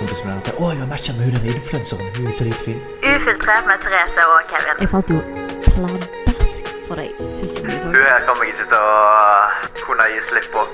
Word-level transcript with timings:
kompisen 0.00 0.30
min 0.30 0.38
at 0.40 0.52
å, 0.56 0.70
jeg 0.72 0.80
har 0.82 0.88
matcha 0.90 1.12
med 1.18 1.28
hun 1.28 1.36
den 1.36 1.58
influenseren. 1.60 2.06
Hun 2.16 2.30
er 2.30 2.38
dritfin. 2.40 2.80
Ufiltrert 3.04 3.68
med 3.68 3.82
Therese 3.84 4.24
og 4.32 4.40
Kevin. 4.52 4.80
Jeg 4.80 4.92
falt 4.94 5.12
jo 5.12 5.20
pladask 5.66 6.72
for 6.88 7.00
deg 7.00 7.12
første 7.40 7.66
gang 7.66 7.78
så 7.82 7.92
Hun 7.92 8.00
her 8.08 8.24
kommer 8.28 8.48
jeg 8.48 8.56
ikke 8.56 8.68
til 8.72 8.80
å 8.80 9.84
kunne 9.84 10.08
gi 10.14 10.24
slipp 10.30 10.50
på. 10.56 10.64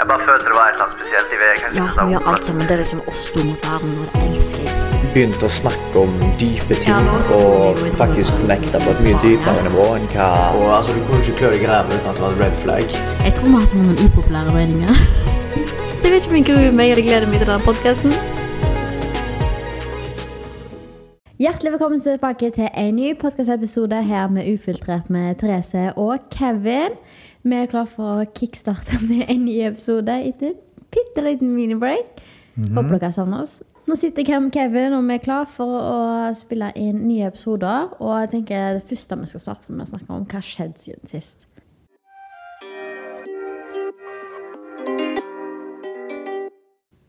Jeg 0.00 0.08
bare 0.08 0.22
følte 0.24 0.46
det 0.48 0.54
var 0.56 0.70
et 0.70 0.74
eller 0.74 0.84
annet 0.86 0.96
spesielt. 0.96 1.32
i 1.34 1.38
vet 1.40 1.58
Ja, 1.76 1.82
hun 1.84 2.08
vi 2.08 2.14
gjør 2.14 2.28
alt 2.32 2.46
sammen. 2.46 2.62
Det 2.68 2.74
er 2.76 2.80
liksom 2.80 3.02
oss 3.10 3.24
to 3.34 3.42
mot 3.44 3.66
verden, 3.68 3.90
og 4.00 4.06
det 4.14 4.22
elsker 4.30 4.62
jeg. 4.64 4.78
Begynte 5.12 5.44
å 5.44 5.52
snakke 5.52 6.04
om 6.06 6.14
dype 6.40 6.78
ting 6.80 6.94
Ja, 6.94 7.20
og 7.36 7.82
faktisk 7.98 8.38
connecta 8.38 8.80
på 8.80 8.94
et 8.94 9.02
mye 9.04 9.20
dypere 9.24 9.64
nivå 9.66 9.86
enn 9.98 10.06
hva 10.14 10.30
Og 10.54 10.66
altså, 10.78 10.94
Du 10.96 11.02
kunne 11.08 11.20
ikke 11.24 11.36
klø 11.42 11.52
deg 11.56 11.66
i 11.66 11.70
ræva 11.72 11.92
uten 11.92 12.10
at 12.12 12.20
det 12.20 12.24
var 12.24 12.36
en 12.36 12.42
red 12.46 12.58
flag. 12.64 12.98
Jeg 13.26 13.36
tror 13.36 13.50
vi 13.50 13.56
har 13.58 13.70
sånne 13.74 13.96
upopulære 14.06 14.56
meninger. 14.56 15.04
Jeg 16.02 16.12
vet 16.14 16.22
ikke 16.22 16.30
om 16.30 16.36
jeg 16.40 16.46
gruer 16.48 16.72
meg 16.74 16.90
eller 16.94 17.04
gleder 17.06 17.28
meg 17.28 17.42
til 17.42 17.50
denne 17.50 17.64
podkasten. 17.66 18.39
Hjertelig 21.40 21.70
velkommen 21.72 22.00
tilbake 22.00 22.50
til 22.52 22.66
en 22.76 22.94
ny 22.94 23.14
podkastepisode 23.16 24.02
her 24.04 24.26
med 24.28 24.44
Ufiltrert 24.52 25.06
med 25.10 25.34
Therese 25.40 25.92
og 25.96 26.18
Kevin. 26.30 26.98
Vi 27.42 27.54
er 27.56 27.70
klar 27.70 27.86
for 27.88 28.18
å 28.20 28.26
kickstarte 28.36 28.98
med 29.08 29.22
en 29.24 29.46
ny 29.46 29.54
episode 29.64 30.18
etter 30.28 30.50
en 30.50 30.58
bitte 30.92 31.24
liten 31.24 31.54
minibreak. 31.54 32.20
Håper 32.60 32.98
dere 32.98 33.16
savner 33.16 33.46
oss. 33.46 33.62
Nå 33.88 33.96
sitter 33.96 34.20
jeg 34.20 34.34
her 34.34 34.42
med 34.44 34.52
Kevin, 34.52 34.98
og 34.98 35.08
vi 35.08 35.16
er 35.16 35.24
klar 35.24 35.48
for 35.48 35.78
å 35.80 36.02
spille 36.36 36.68
inn 36.76 37.06
nye 37.06 37.32
episoder. 37.32 37.88
Og 38.04 38.12
jeg 38.20 38.32
tenker 38.34 38.76
det 38.76 38.84
første 38.92 39.20
vi 39.22 39.30
skal 39.32 39.44
starte 39.46 39.72
med 39.72 39.86
å 39.88 39.94
snakke 39.94 40.12
om, 40.12 40.28
hva 40.28 40.42
har 40.42 40.48
skjedd 40.50 40.76
siden 40.76 41.08
sist. 41.08 41.48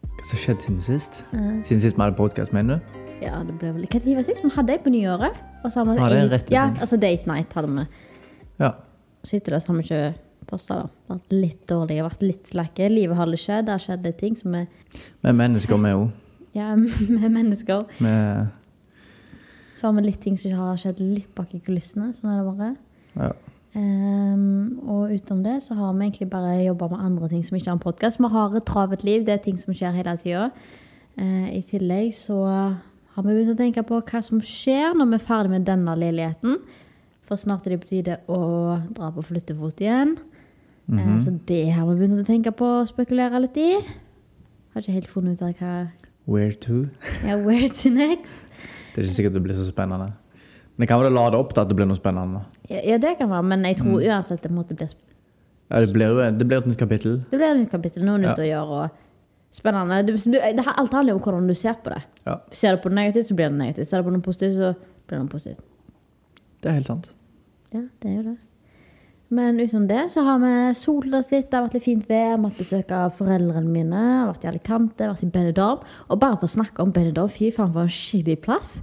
Hva 0.08 0.24
som 0.24 0.40
har 0.40 0.44
skjedd 0.48 0.66
siden 0.70 0.82
sist? 0.88 1.24
Siden 1.36 1.84
sist 1.84 2.00
vi 2.00 2.06
hadde 2.08 2.16
podkast, 2.16 2.56
mener 2.56 2.80
du? 2.80 3.01
Ja, 3.22 3.44
det 3.46 3.54
ble 3.60 3.72
vel 3.76 3.86
tid 3.88 4.16
var 4.18 4.24
sist? 4.26 4.44
Vi 4.44 4.50
hadde 4.56 4.74
ei 4.74 4.80
på 4.82 4.90
nyåret. 4.94 5.38
Og 5.64 5.72
så 5.72 5.80
har 5.84 5.86
vi 5.92 6.00
Ja, 6.00 6.08
en- 6.10 6.50
ja, 6.50 6.64
altså 6.82 6.98
Date 7.00 7.28
Night 7.28 7.54
hadde 7.54 7.68
vi. 7.76 7.86
Ja. 8.60 8.72
Så 9.24 9.36
etter 9.38 9.52
det 9.54 9.62
så 9.64 9.68
har 9.68 9.76
vi 9.78 9.84
ikke 9.84 10.16
posta, 10.48 10.76
da. 10.76 10.88
Vært 11.16 11.32
litt 11.32 11.68
dårlige, 11.68 12.04
vært 12.04 12.22
litt 12.26 12.44
slakke. 12.50 12.90
Livet 12.90 13.16
har 13.16 13.28
ikke 13.28 13.46
skjedd. 13.46 13.66
Det 13.66 13.72
har 13.76 13.80
skjedd 13.80 14.04
litt 14.04 14.18
ting 14.18 14.36
som 14.36 14.56
er 14.56 14.68
Vi 15.22 15.30
er 15.30 15.34
mennesker, 15.34 15.78
vi 15.78 15.94
òg. 15.94 16.12
Ja, 16.56 16.76
vi 16.76 17.24
er 17.26 17.30
mennesker. 17.30 17.86
Vi 18.00 18.16
Så 19.76 19.88
har 19.88 19.94
vi 19.94 20.02
litt 20.02 20.20
ting 20.22 20.36
som 20.38 20.52
har 20.52 20.76
skjedd 20.78 21.00
litt 21.00 21.34
bak 21.36 21.54
i 21.54 21.60
kulissene. 21.60 22.12
Sånn 22.14 22.34
er 22.34 22.44
det 22.44 22.58
bare. 22.58 22.76
ja. 23.16 23.32
Um, 23.74 24.82
og 24.86 25.14
utenom 25.16 25.44
det 25.46 25.64
så 25.64 25.74
har 25.78 25.94
vi 25.94 26.10
egentlig 26.10 26.30
bare 26.30 26.58
jobba 26.66 26.90
med 26.90 27.00
andre 27.06 27.30
ting 27.30 27.42
som 27.46 27.56
ikke 27.56 27.70
har 27.70 27.78
en 27.78 27.80
podkast. 27.80 28.20
Vi 28.20 28.28
har 28.28 28.56
et 28.58 28.66
travelt 28.66 29.04
liv, 29.08 29.24
det 29.26 29.30
er 29.34 29.38
ting 29.46 29.58
som 29.58 29.74
skjer 29.74 29.94
hele 29.96 30.18
tida. 30.20 30.52
I 31.18 31.62
tillegg 31.64 32.12
så 32.12 32.76
har 33.16 33.24
vi 33.26 33.34
begynt 33.36 33.54
å 33.54 33.60
tenke 33.60 33.84
på 33.88 34.00
hva 34.02 34.22
som 34.24 34.40
skjer 34.42 34.94
når 34.96 35.10
vi 35.12 35.18
er 35.20 35.26
ferdig 35.26 35.52
med 35.52 35.66
denne 35.68 35.96
leiligheten. 36.00 36.60
For 37.28 37.40
snart 37.40 37.66
er 37.68 37.76
det 37.76 37.82
på 37.84 37.90
tide 37.92 38.20
å 38.32 38.38
dra 38.96 39.10
på 39.16 39.24
flyttefot 39.24 39.82
igjen. 39.84 40.18
Eh, 40.92 41.18
så 41.24 41.32
det 41.48 41.72
har 41.76 41.86
vi 41.88 41.98
begynt 42.02 42.20
å 42.24 42.28
tenke 42.28 42.52
på 42.56 42.68
og 42.82 42.88
spekulere 42.90 43.40
litt 43.44 43.58
i. 43.62 43.70
Har 44.74 44.82
ikke 44.84 44.96
helt 44.98 45.12
funnet 45.12 45.40
ut 45.40 45.46
av 45.48 45.54
hva 45.60 45.74
Where 46.32 46.54
to? 46.54 46.86
ja, 47.28 47.36
Where 47.42 47.68
to 47.68 47.90
next? 47.90 48.44
Det 48.94 49.02
er 49.02 49.08
ikke 49.08 49.18
sikkert 49.20 49.34
det 49.38 49.44
blir 49.44 49.56
så 49.58 49.66
spennende. 49.68 50.12
Men 50.76 50.86
det 50.86 50.88
kan 50.92 51.02
vel 51.04 51.14
lade 51.14 51.38
opp 51.40 51.52
til 51.54 51.62
at 51.64 51.70
det 51.72 51.76
blir 51.80 51.88
noe 51.90 52.00
spennende. 52.00 52.44
Ja, 52.70 52.80
ja, 52.94 52.98
det 53.02 53.18
kan 53.20 53.30
være, 53.32 53.44
men 53.48 53.64
jeg 53.68 53.78
tror 53.82 54.00
uansett 54.04 54.42
det 54.44 54.52
måtte 54.56 54.76
bli 54.78 54.88
Ja, 54.88 55.80
det 55.80 55.92
blir, 55.94 56.08
jo- 56.12 56.32
det 56.38 56.48
blir 56.48 56.58
et 56.60 56.68
nytt 56.68 56.80
kapittel. 56.80 57.20
Det 57.32 57.38
blir 57.40 57.48
et 57.52 57.60
nytt 57.62 57.72
kapittel, 57.72 58.04
noe 58.08 58.18
nytt 58.20 58.40
å 58.40 58.48
gjøre. 58.48 58.84
og 58.86 58.90
Spennende. 59.52 60.04
Du, 60.08 60.14
du, 60.16 60.38
det 60.40 60.64
alt 60.68 60.94
handler 60.96 61.18
om 61.18 61.24
hvordan 61.24 61.50
du 61.50 61.56
ser 61.58 61.76
på 61.84 61.92
det. 61.92 62.04
Ja, 62.26 62.38
Ser 62.56 62.78
du 62.78 62.84
på 62.84 62.92
det 62.92 62.96
negativt, 62.96 63.28
så 63.28 63.36
blir 63.36 63.50
det 63.52 63.58
negativt. 63.60 63.90
Ser 63.90 64.00
du 64.00 64.08
på 64.08 64.14
noe 64.16 64.24
positivt, 64.24 64.56
så 64.56 64.72
blir 65.08 65.18
det 65.18 65.26
noe 65.26 65.34
positivt. 65.34 65.66
det 66.62 66.70
er 66.72 66.78
helt 66.80 66.88
sant. 66.88 67.12
Ja, 67.74 67.82
det 68.04 68.10
er 68.10 68.16
jo 68.16 68.24
det. 68.30 68.38
Men 69.32 69.60
utenom 69.60 69.88
det 69.88 70.10
så 70.12 70.26
har 70.28 70.40
vi 70.44 70.54
solt 70.76 71.14
oss 71.16 71.30
litt. 71.32 71.48
Det 71.48 71.56
har 71.56 71.64
vært 71.64 71.78
litt 71.78 71.86
fint 71.88 72.08
vær. 72.10 72.36
Vi 72.36 72.50
har 72.50 72.56
besøk 72.58 72.90
av 72.96 73.14
foreldrene 73.16 73.72
mine. 73.72 74.02
Vært 74.28 74.44
i 74.44 74.50
Alicante, 74.52 75.08
vært 75.08 75.24
i 75.24 75.30
Benidorm. 75.32 75.86
Og 76.10 76.20
bare 76.20 76.36
for 76.40 76.50
å 76.50 76.56
snakke 76.58 76.84
om 76.84 76.92
Benidorm, 76.92 77.32
fy 77.32 77.48
faen 77.56 77.72
for 77.72 77.88
en 77.88 77.94
skikkelig 77.96 78.42
plass. 78.44 78.74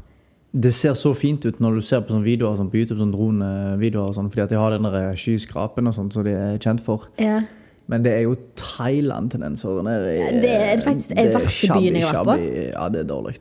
Det 0.57 0.73
ser 0.73 0.97
så 0.97 1.13
fint 1.13 1.45
ut 1.45 1.59
når 1.61 1.77
du 1.77 1.85
ser 1.85 2.01
på 2.01 2.15
sånne 2.15 2.25
videoer 2.25 2.57
sånn 2.57 2.71
på 2.73 2.81
YouTube, 2.81 2.97
sånn 3.03 3.13
dronevideoer 3.13 4.09
og 4.09 4.17
sånn, 4.17 4.31
fordi 4.33 4.47
at 4.47 4.55
de 4.55 4.57
har 4.57 4.73
den 4.73 4.89
skyskrapen 5.21 5.91
og 5.91 5.97
sånt 5.99 6.17
som 6.17 6.25
de 6.25 6.33
er 6.33 6.57
kjent 6.65 6.81
for. 6.81 7.11
Ja. 7.21 7.43
Men 7.89 8.03
det 8.05 8.13
er 8.13 8.23
jo 8.27 8.35
Thailand-tendenser 8.61 9.83
nede 9.87 10.11
i 10.13 10.41
Det 10.43 10.51
er 10.55 10.83
faktisk 10.85 11.09
den 11.15 11.17
det 11.17 11.35
er 11.35 11.39
verste 11.41 11.73
byen 11.79 11.97
jeg 11.97 12.05
har 12.09 12.27
vært 12.29 12.43
på. 12.45 12.67
Ja, 12.75 12.89
det 12.93 13.01
er 13.01 13.09
dårlig. 13.09 13.35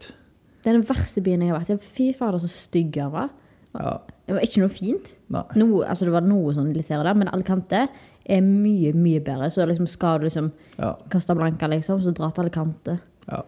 Det 0.64 0.72
er 0.72 0.78
den 0.78 0.86
verste 0.88 1.22
byen 1.26 1.42
jeg 1.44 1.52
har 1.52 1.60
vært 1.60 1.74
i. 1.76 1.78
Fy 1.98 2.08
fader, 2.18 2.40
så 2.44 2.48
stygg 2.52 2.94
den 2.96 3.12
var. 3.12 3.30
Ja. 3.78 3.98
Det 4.28 4.36
var 4.36 4.46
ikke 4.48 4.64
noe 4.64 4.74
fint. 4.74 5.14
Noe, 5.32 5.84
altså 5.88 6.08
det 6.08 6.14
var 6.16 6.26
noe 6.26 6.54
sånn 6.56 6.72
litt 6.76 6.90
her 6.92 7.00
og 7.04 7.06
der, 7.08 7.20
men 7.20 7.30
Alicante 7.32 7.86
er 8.28 8.42
mye, 8.44 8.92
mye 8.96 9.22
bedre. 9.24 9.52
Så 9.54 9.68
liksom 9.68 9.88
skal 9.88 10.20
du 10.20 10.28
liksom 10.28 10.52
Ja. 10.80 10.96
kaste 11.10 11.36
blanka, 11.36 11.68
liksom, 11.68 12.02
så 12.04 12.14
dra 12.14 12.32
til 12.32 12.42
Alicante. 12.48 13.00
ja. 13.32 13.42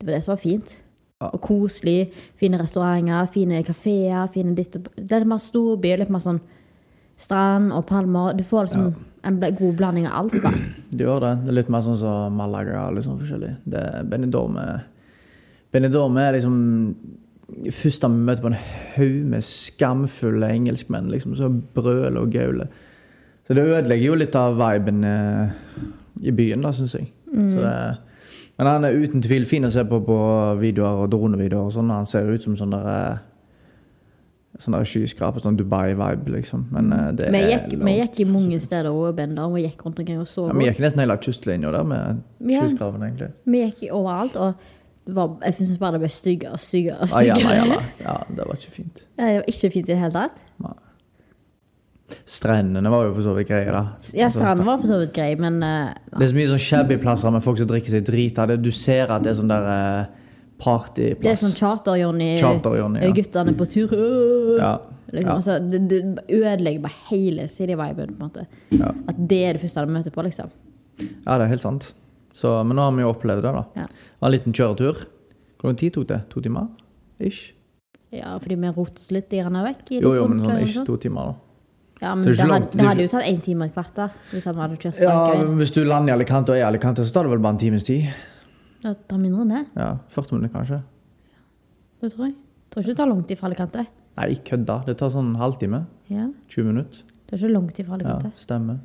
Det 0.00 0.06
var 0.06 0.14
det 0.16 0.24
som 0.24 0.32
var 0.32 0.40
fint. 0.40 0.78
Ja. 1.20 1.28
Og 1.34 1.40
koselig. 1.42 2.10
Fine 2.40 2.56
restauranter, 2.58 3.26
fine 3.28 3.62
kafeer, 3.62 4.26
fine 4.32 4.54
ditt 4.56 4.74
og 4.76 4.88
Det 4.96 5.12
er 5.12 5.18
litt 5.20 5.28
mer 5.28 5.36
storby, 5.36 5.96
litt 5.98 6.08
mer 6.08 6.20
sånn 6.20 6.40
strand 7.20 7.72
og 7.76 7.84
palmer. 7.88 8.34
Du 8.36 8.44
får 8.46 8.68
liksom 8.68 8.90
en 9.28 9.40
god 9.40 9.74
blanding 9.76 10.08
av 10.08 10.24
alt, 10.24 10.36
da. 10.42 10.50
Du 10.90 11.04
gjør 11.04 11.20
det. 11.22 11.34
Det 11.44 11.52
er 11.52 11.58
litt 11.60 11.72
mer 11.72 11.82
sånn 11.86 11.98
som 12.00 12.34
Malaga 12.34 12.88
sånn 13.04 13.20
forskjellig. 13.20 13.52
Det 13.70 13.78
er 13.78 14.06
Benidorm 14.10 14.56
er 16.18 16.38
liksom 16.38 16.56
Først 17.50 18.04
da 18.04 18.08
vi 18.12 18.22
møter 18.22 18.44
på 18.44 18.50
en 18.52 18.60
haug 18.94 19.14
med 19.26 19.42
skamfulle 19.42 20.52
engelskmenn 20.54 21.08
liksom, 21.10 21.32
som 21.34 21.56
brøler 21.74 22.20
og 22.20 22.30
gauler. 22.30 22.68
Så 23.42 23.56
det 23.58 23.64
ødelegger 23.66 24.06
jo 24.06 24.18
litt 24.20 24.36
av 24.38 24.54
viben 24.54 25.02
eh, 25.02 25.50
i 26.22 26.30
byen, 26.30 26.62
da, 26.62 26.70
syns 26.70 26.94
jeg. 26.94 27.08
Så 27.26 27.64
det, 27.64 27.72
men 28.60 28.68
han 28.68 28.86
er 28.86 29.00
uten 29.02 29.24
tvil 29.24 29.48
fin 29.50 29.66
å 29.66 29.72
se 29.74 29.82
på 29.88 29.98
på 30.04 30.18
videoer 30.60 31.02
og 31.02 31.10
dronevideoer. 31.10 31.66
og 31.70 31.74
sånn. 31.74 31.90
Han 31.90 32.06
ser 32.06 32.30
ut 32.30 32.44
som 32.44 32.54
sånn 32.60 32.74
der 32.74 32.86
eh, 32.92 33.18
Sånn 34.58 34.74
der 34.74 34.82
skyskraper, 34.84 35.40
sånn 35.44 35.54
Dubai-vibe, 35.56 36.32
liksom. 36.34 36.64
Men 36.74 36.90
uh, 36.92 37.12
det 37.14 37.28
Vi 37.30 37.38
er 37.38 37.52
gikk, 37.52 37.78
vi 37.86 37.92
gikk 38.00 38.18
i 38.20 38.24
mange 38.26 38.58
steder 38.60 38.90
og 38.90 39.14
Bender. 39.16 39.44
og 39.46 39.56
gikk 39.62 39.84
rundt 39.86 40.00
omkring 40.02 40.18
og 40.20 40.26
så. 40.28 40.48
ja, 40.50 40.56
Vi 40.58 40.66
gikk 40.66 40.80
nesten 40.82 41.00
hele 41.04 41.16
kystlinja 41.22 41.70
der 41.72 41.84
med 41.86 42.22
Ja. 42.50 42.64
skyskraperne, 42.66 43.06
egentlig. 43.12 43.30
Vi 43.46 43.62
gikk 43.62 43.92
overalt, 43.94 44.36
og 44.36 44.54
var, 45.06 45.36
jeg 45.46 45.54
syns 45.54 45.78
bare 45.78 45.92
det 45.92 46.00
ble 46.02 46.08
styggere 46.12 46.52
og 46.52 46.58
styggere. 46.60 46.98
og 47.00 47.08
Ayala, 47.14 47.34
styggere. 47.38 47.52
Ayala. 47.54 47.82
Ja, 48.08 48.16
det 48.28 48.44
var 48.46 48.54
ikke 48.58 48.72
fint. 48.74 48.94
Det 49.16 49.30
var 49.38 49.44
ikke 49.54 49.70
fint 49.70 49.88
i 49.88 49.92
det 49.92 49.98
hele 50.02 50.12
tatt. 50.12 50.42
Strendene 52.26 52.90
var 52.90 53.04
jo 53.06 53.12
for 53.14 53.22
så 53.22 53.34
vidt 53.36 53.48
greie, 53.48 53.70
da. 53.70 53.84
Ja, 54.18 54.28
strendene 54.34 54.66
var 54.66 54.80
for 54.82 54.90
så 54.90 54.98
vidt 54.98 55.12
greie, 55.14 55.36
men 55.38 55.60
uh, 55.62 55.92
Det 56.16 56.24
er 56.26 56.32
så 56.32 56.38
mye 56.40 56.50
sånn 56.50 56.62
shabby 56.64 56.96
plasser 57.02 57.30
med 57.30 57.44
folk 57.44 57.60
som 57.60 57.68
drikker 57.70 57.94
seg 57.94 58.06
drita. 58.06 58.46
Du 58.58 58.70
ser 58.74 59.12
at 59.14 59.22
det 59.22 59.30
er 59.30 59.38
sånn 59.38 59.52
der 59.52 59.68
eh, 59.70 60.16
partyplass. 60.60 61.22
det 61.24 61.32
er 61.32 61.40
sånn 61.40 61.56
charter-Johnny. 61.58 62.30
Guttene 63.16 63.54
på 63.58 63.66
tur. 63.72 63.94
Ja. 64.60 64.74
Liksom, 65.10 65.32
altså, 65.34 65.56
det, 65.58 65.80
det 65.90 66.00
ødelegger 66.28 66.84
bare 66.84 66.98
hele 67.10 67.48
city-viben. 67.50 68.16
At 68.28 69.16
det 69.18 69.40
er 69.48 69.56
det 69.56 69.64
første 69.64 69.82
han 69.82 69.94
møter 69.96 70.14
på, 70.14 70.22
liksom. 70.26 70.52
ja, 71.00 71.38
det 71.38 71.40
er 71.46 71.50
helt 71.54 71.64
sant. 71.64 71.90
Så, 72.36 72.52
men 72.64 72.78
nå 72.78 72.84
har 72.86 72.94
vi 72.94 73.02
jo 73.02 73.10
opplevd 73.10 73.42
det, 73.42 73.54
da. 73.56 73.64
Ja. 73.82 73.88
En 74.22 74.32
liten 74.32 74.54
kjøretur. 74.54 75.04
Hvor 75.60 75.72
lang 75.72 75.78
tid 75.80 75.96
tok 75.96 76.06
det? 76.08 76.22
To 76.32 76.40
timer? 76.44 76.70
Ish? 77.20 77.50
Ja, 78.14 78.36
fordi 78.38 78.56
vi 78.58 78.70
rotet 78.74 79.02
oss 79.02 79.10
litt 79.14 79.32
gjerne 79.34 79.62
vekk. 79.66 79.82
i 79.90 80.00
Jo, 80.00 80.14
jo, 80.16 80.26
men 80.30 80.44
sånn 80.46 80.62
ish 80.64 80.78
to 80.86 80.96
timer, 81.02 81.32
da. 81.32 81.46
Ja, 82.00 82.14
men 82.16 82.24
det 82.24 82.32
det, 82.38 82.46
hadde, 82.48 82.68
det 82.72 82.86
hadde 82.86 83.04
jo 83.04 83.10
tatt 83.12 83.26
én 83.28 83.40
time 83.44 83.66
og 83.66 83.68
et 83.68 83.74
kvarter 83.76 84.14
hvis 84.30 84.46
han 84.48 84.56
hadde 84.56 84.78
kjørt 84.80 85.02
Ja. 85.04 85.16
Hvis 85.58 85.72
du 85.74 85.82
lander 85.84 86.14
i 86.14 86.16
Alicante 86.16 86.54
og 86.54 86.56
er 86.56 86.62
i 86.62 86.68
Alicante, 86.70 87.04
så 87.04 87.12
tar 87.12 87.28
det 87.28 87.34
vel 87.34 87.42
bare 87.44 87.58
en 87.58 87.60
times 87.60 87.84
tid. 87.84 88.06
Det 88.82 88.94
tar 89.08 89.18
mindre 89.20 89.42
enn 89.44 89.48
det, 89.52 89.66
Ja, 89.76 89.90
40 90.08 90.32
minutter, 90.38 90.58
kanskje. 90.58 90.82
det 92.00 92.12
tror 92.14 92.26
jeg. 92.26 92.34
Tror 92.70 92.82
ikke 92.82 92.86
det 92.92 92.96
tar 92.96 93.06
lang 93.10 93.24
tid 93.26 93.38
fra 93.38 93.46
Alicante. 93.50 93.86
Nei, 94.16 94.34
kødda. 94.44 94.84
Det 94.86 94.96
tar 94.98 95.10
sånn 95.10 95.34
halvtime. 95.36 95.86
Ja, 96.08 96.28
20 96.48 96.64
minutter. 96.72 97.02
det 97.26 97.32
er 97.34 97.46
ikke 97.46 97.52
langt 97.52 97.78
ifra 97.78 97.90
Ja, 97.90 97.94
Alicante. 98.16 98.32
stemmer. 98.36 98.78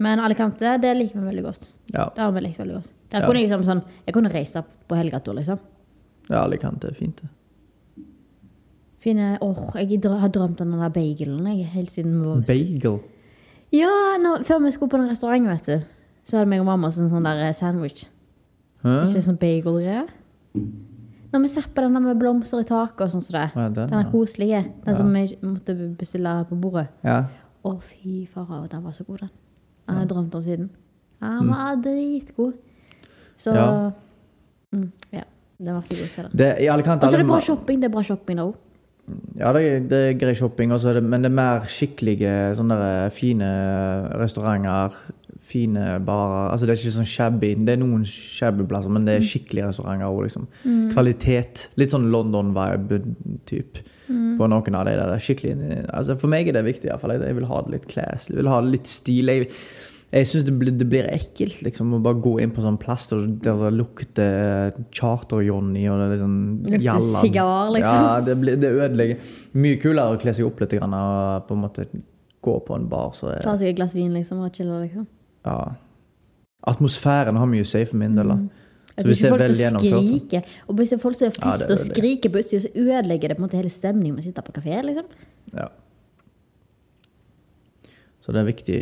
Men 0.00 0.20
Alicante, 0.20 0.78
det 0.80 0.96
liker 0.96 1.18
vi 1.20 1.26
veldig 1.26 1.42
godt. 1.44 1.72
Ja, 1.92 2.08
Det 2.14 2.18
har 2.22 2.32
vi 2.32 2.40
likt 2.40 2.58
veldig 2.58 2.74
godt. 2.74 2.92
Der 3.10 3.20
Ja. 3.20 3.26
kunne 3.26 3.38
jeg, 3.40 3.48
liksom, 3.50 3.64
sånn, 3.64 3.82
jeg 4.06 4.14
kunne 4.14 4.32
reist 4.32 4.56
opp 4.56 4.66
på 4.88 4.96
helgetur, 4.96 5.34
liksom. 5.34 5.58
ja 6.30 6.44
Alicante 6.44 6.88
er 6.88 6.94
fint, 6.94 7.16
det. 7.22 7.28
Fine, 9.00 9.38
åh, 9.40 9.74
jeg 9.76 10.02
har 10.02 10.28
drømt 10.28 10.60
om 10.60 10.70
den 10.72 10.80
der 10.80 10.90
bagelen 10.90 11.46
jeg, 11.46 11.66
helt 11.66 11.90
siden 11.90 12.20
vi 12.20 12.26
var 12.26 12.40
Bagel. 12.46 13.00
Ja, 13.72 14.16
når, 14.18 14.44
før 14.44 14.58
vi 14.64 14.70
skulle 14.72 14.90
på 14.90 14.98
den 14.98 15.08
restauranten, 15.08 15.46
vet 15.48 15.66
du, 15.66 15.86
så 16.24 16.38
hadde 16.38 16.48
meg 16.48 16.60
og 16.60 16.66
mamma 16.66 16.88
en 16.88 17.08
sånn 17.10 17.22
der 17.24 17.44
eh, 17.48 17.52
sandwich. 17.52 18.06
Hæ? 18.84 18.94
Ikke 19.06 19.22
sånn 19.26 19.38
bagel-greie. 19.40 20.04
Når 21.32 21.42
vi 21.44 21.48
satt 21.52 21.72
på 21.74 21.82
den 21.84 21.96
med 22.02 22.20
blomster 22.20 22.62
i 22.62 22.66
taket 22.68 23.04
og 23.04 23.12
sånn 23.12 23.24
som 23.24 23.36
det. 23.36 23.46
Ja, 23.54 23.66
den. 23.68 23.88
Den 23.90 23.98
er 23.98 24.10
koselige. 24.12 24.62
Den 24.84 24.96
som 24.96 25.10
vi 25.12 25.24
måtte 25.42 25.74
bestille 25.98 26.36
på 26.48 26.56
bordet. 26.60 26.86
Ja. 27.04 27.24
Å, 27.66 27.74
fy 27.84 28.22
fara, 28.30 28.62
den 28.70 28.84
var 28.84 28.94
så 28.96 29.04
god, 29.04 29.26
den. 29.26 29.34
Den 29.88 29.94
har 29.98 30.04
jeg 30.04 30.10
drømt 30.12 30.38
om 30.38 30.42
siden. 30.46 30.70
Ja, 31.20 31.34
Den 31.40 31.50
var 31.50 31.82
dritgod. 31.82 32.54
Så 33.36 33.54
Ja. 33.54 33.90
Mm, 34.72 34.92
ja. 35.12 35.24
Det 35.58 35.74
var 35.74 35.82
så 35.82 35.96
god 35.98 36.08
steder. 36.08 36.30
Og 36.30 37.08
så 37.10 37.14
er 37.14 37.22
det 37.22 37.26
bra 37.26 37.40
shopping. 37.40 37.80
Det 37.80 37.88
er 37.88 37.92
bra 37.92 38.02
shopping 38.02 38.38
der 38.38 38.44
òg. 38.44 38.54
Ja, 39.38 39.52
det 39.52 39.62
er, 39.64 39.80
det 39.88 39.98
er 39.98 40.18
grei 40.20 40.34
shopping, 40.34 40.72
også, 40.72 41.00
men 41.00 41.22
det 41.24 41.30
er 41.30 41.34
mer 41.34 41.64
skikkelige 41.70 42.54
sånne 42.58 43.10
fine 43.14 43.48
restauranter. 44.20 44.94
Fine 45.48 45.84
barer. 46.04 46.50
Altså, 46.52 46.66
det 46.68 46.74
er 46.74 46.80
ikke 46.82 46.92
sånn 46.98 47.06
shabby. 47.08 47.54
Det 47.64 47.72
er 47.72 47.80
noen 47.80 48.02
shabby 48.04 48.66
plasser, 48.68 48.92
men 48.92 49.06
det 49.08 49.14
er 49.16 49.24
skikkelige 49.24 49.70
restauranter 49.70 50.10
òg, 50.12 50.22
liksom. 50.26 50.44
Kvalitet. 50.92 51.62
Litt 51.80 51.94
sånn 51.94 52.10
London-vibe-typ 52.12 53.78
på 54.38 54.48
noen 54.48 54.74
av 54.78 54.86
de 54.88 54.94
der. 54.96 55.12
Skikkelig 55.20 55.84
altså, 55.92 56.16
For 56.20 56.28
meg 56.32 56.48
er 56.48 56.58
det 56.58 56.64
viktig, 56.66 56.88
iallfall. 56.90 57.16
Jeg, 57.18 57.36
vil 57.38 57.48
ha 57.50 57.62
det 57.64 57.74
litt 57.78 57.86
class. 57.90 58.28
Jeg 58.30 58.38
vil 58.40 58.48
ha 58.52 58.60
det 58.64 58.74
litt 58.76 58.86
stil. 58.88 59.28
Jeg, 59.32 59.48
jeg 60.12 60.28
syns 60.30 60.44
det, 60.48 60.54
blir- 60.60 60.76
det 60.80 60.86
blir 60.88 61.08
ekkelt 61.12 61.58
liksom, 61.66 61.90
å 61.98 62.02
bare 62.04 62.20
gå 62.24 62.38
inn 62.40 62.52
på 62.56 62.62
sånn 62.64 62.78
plass 62.80 63.08
der 63.10 63.26
der 63.44 63.58
det 63.66 63.72
lukter 63.76 64.70
Charter-Johnny 64.96 65.82
og 65.92 65.98
det 66.00 66.06
er 66.06 66.14
liksom 66.14 66.36
Lukter 66.64 67.02
sigar, 67.24 67.72
liksom. 67.74 68.06
Ja, 68.08 68.20
det, 68.24 68.38
blir, 68.40 68.56
det 68.56 68.70
ødelegger. 68.72 69.20
Mye 69.60 69.80
kulere 69.82 70.16
å 70.16 70.20
kle 70.22 70.32
seg 70.36 70.48
opp 70.48 70.60
litt 70.64 70.72
grann, 70.78 70.96
og 70.96 71.44
på 71.48 71.56
en 71.58 71.64
måte 71.66 71.88
gå 72.40 72.56
på 72.64 72.76
en 72.78 72.88
bar. 72.88 73.12
Så 73.18 73.32
er, 73.34 73.42
Ta 73.44 73.56
seg 73.60 73.72
et 73.74 73.76
glass 73.80 73.92
vin, 73.96 74.12
liksom, 74.16 74.40
og 74.46 74.52
chille, 74.56 74.80
liksom. 74.86 75.06
Ja. 75.48 75.74
Atmosfæren 76.68 77.38
har 77.40 77.48
mye 77.48 77.64
å 77.64 77.68
si 77.70 77.84
for 77.88 78.00
min 78.00 78.16
del. 78.18 78.28
da. 78.34 78.38
Så 78.98 79.04
hvis 79.06 79.20
det 79.22 79.28
er 79.28 79.34
veldig 79.36 79.48
vel 79.48 79.60
gjennomført 79.62 80.06
skriker. 80.08 80.54
Og 80.66 80.78
hvis 80.80 80.90
det 80.90 80.96
er 80.98 81.02
folk 81.04 81.16
som 81.18 81.28
er 81.28 81.34
Ja, 81.36 81.42
frist 81.52 81.68
og 81.70 81.76
er 81.76 81.82
skriker 81.84 82.32
på 82.34 82.40
utsida, 82.42 82.62
så 82.64 82.70
ødelegger 82.74 83.28
det 83.30 83.36
på 83.38 83.42
en 83.44 83.46
måte 83.46 83.60
hele 83.60 83.70
stemningen 83.70 84.16
med 84.16 84.24
å 84.24 84.26
sitte 84.26 84.42
på 84.42 84.54
kafé. 84.56 84.80
liksom. 84.82 85.06
Ja. 85.54 85.68
Så 88.20 88.32
det 88.34 88.40
er 88.42 88.48
viktig. 88.50 88.78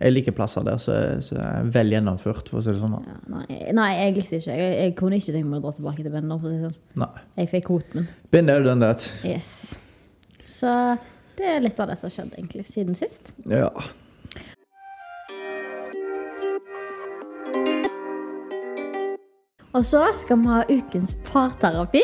Jeg 0.00 0.12
liker 0.14 0.32
plasser 0.32 0.64
der 0.64 0.78
som 0.80 0.94
er, 0.94 1.18
er 1.42 1.66
vel 1.74 1.90
gjennomført, 1.92 2.46
for 2.48 2.62
å 2.62 2.64
si 2.64 2.70
det 2.72 2.78
sånn. 2.80 2.94
Ja, 3.04 3.16
nei, 3.34 3.58
nei, 3.76 3.88
jeg 3.98 4.14
likte 4.16 4.38
ikke. 4.38 4.54
Jeg, 4.56 4.70
jeg 4.78 4.94
kunne 4.96 5.18
ikke 5.20 5.34
tenke 5.34 5.50
meg 5.50 5.58
å 5.60 5.66
dra 5.66 5.74
tilbake 5.76 6.06
til 6.06 6.14
Bender. 6.14 6.38
sånn. 6.46 6.78
Nei. 7.02 7.10
Jeg 7.42 7.50
fikk 7.50 7.66
kvoten 7.68 8.06
min. 8.32 8.48
er 8.54 8.62
jo 8.62 8.68
done 8.70 8.86
that. 8.86 9.10
Yes. 9.26 9.50
Så 10.48 10.70
det 11.36 11.50
er 11.56 11.60
litt 11.66 11.80
av 11.82 11.90
det 11.90 11.98
som 12.00 12.08
har 12.08 12.14
skjedd 12.14 12.38
egentlig 12.38 12.64
siden 12.70 12.96
sist. 12.96 13.34
Ja. 13.50 13.68
Og 19.76 19.84
så 19.84 20.06
skal 20.16 20.38
vi 20.40 20.48
ha 20.48 20.62
ukens 20.70 21.12
parterapi. 21.26 22.00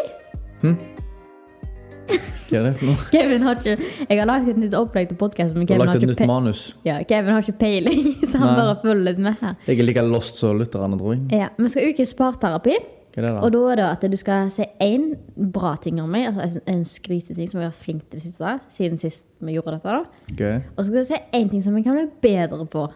Hva 0.62 2.58
er 2.58 2.66
det 2.66 2.72
for 2.76 2.90
noe? 2.90 3.04
Kevin 3.14 3.44
har 3.46 3.56
ikke 3.56 3.76
Jeg 3.80 4.18
har 4.18 4.28
lagd 4.28 4.48
et 4.52 4.58
nytt 4.60 4.74
opplegg 4.76 5.08
til 5.08 5.16
podkasten, 5.20 5.62
men 5.62 5.68
Kevin 5.70 5.86
har, 5.86 5.94
lagt 5.94 6.04
et 6.04 6.10
nytt 6.10 6.20
pe 6.20 6.26
manus. 6.28 6.64
ja, 6.84 6.98
Kevin 7.08 7.32
har 7.32 7.46
ikke 7.46 7.60
peiling, 7.62 8.10
så 8.28 8.42
han 8.42 8.50
Nei. 8.50 8.56
bare 8.58 8.74
følger 8.82 9.06
litt 9.06 9.22
med 9.24 9.38
her. 9.40 9.54
Jeg 9.66 9.80
er 9.80 9.88
like 9.88 10.04
lost 10.04 10.40
som 10.42 10.60
lytterne, 10.60 10.98
tror 11.00 11.14
jeg. 11.14 11.22
Ja, 11.32 11.48
Vi 11.56 11.70
skal 11.72 11.86
ha 11.86 11.94
ukens 11.94 12.12
parterapi. 12.18 12.76
Er 13.12 13.28
Og 13.44 13.52
da? 13.52 13.58
er 13.72 13.76
det 13.76 13.86
at 13.86 14.04
du 14.08 14.16
skal 14.16 14.50
si 14.52 14.64
én 14.80 15.10
bra 15.52 15.74
ting 15.80 15.98
om 16.00 16.08
meg, 16.12 16.30
altså 16.32 16.60
en 16.68 16.84
skryteting 16.88 17.48
som 17.50 17.60
jeg 17.60 17.66
har 17.66 17.72
vært 17.74 17.84
flink 17.84 18.04
til 18.08 18.16
det 18.18 18.22
siste, 18.24 18.52
siden 18.72 19.00
sist 19.00 19.26
vi 19.40 19.56
gjorde 19.56 19.74
dette. 19.76 19.88
da. 19.88 20.04
Okay. 20.32 20.60
Og 20.76 20.84
så 20.84 20.90
skal 20.90 20.98
du 21.00 21.08
si 21.10 21.20
én 21.40 21.50
ting 21.52 21.64
som 21.64 21.76
jeg 21.76 21.84
kan 21.84 21.96
bli 21.98 22.06
bedre 22.24 22.66
på. 22.72 22.86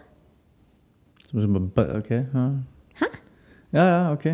Som, 1.30 1.40
som, 1.40 1.58
ok. 1.76 2.10
Ja. 2.12 2.46
Hæ? 3.00 3.10
Ja, 3.76 3.84
ja, 3.84 4.12
ok. 4.12 4.28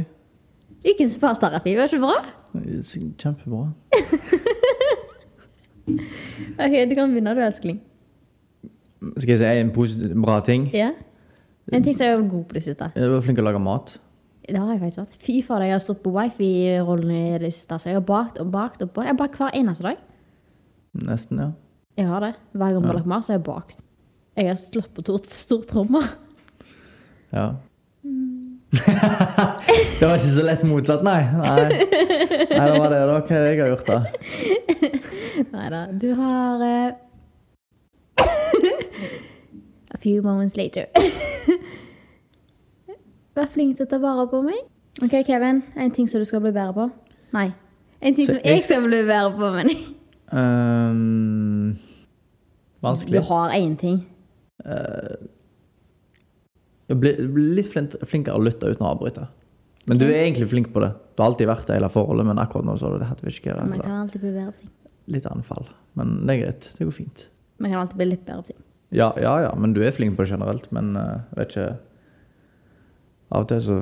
Ukens 0.83 1.15
parterapi, 1.23 1.77
var 1.79 1.87
ikke 1.91 2.01
bra? 2.03 2.17
Kjempebra. 3.23 3.69
Ok, 6.63 6.75
Du 6.89 6.95
kan 6.95 7.11
begynne, 7.11 7.33
du, 7.35 7.41
elskling. 7.43 7.81
Skal 9.19 9.33
jeg 9.35 9.39
si 9.41 9.47
en 9.65 9.73
positiv, 9.75 10.13
bra 10.23 10.37
ting? 10.47 10.69
Ja? 10.75 10.93
En 11.73 11.83
ting 11.83 11.95
som 11.97 12.07
jeg 12.07 12.15
er 12.19 12.29
god 12.31 12.45
på 12.51 12.55
det 12.59 12.63
siste. 12.69 12.91
Du 12.95 13.03
var 13.11 13.23
flink 13.25 13.39
til 13.39 13.45
å 13.45 13.49
lage 13.51 13.63
mat. 13.63 13.97
Det 14.47 14.59
har 14.59 14.71
jeg 14.73 14.81
faktisk 14.83 15.01
vært. 15.03 15.17
Fy 15.27 15.37
fader, 15.47 15.67
jeg 15.69 15.75
har 15.77 15.83
stått 15.83 16.01
på 16.05 16.13
wifi-rollen 16.15 17.11
i 17.15 17.39
det 17.43 17.51
siste. 17.55 17.79
Så 17.83 17.91
jeg 17.91 17.99
har 17.99 18.07
bakt 18.07 18.39
og 18.43 18.51
bakt 18.55 18.83
og 18.83 18.91
bakt. 18.95 19.07
Jeg 19.09 19.15
har 19.15 19.19
bakt 19.21 19.39
hver 19.41 19.59
eneste 19.59 19.87
dag. 19.87 20.01
Nesten, 21.03 21.39
ja. 21.43 21.51
Jeg 21.99 22.09
har 22.11 22.25
det. 22.25 22.33
Hver 22.55 22.73
gang 22.75 22.83
jeg 22.83 22.91
har 22.93 22.99
lagt 23.01 23.11
mat, 23.11 23.27
så 23.27 23.33
har 23.35 23.39
jeg 23.41 23.47
bakt. 23.51 23.83
Jeg 24.39 24.49
har 24.51 24.59
slått 24.63 24.93
på 24.97 25.05
to- 25.07 25.19
stortromma. 25.35 26.03
Ja. 27.33 27.47
det 29.99 30.07
var 30.09 30.15
ikke 30.17 30.33
så 30.33 30.45
lett 30.47 30.63
motsatt, 30.65 31.03
nei. 31.05 31.21
Nei, 31.37 31.47
nei 32.51 32.67
det 32.73 32.81
var 32.81 32.89
det. 32.89 33.01
da. 33.09 33.19
Hva 33.21 33.37
er 33.37 33.43
det 33.45 33.51
jeg 33.51 33.61
har 33.61 33.69
gjort, 33.73 33.87
da? 33.87 33.99
Nei 35.53 35.67
da. 35.75 35.83
Du 35.93 36.09
har 36.17 36.65
uh... 36.65 36.93
A 39.95 39.99
few 40.01 40.23
moments 40.23 40.57
later. 40.57 40.89
Vær 43.37 43.49
flink 43.53 43.77
til 43.77 43.85
å 43.87 43.91
ta 43.91 43.99
vare 44.01 44.25
på 44.29 44.41
meg. 44.45 44.61
OK, 45.05 45.19
Kevin. 45.27 45.63
En 45.77 45.93
ting 45.93 46.09
som 46.09 46.21
du 46.21 46.29
skal 46.29 46.41
bli 46.45 46.53
bedre 46.53 46.73
på. 46.77 46.89
Nei. 47.37 47.51
En 48.01 48.17
ting 48.17 48.27
Så 48.27 48.39
som 48.39 48.41
jeg 48.45 48.65
skal 48.65 48.87
bli 48.89 49.03
bedre 49.09 49.33
på, 49.37 49.53
men 49.53 49.69
Vanskelig 52.83 53.21
Du 53.21 53.27
har 53.29 53.53
én 53.53 53.77
ting. 53.77 54.01
Jeg 56.93 57.01
blir 57.01 57.21
blir 57.33 57.55
litt 57.57 57.71
flink, 57.73 57.95
flinkere 58.05 58.37
å 58.37 58.45
lytte 58.45 58.69
uten 58.69 58.85
å 58.85 58.93
avbryte. 58.93 59.27
Men 59.89 59.99
du 59.99 60.05
er 60.07 60.21
egentlig 60.27 60.51
flink 60.53 60.69
på 60.75 60.83
det. 60.85 60.93
Du 61.17 61.23
har 61.23 61.33
alltid 61.33 61.49
vært 61.51 61.67
det 61.67 61.75
i 61.75 61.81
hele 61.81 61.89
forholdet, 61.91 62.27
men 62.29 62.39
akkurat 62.39 62.67
nå 62.69 62.77
så 62.79 62.87
har 62.87 62.95
du 62.95 63.03
det 63.03 63.09
hatt 63.09 63.23
ikke 63.27 63.57
det 63.57 63.65
Man 63.71 63.81
kan 63.83 64.03
alltid 64.05 64.23
bli 64.23 64.35
bedre 64.35 64.53
på 64.53 64.61
ting. 64.61 64.75
Litt 65.11 65.25
anfall. 65.27 65.65
Men 65.99 66.13
det 66.27 66.35
er 66.35 66.43
greit. 66.45 66.69
Det 66.77 66.87
går 66.87 66.95
fint. 66.95 67.25
Man 67.59 67.73
kan 67.73 67.81
alltid 67.81 67.99
bli 67.99 68.09
litt 68.13 68.27
bedre 68.27 68.45
på 68.45 68.53
ting. 68.53 68.61
Ja, 68.93 69.09
ja, 69.17 69.33
ja, 69.47 69.55
men 69.57 69.73
du 69.73 69.81
er 69.83 69.95
flink 69.97 70.15
på 70.19 70.27
det 70.27 70.35
generelt. 70.35 70.69
Men 70.77 70.93
jeg 70.95 71.39
vet 71.41 71.57
ikke 71.57 71.71
Av 73.33 73.47
og 73.47 73.49
til 73.49 73.63
så 73.65 73.79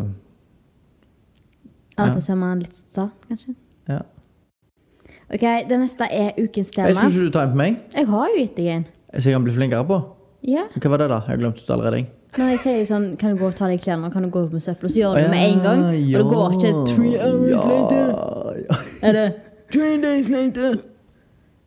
Av 1.98 2.06
og 2.06 2.14
til 2.14 2.22
så 2.22 2.32
er 2.32 2.38
man 2.38 2.62
litt 2.62 2.78
sta, 2.78 3.08
kanskje. 3.26 3.56
Ja. 3.90 4.04
OK, 5.30 5.44
det 5.68 5.78
neste 5.82 6.06
er 6.06 6.32
ukens 6.38 6.70
Jeg 6.70 6.78
tema. 6.78 6.94
Skulle 6.94 7.10
ikke 7.10 7.26
du 7.26 7.34
ta 7.34 7.42
en 7.44 7.52
på 7.52 7.60
meg? 7.60 7.76
Jeg 7.94 8.08
har 8.14 8.30
jo 8.30 8.38
gitt 8.38 8.56
deg 8.56 8.70
en. 8.76 8.88
Så 9.10 9.24
jeg 9.26 9.36
kan 9.36 9.44
bli 9.44 9.56
flinkere 9.58 9.86
på? 9.90 10.00
Ja. 10.46 10.64
Hva 10.78 10.94
var 10.94 11.02
det, 11.02 11.10
da? 11.10 11.20
Jeg 11.26 11.34
har 11.34 11.42
glemt 11.42 11.60
det 11.60 11.74
allerede. 11.74 12.06
Når 12.38 12.50
jeg 12.52 12.60
sier 12.62 12.82
sånn 12.86 13.06
Kan 13.18 13.34
du 13.34 13.40
gå 13.40 13.48
og 13.50 13.56
ta 13.58 13.66
deg 13.70 13.80
klærne, 13.82 14.10
kan 14.14 14.22
du 14.22 14.30
gå 14.30 14.44
opp 14.46 14.52
med 14.54 14.62
søppel, 14.62 14.86
og 14.86 14.94
så 14.94 15.00
gjør 15.00 15.16
du 15.16 15.22
det 15.24 15.30
med 15.32 15.46
en 15.48 15.62
gang. 15.64 15.80
Ja, 15.98 16.18
Og 16.18 16.20
det 16.20 16.26
går 16.30 16.52
ikke 16.58 16.72
three 16.92 17.16
hours 17.18 17.50
ja, 17.50 17.64
later. 17.70 18.04
Ja. 18.60 18.78
Er 19.08 19.16
det 19.16 19.26
three 19.72 19.96
days 20.02 20.30
later? 20.30 20.78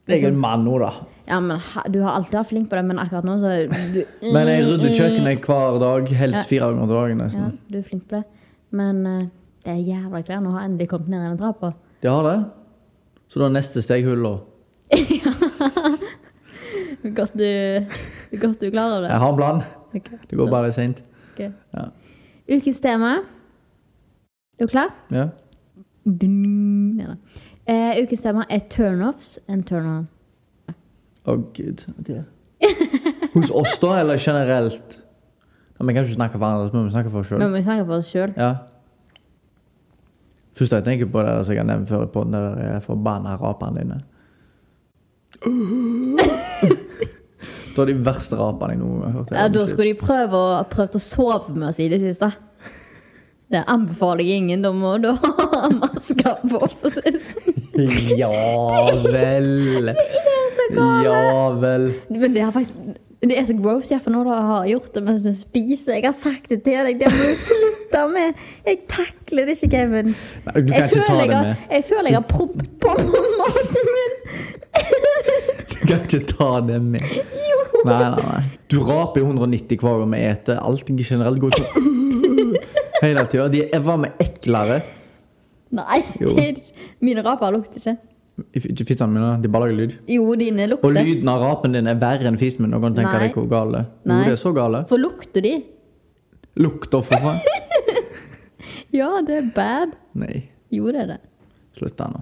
Det 0.07 0.19
er 0.19 0.31
en 0.31 0.39
mann 0.39 0.63
nå, 0.68 0.77
da. 0.83 0.92
Ja, 1.27 1.39
men 1.39 1.60
du 1.92 2.01
har 2.04 2.18
alltid 2.18 2.36
vært 2.36 2.50
flink 2.50 2.69
på 2.71 2.75
det, 2.75 2.83
men 2.88 3.00
akkurat 3.00 3.27
nå 3.27 3.38
så 3.39 3.51
du 3.94 4.01
Men 4.33 4.50
jeg 4.51 4.65
rydder 4.68 4.95
kjøkkenet 4.98 5.48
hver 5.48 5.80
dag. 5.83 6.10
Helst 6.19 6.50
fire 6.50 6.71
ganger 6.71 6.89
til 6.89 6.95
dagen. 7.00 7.21
nesten. 7.24 7.44
Ja, 7.44 7.50
du 7.71 7.77
er 7.80 7.86
flink 7.88 8.10
på 8.10 8.18
det. 8.18 8.24
Men 8.75 9.06
uh, 9.07 9.21
det 9.63 9.71
er 9.75 9.80
jævla 9.80 10.24
klær. 10.27 10.42
Nå 10.44 10.51
har 10.56 10.68
endelig 10.68 10.89
kommet 10.91 11.13
ned 11.13 11.24
i 11.24 11.29
den 11.29 11.39
trappa. 11.39 11.72
Det 12.03 12.12
har 12.12 12.27
det. 12.27 12.39
Så 13.32 13.39
da 13.39 13.48
er 13.48 13.55
neste 13.55 13.82
steg 13.82 14.03
da. 14.08 14.36
Godt 17.03 17.34
du, 17.36 17.48
godt 18.39 18.62
du 18.62 18.70
klarer 18.72 19.01
det. 19.03 19.10
Jeg 19.10 19.20
har 19.20 19.32
en 19.34 19.36
plan. 19.39 19.63
Ok. 19.96 20.10
Det 20.30 20.38
går 20.38 20.50
bare 20.52 20.72
seint. 20.72 21.04
Okay. 21.34 21.52
Ja. 21.74 21.86
Ukens 22.50 22.80
tema. 22.84 23.14
Er 24.60 24.66
du 24.66 24.72
klar? 24.72 24.92
Ja. 25.12 25.28
Nei 26.06 27.06
da. 27.08 27.16
Eh, 27.66 28.02
ukens 28.04 28.22
tema 28.22 28.44
er 28.50 28.60
turnoffs 28.70 29.38
and 29.48 29.64
turn-on. 29.70 30.08
Å, 31.26 31.38
gud. 31.56 31.86
Det. 32.04 32.24
Hos 33.34 33.52
oss, 33.52 33.78
da, 33.80 33.94
eller 34.02 34.18
generelt? 34.20 35.00
Ja, 35.80 35.86
Vi 35.86 35.94
kan 35.94 36.04
ikke 36.04 36.16
snakke 36.18 36.38
for 36.38 36.46
andre, 36.46 36.70
men 36.74 36.86
vi 36.90 36.92
snakker 36.92 37.10
for 37.14 37.20
oss 37.24 37.28
sjøl. 37.32 37.40
må 37.40 37.48
vi 37.56 37.62
snakke 37.64 37.86
for 37.88 37.96
oss 38.04 38.12
sjøl. 38.12 38.34
Ja. 38.38 38.52
Først 40.54 40.72
jeg 40.76 40.84
tenker 40.86 41.06
på 41.10 41.24
det 41.26 41.46
som 41.46 41.54
jeg 41.56 41.64
har 41.64 41.70
nevnt 41.72 41.90
før 41.90 42.06
på 42.14 42.24
den 42.28 42.36
der 42.36 42.80
forbanna 42.84 43.38
rapene 43.42 43.80
dine. 43.80 44.02
Det 47.74 47.80
var 47.82 47.89
de 47.89 47.96
verste 48.06 48.38
rapene 48.38 48.75
jeg 48.75 48.82
noen 48.84 49.00
gang 49.01 49.12
har 49.12 49.20
hørt. 49.20 49.32
Ja, 49.34 49.46
da 49.50 49.68
skulle 49.70 49.89
de 49.94 50.00
prøve 50.00 50.39
å, 50.39 50.58
prøvd 50.70 50.98
å 51.00 51.01
sove 51.01 51.53
med 51.56 51.72
oss 51.72 51.80
i 51.82 51.88
det 51.89 52.01
siste. 52.03 52.30
Det 53.53 53.62
anbefaler 53.70 54.25
jeg 54.25 54.44
ingen. 54.44 54.62
Da 54.65 54.72
må 54.74 54.96
du 55.01 55.10
ha 55.24 55.63
maske 55.74 56.36
på, 56.46 56.62
for 56.62 56.89
å 56.89 56.94
si 56.94 57.03
det 57.10 57.24
sånn. 57.25 57.58
Ja 58.20 58.30
vel. 59.10 59.89
Så 60.53 60.68
galt. 60.75 61.08
Ja 61.08 61.25
vel. 61.58 61.89
Men 62.13 62.38
det 62.38 62.46
er 62.46 62.53
faktisk 62.53 62.94
det 63.24 63.38
er 63.39 63.46
så 63.48 63.53
gross, 63.56 63.88
ja, 63.88 64.01
for 64.03 64.12
når 64.12 64.25
du 64.27 64.32
har 64.36 64.65
gjort 64.68 64.89
det 64.98 65.01
mens 65.06 65.22
du 65.24 65.30
spiser. 65.32 65.94
Jeg 65.96 66.03
har 66.10 66.15
sagt 66.18 66.50
det 66.51 66.58
til 66.65 66.75
deg, 66.84 66.98
det 67.00 67.08
må 67.08 67.30
du 67.30 67.38
slutte 67.39 68.01
med. 68.12 68.42
Jeg 68.68 68.82
takler 68.92 69.48
det 69.48 69.56
ikke, 69.56 69.70
Kevin. 69.77 70.10
Nei, 70.44 70.56
du 70.58 70.68
kan 70.68 70.75
Jeg 70.75 70.89
ikke 70.89 71.06
ta 71.08 71.15
det 71.22 71.38
med. 71.38 71.62
jeg 71.72 71.86
føler 71.88 72.10
jeg 72.12 72.18
har 72.20 72.27
proppet 72.27 72.74
på 72.84 72.98
maten 73.39 73.94
min. 73.96 74.20
Du 75.74 75.88
kan 75.88 76.03
ikke 76.03 76.20
ta 76.30 76.50
det 76.68 76.77
med. 76.84 77.08
Nei, 77.86 78.00
nei, 78.16 78.24
nei. 78.24 78.44
Du 78.72 78.80
raper 78.86 79.22
jo 79.24 79.30
190 79.32 79.78
hver 79.82 80.00
gang 80.04 80.12
vi 80.16 80.22
eter. 80.30 80.60
Alt 80.63 80.88
generelt 80.90 81.40
går 81.44 81.58
sånn 81.58 81.92
hele 83.04 83.25
tida. 83.32 83.50
De 83.54 83.63
er 83.68 83.84
hva 83.84 83.98
med 84.00 84.20
eklere. 84.24 84.82
Nei, 85.74 86.02
Jo. 86.22 86.34
det, 86.38 86.50
mine 87.02 87.24
raper 87.25 87.52
lukter 87.56 87.82
ikke. 87.82 87.96
Ikke 88.58 88.86
fissene 88.90 89.13
mine, 89.13 89.32
de 89.44 89.50
bare 89.54 89.68
lager 89.70 89.78
lyd. 89.80 89.92
Jo, 90.10 90.24
dine 90.38 90.66
Og 90.66 90.72
lukter. 90.75 90.96
lyden 91.06 91.30
av 91.30 91.42
rapen 91.44 91.74
din 91.75 91.90
er 91.90 91.98
verre 92.02 92.30
enn 92.32 92.38
fisen 92.42 92.63
min. 92.66 92.74
Og 92.78 92.82
kan 92.86 92.96
tenke 92.98 93.13
Nei. 93.13 93.28
deg 93.28 93.36
hvor 93.38 93.50
gale. 93.52 93.84
Jo, 94.06 94.10
Nei. 94.13 94.24
det 94.30 94.34
er 94.38 94.42
så 94.42 94.54
gale. 94.56 94.84
For 94.90 94.98
lukter 95.02 95.42
de? 95.46 95.54
Lukter 96.62 97.02
for 97.06 97.18
faen. 97.28 97.42
Ja, 98.94 99.08
det 99.25 99.36
er 99.40 99.46
bad. 99.56 99.96
Nei. 100.22 100.44
Jo, 100.70 100.92
det 100.94 101.00
er 101.02 101.08
det. 101.16 101.22
Slutt 101.80 101.96
da 101.98 102.06
nå. 102.13 102.20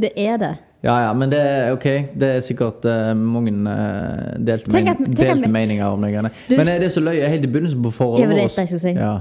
Det 0.00 0.10
er 0.16 0.38
det. 0.40 0.52
Ja, 0.84 0.98
ja, 1.06 1.12
men 1.16 1.30
det 1.32 1.38
er 1.40 1.70
ok. 1.72 1.86
Det 2.12 2.28
er 2.28 2.42
sikkert 2.44 2.84
uh, 2.84 3.14
mange 3.16 3.52
uh, 3.52 4.34
delte, 4.36 4.72
men 4.72 4.90
at 4.92 4.98
delte 5.00 5.46
vi- 5.46 5.52
meninger 5.52 5.86
om 5.86 6.02
det. 6.04 6.10
greiene. 6.12 6.30
Men 6.50 6.68
er 6.68 6.82
det 6.82 6.90
så 6.92 7.00
løye 7.00 7.28
helt 7.28 7.46
i 7.46 7.48
begynnelsen 7.48 7.82
på 7.82 7.92
forholdet 7.94 8.26
Ja, 8.26 8.34
det 8.34 8.42
er 8.44 8.50
det 8.52 8.72
jeg 8.74 8.80
si. 8.82 8.92
Ja, 8.98 9.14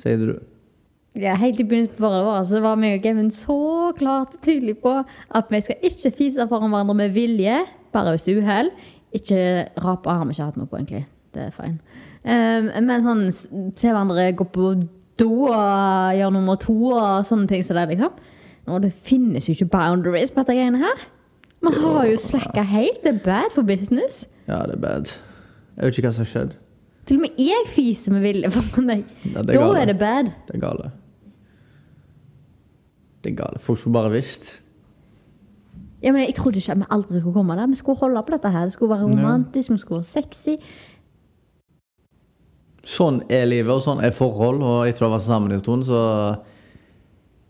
sier 0.00 0.22
du. 0.24 0.38
Ja, 1.20 1.34
helt 1.36 1.60
i 1.60 1.66
begynnelsen 1.66 1.96
på 1.98 2.06
forholdet 2.06 2.26
vårt 2.30 2.48
så 2.48 2.62
var 2.64 2.80
meg 2.80 2.96
og 2.98 3.04
Kevin 3.04 3.30
så 3.34 3.58
klart 3.98 4.38
og 4.38 4.40
tydelig 4.46 4.78
på 4.80 4.94
at 5.02 5.52
vi 5.52 5.60
skal 5.60 5.76
ikke 5.90 6.12
fise 6.16 6.46
foran 6.48 6.72
hverandre 6.72 6.96
med 7.02 7.12
vilje, 7.12 7.58
bare 7.92 8.14
hvis 8.14 8.24
det 8.24 8.36
er 8.36 8.42
uhell. 8.44 8.70
Ikke 9.12 9.40
rape 9.84 10.10
har 10.10 10.24
vi 10.24 10.36
ikke 10.36 10.48
hatt 10.48 10.56
noe 10.56 10.70
på, 10.70 10.78
egentlig. 10.78 11.04
Det 11.34 11.42
er 11.48 11.52
fine. 11.52 11.78
Um, 12.24 12.70
men 12.86 13.04
sånn 13.04 13.22
se 13.32 13.90
hverandre 13.90 14.30
gå 14.38 14.46
på 14.54 14.72
do 15.20 15.30
og 15.50 16.16
gjøre 16.16 16.32
nummer 16.32 16.56
to 16.60 16.76
og 16.94 17.26
sånne 17.28 17.48
ting 17.50 17.64
som 17.66 17.76
det, 17.76 17.88
liksom. 17.92 18.16
Og 18.70 18.82
det 18.82 18.92
finnes 18.92 19.46
jo 19.48 19.52
ikke 19.56 19.68
boundaries 19.72 20.30
på 20.30 20.40
dette 20.44 20.54
greiene 20.58 20.78
her. 20.82 21.04
Vi 21.60 21.72
har 21.82 22.06
jo 22.08 22.16
slacka 22.16 22.62
helt. 22.64 23.02
Det 23.04 23.14
er 23.14 23.18
bad 23.24 23.50
for 23.54 23.62
business. 23.68 24.22
Ja, 24.48 24.62
det 24.66 24.78
er 24.78 24.82
bad. 24.84 25.10
Jeg 25.76 25.84
vet 25.90 25.98
ikke 25.98 26.08
hva 26.08 26.14
som 26.16 26.24
har 26.24 26.30
skjedd. 26.32 26.54
Til 27.06 27.16
og 27.16 27.22
med 27.26 27.38
jeg 27.42 27.66
fiser 27.74 28.12
med 28.14 28.22
vilje 28.24 28.50
foran 28.54 28.88
deg. 28.92 29.04
Ja, 29.34 29.42
Da 29.42 29.52
gale. 29.56 29.80
er 29.82 29.84
det 29.90 29.98
bad. 29.98 30.30
Det 30.48 30.54
er 30.56 30.62
gale. 30.62 30.90
Det 33.24 33.32
er 33.32 33.36
gale. 33.42 33.58
Folk 33.60 33.78
skulle 33.82 33.92
bare 33.98 34.10
visst. 34.14 34.62
Ja, 36.02 36.12
men 36.12 36.22
Jeg 36.24 36.34
trodde 36.34 36.56
ikke 36.56 36.72
at 36.72 36.78
vi 36.78 36.84
aldri 36.90 37.18
skulle 37.20 37.34
komme 37.34 37.56
der. 37.56 37.66
Vi 37.66 37.74
skulle 37.76 37.98
holde 37.98 38.22
på 38.22 38.32
dette 38.32 38.50
her. 38.50 38.62
Det 38.64 38.72
skulle 38.72 38.94
være 38.94 39.04
romantisk, 39.10 39.70
vi 39.70 39.78
skulle 39.78 39.98
være 40.00 40.04
sexy. 40.14 40.56
Sånn 42.82 43.20
er 43.28 43.44
livet, 43.44 43.68
og 43.74 43.82
sånn 43.84 44.00
er 44.04 44.14
forhold. 44.16 44.62
Og 44.64 44.88
etter 44.88 45.04
å 45.04 45.10
ha 45.10 45.16
vært 45.18 45.26
sammen 45.26 45.52
en 45.52 45.60
stund, 45.60 45.84
så 45.84 46.00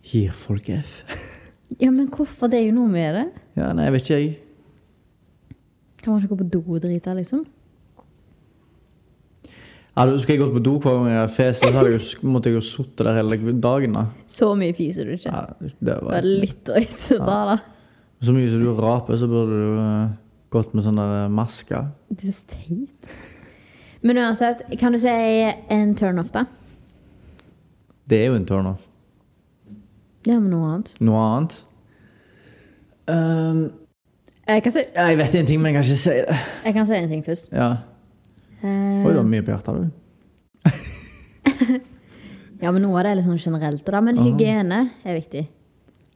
gir 0.07 0.33
folk 0.37 0.69
F. 0.69 1.03
Ja, 1.81 1.91
men 1.91 2.09
hvorfor? 2.11 2.51
Det 2.51 2.59
er 2.61 2.67
jo 2.69 2.77
noe 2.81 2.91
med 2.91 3.15
det. 3.15 3.27
Ja, 3.61 3.73
nei, 3.77 3.85
jeg 3.87 3.93
vet 3.95 4.07
ikke, 4.09 4.21
jeg. 4.21 4.37
Kan 6.01 6.13
man 6.15 6.23
ikke 6.23 6.35
gå 6.35 6.39
på 6.41 6.51
do 6.51 6.63
og 6.67 6.81
drite, 6.83 7.15
liksom? 7.15 7.45
Hadde, 10.01 10.17
skulle 10.23 10.37
jeg 10.39 10.41
gått 10.45 10.55
på 10.55 10.63
do 10.65 10.73
hver 10.81 10.97
gang 10.97 11.09
jeg 11.13 11.31
feste, 11.35 11.69
så 11.69 11.77
hadde 11.77 11.91
jeg 11.93 12.01
jo, 12.01 12.29
måtte 12.33 12.49
jeg 12.51 12.57
jo 12.57 12.63
sittet 12.65 13.05
der 13.05 13.19
hele 13.19 13.55
dagen. 13.61 13.97
da. 13.99 14.05
Så 14.31 14.53
mye 14.57 14.75
fiser 14.77 15.05
du 15.09 15.17
ikke. 15.17 15.33
Ja, 15.35 15.43
det 15.61 15.73
Det 15.81 15.97
var 16.07 16.27
litt 16.27 16.63
drøyt 16.67 17.07
å 17.17 17.19
ta, 17.21 17.39
da. 17.51 17.57
Så 18.21 18.35
mye 18.37 18.51
som 18.53 18.63
du 18.65 18.71
raper, 18.77 19.17
så 19.17 19.29
burde 19.29 19.59
du 19.59 19.81
eh, 19.81 20.15
gått 20.53 20.75
med 20.75 20.85
sånn 20.87 21.01
der 21.01 21.17
eh, 21.25 21.33
maske. 21.33 21.83
Du 22.09 22.27
er 22.29 22.37
så 22.37 22.47
teit. 22.55 23.11
Men 24.03 24.21
uansett, 24.23 24.63
kan 24.81 24.93
du 24.97 25.01
si 25.01 25.13
en 25.13 25.95
turnoff, 25.99 26.33
da? 26.33 26.47
Det 28.09 28.23
er 28.23 28.31
jo 28.31 28.39
en 28.39 28.47
turnoff. 28.49 28.87
Ja, 30.29 30.37
men 30.39 30.51
noe 30.53 30.67
annet. 30.75 30.91
Noe 31.01 31.21
annet? 31.37 31.55
Um, 33.11 33.63
Jeg 34.51 34.63
kan 34.65 34.73
si, 34.75 34.83
jeg 34.95 35.17
vet 35.19 35.35
en 35.41 35.47
ting, 35.49 35.61
men 35.63 35.67
jeg 35.73 35.77
kan 35.81 35.85
ikke 35.89 36.03
si 36.03 36.11
det. 36.11 36.17
jeg 36.67 36.75
kan 36.77 36.87
si 36.89 36.95
en 36.99 37.09
ting 37.09 37.23
først. 37.25 37.49
Ja. 37.55 37.69
Uh, 38.63 39.07
Oi, 39.07 39.13
du 39.15 39.19
har 39.23 39.29
mye 39.31 39.43
på 39.47 39.53
hjertet, 39.55 39.75
du. 39.81 39.85
ja, 42.61 42.69
men 42.73 42.83
noe 42.85 42.99
av 42.99 43.03
det 43.07 43.11
er 43.15 43.19
litt 43.21 43.27
sånn 43.29 43.39
generelt. 43.41 43.81
Da. 43.87 44.01
Men 44.05 44.19
hygiene 44.21 44.81
er 45.07 45.15
viktig. 45.17 45.47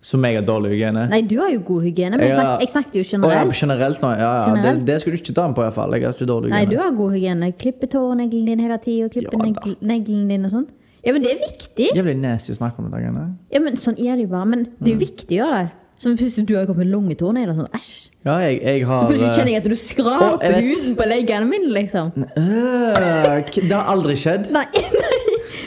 Som 0.05 0.21
jeg 0.29 0.37
har 0.37 0.45
dårlig 0.45 0.75
hygiene. 0.75 1.07
Nei, 1.09 1.23
du 1.25 1.39
har 1.41 1.49
jo 1.55 1.63
god 1.65 1.81
hygiene, 1.87 2.19
men 2.21 2.27
jeg, 2.29 2.35
Ja. 2.37 2.43
snak, 2.43 2.61
jeg 2.61 2.69
snakket 2.75 2.95
jo 2.99 3.01
Å, 3.01 3.05
ja, 3.07 3.11
generelt. 3.15 3.57
generelt 3.63 3.99
nå. 4.05 4.11
Ja, 4.19 4.21
ja. 4.21 4.33
Generelt. 4.51 4.81
Det, 4.85 4.89
det 4.91 4.97
skulle 5.01 5.17
du 5.17 5.21
ikke 5.23 5.33
ta 5.39 5.45
med 5.49 5.57
på, 5.57 5.63
i 5.63 5.65
hvert 5.65 5.77
fall. 5.79 5.91
Jeg 5.97 6.03
har 6.05 6.13
ikke 6.13 6.29
dårlig 6.29 6.47
hygiene. 6.51 6.61
Nei, 6.61 6.67
du 6.69 6.77
har 6.83 6.91
god 6.99 7.11
hygiene. 7.17 7.47
Klipper 7.57 7.89
tåneglene 7.95 8.47
dine 8.53 8.63
hele 8.67 8.77
tida, 8.85 9.09
klipper 9.09 9.33
Ja, 9.33 9.39
da. 9.39 9.45
negl 9.49 9.73
neglene 9.81 10.29
dine 10.35 10.45
og 10.51 10.53
sånn. 10.53 10.67
Ja, 11.05 11.13
men 11.13 11.23
det 11.25 11.33
er 11.35 11.41
viktig. 11.45 11.89
Jævlig 11.97 12.15
nasty 12.23 12.55
å 12.55 12.59
snakke 12.59 12.81
om 12.81 12.89
dette. 12.91 13.03
greiene. 13.05 13.25
Ja, 13.53 13.61
men 13.65 13.77
sånn 13.81 13.99
er 14.01 14.17
det 14.17 14.25
jo 14.27 14.31
bare. 14.33 14.47
Men 14.49 14.67
det 14.81 14.89
er 14.91 14.95
jo 14.95 15.03
viktig 15.05 15.39
å 15.39 15.41
gjøre 15.45 15.63
det. 15.65 15.73
Som 16.03 16.17
hvis 16.19 16.35
du 16.35 16.57
har 16.57 16.65
kommet 16.67 16.83
med 16.83 16.91
lange 16.91 17.15
tånegler, 17.15 17.55
sånn 17.55 17.69
æsj. 17.77 17.93
Ja, 18.27 18.39
jeg, 18.43 18.57
jeg 18.67 18.87
har 18.89 18.99
Så 18.99 19.07
plutselig 19.07 19.29
eh, 19.31 19.37
kjenner 19.39 19.53
jeg 19.53 19.61
at 19.63 19.69
du 19.71 19.77
skraper 19.79 20.57
huden 20.59 20.97
på 20.99 21.07
leggene 21.07 21.47
mine, 21.47 21.69
liksom. 21.77 22.11
øh, 22.19 23.53
Det 23.55 23.71
har 23.71 23.93
aldri 23.93 24.17
skjedd. 24.19 24.49
Nei, 24.55 24.65
nei. 25.05 25.21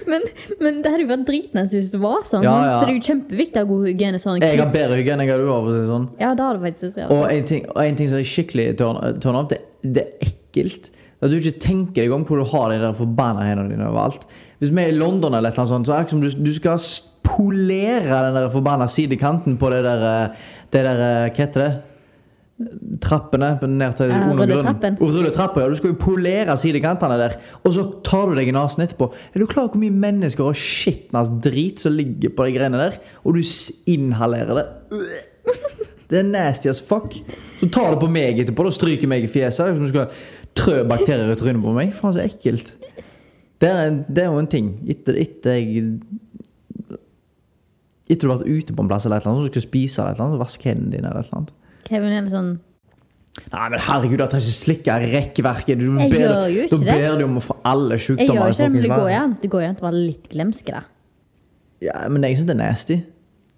Men, 0.07 0.23
men 0.63 0.81
det 0.83 0.91
hadde 0.91 1.03
jo 1.03 1.09
vært 1.09 1.23
dritnice 1.27 1.75
hvis 1.75 1.89
det 1.93 1.99
var 2.03 2.21
sånn. 2.27 2.45
Ja, 2.47 2.53
ja. 2.69 2.75
Så 2.75 2.85
det 2.87 2.93
er 2.93 2.99
jo 2.99 3.05
kjempeviktig 3.07 3.59
å 3.59 3.63
ha 3.63 3.69
god 3.71 3.87
hygiene. 3.89 4.21
Sånn. 4.23 4.37
Jeg 4.43 4.59
har 4.61 4.69
bedre 4.71 4.99
hygiene 4.99 5.25
enn 5.25 5.31
du 5.41 5.47
har, 5.49 5.63
for 5.63 5.71
å 5.71 5.73
si 5.75 5.81
det 5.81 5.89
sånn. 5.91 6.05
Ja, 6.21 6.29
det 6.37 6.45
har 6.47 6.59
du 6.59 6.63
faktisk. 6.67 6.99
Ja. 7.01 7.07
Og 7.13 7.23
en 7.31 7.47
ting, 7.49 7.65
og 7.73 7.81
en 7.83 7.99
ting 7.99 8.11
som 8.11 8.19
er 8.19 8.27
skikkelig 8.27 8.67
turn, 8.79 8.99
turn 9.23 9.39
off, 9.39 9.49
det, 9.51 9.59
det 9.83 10.05
er 10.07 10.29
ekkelt. 10.29 10.91
At 11.17 11.31
du 11.33 11.39
ikke 11.39 11.55
tenker 11.63 12.03
deg 12.05 12.13
om 12.13 12.23
hvor 12.29 12.39
du 12.43 12.45
har 12.51 12.71
de 12.71 12.77
der 12.83 12.95
forbanna 12.99 13.47
hendene 13.47 13.73
dine 13.73 13.87
overalt. 13.89 14.27
Hvis 14.59 14.71
vi 14.73 14.81
er 14.81 14.93
i 14.93 14.97
London, 14.97 15.33
eller 15.37 15.49
et 15.51 15.57
eller 15.59 15.69
sånt, 15.69 15.87
så 15.87 15.93
er 15.93 16.05
det 16.07 16.09
som 16.15 16.21
du, 16.23 16.29
du 16.29 16.53
skal 16.55 16.79
polere 17.27 18.23
den 18.25 18.39
der 18.39 18.49
forbanna 18.49 18.87
sidekanten 18.89 19.57
på 19.61 19.69
det 19.69 19.83
der, 19.85 20.07
eh, 20.07 20.49
det 20.73 20.83
der 20.87 21.03
eh, 21.03 21.29
Hva 21.29 21.43
heter 21.43 21.63
det? 21.65 21.73
Trappene 23.03 23.51
ned 23.69 23.93
til 23.99 24.09
Ja, 24.09 24.15
under 24.31 24.47
grunnen. 24.47 24.97
rulletrappen. 25.05 25.57
Og 25.57 25.61
ja. 25.61 25.69
Du 25.69 25.75
skal 25.77 25.91
jo 25.91 25.97
polere 25.99 26.57
sidekantene 26.57 27.19
der. 27.19 27.35
Og 27.63 27.73
så 27.73 27.83
tar 28.03 28.25
du 28.25 28.33
deg 28.35 28.47
i 28.49 28.55
nesen 28.55 28.81
etterpå. 28.81 29.11
Er 29.35 29.39
du 29.39 29.45
klar 29.45 29.67
over 29.67 29.75
hvor 29.75 29.83
mye 29.83 29.93
mennesker 29.93 30.43
og 30.43 30.55
skitnas 30.57 31.29
drit 31.43 31.79
som 31.79 31.93
ligger 31.93 32.33
på 32.33 32.45
de 32.47 32.55
greiene 32.57 32.81
der? 32.81 32.97
Og 33.23 33.37
du 33.37 33.43
inhalerer 33.85 34.55
det. 34.57 34.65
Det 36.09 36.19
er 36.19 36.23
nasty 36.23 36.67
as 36.71 36.81
fuck. 36.81 37.13
Så 37.59 37.69
tar 37.69 37.93
du 37.93 37.99
på 37.99 38.09
meg 38.09 38.39
etterpå 38.39 38.65
og 38.65 38.73
stryker 38.73 39.07
meg 39.07 39.23
i 39.27 39.27
fjeset. 39.27 39.75
Som 39.75 39.83
du 39.85 39.91
skal 39.91 40.09
trø 40.57 40.81
bakterier 40.87 41.29
i 41.29 41.35
trynet 41.37 41.61
på 41.61 41.73
meg. 41.77 41.93
Faen, 41.93 42.15
så 42.15 42.25
ekkelt. 42.25 42.73
Det 43.61 43.69
er, 43.69 43.95
det 44.07 44.23
er 44.23 44.27
jo 44.31 44.37
en 44.39 44.47
ting. 44.51 44.67
Etter, 44.87 45.15
etter 45.17 45.55
jeg 45.57 45.99
Etter 48.07 48.23
du 48.27 48.31
har 48.31 48.37
vært 48.39 48.47
ute 48.63 48.75
på 48.77 48.83
en 48.85 48.87
plass 48.89 49.05
eller 49.07 49.19
et 49.19 49.25
eller 49.25 49.33
annet, 49.41 49.49
så 49.49 49.59
du 49.59 49.65
spise 49.65 49.99
eller 49.99 50.13
et 50.13 50.19
eller 50.19 50.25
annet, 50.27 50.37
så 50.37 50.43
vask 50.45 50.65
hendene 50.69 50.91
dine 50.93 51.09
eller 51.09 51.19
et 51.25 51.27
eller 51.27 51.39
annet. 51.41 51.53
Kevin 51.89 52.13
er 52.15 52.21
litt 52.27 52.35
sånn 52.35 52.53
Nei, 53.53 53.65
men 53.69 53.81
herregud, 53.85 54.17
jeg 54.23 54.31
trenger 54.31 54.47
ikke 54.47 54.57
slikke 54.57 54.93
rekkverket. 55.03 55.77
Du 55.77 55.83
Jeg 55.99 56.09
ber, 56.09 56.21
gjør 56.23 56.47
jo 56.49 56.61
ikke 56.63 56.77
da 56.79 56.85
det. 56.87 56.93
ber 57.03 57.17
du 57.19 57.23
om 57.27 57.35
å 57.37 57.43
få 57.45 57.55
alle 57.69 57.97
Jeg 57.99 58.15
gjør 58.17 58.23
ikke 58.23 58.57
det, 58.63 58.69
men 58.73 58.81
det 58.81 58.89
går 58.89 59.09
jo 59.11 59.17
an. 59.19 59.35
Det 59.43 59.49
går 59.53 59.61
jo 59.61 59.67
an 59.67 59.75
til 59.77 59.85
å 59.85 59.87
være 59.91 59.99
litt 60.07 60.29
glemske, 60.33 60.73
da. 60.73 60.81
Ja, 61.85 61.97
men 62.09 62.25
jeg 62.25 62.39
syns 62.39 62.47
det 62.49 62.55
er 62.55 62.59
nasty. 62.63 62.97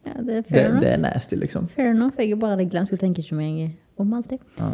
Ja, 0.09 0.15
det 0.17 0.33
er 0.35 0.41
Det, 0.41 0.49
fair 0.49 0.65
enough. 0.65 0.81
det 0.83 0.89
er 0.91 0.99
nasty, 1.05 1.39
liksom. 1.39 1.69
Fair 1.71 1.93
enough. 1.93 2.19
Jeg 2.19 2.33
er 2.35 2.41
bare 2.43 2.57
litt 2.59 2.73
glemsk 2.73 2.97
og 2.97 2.99
tenker 3.05 3.23
ikke 3.23 3.37
mye 3.39 3.69
om 4.03 4.11
alltid. 4.19 4.43
Ja. 4.59 4.73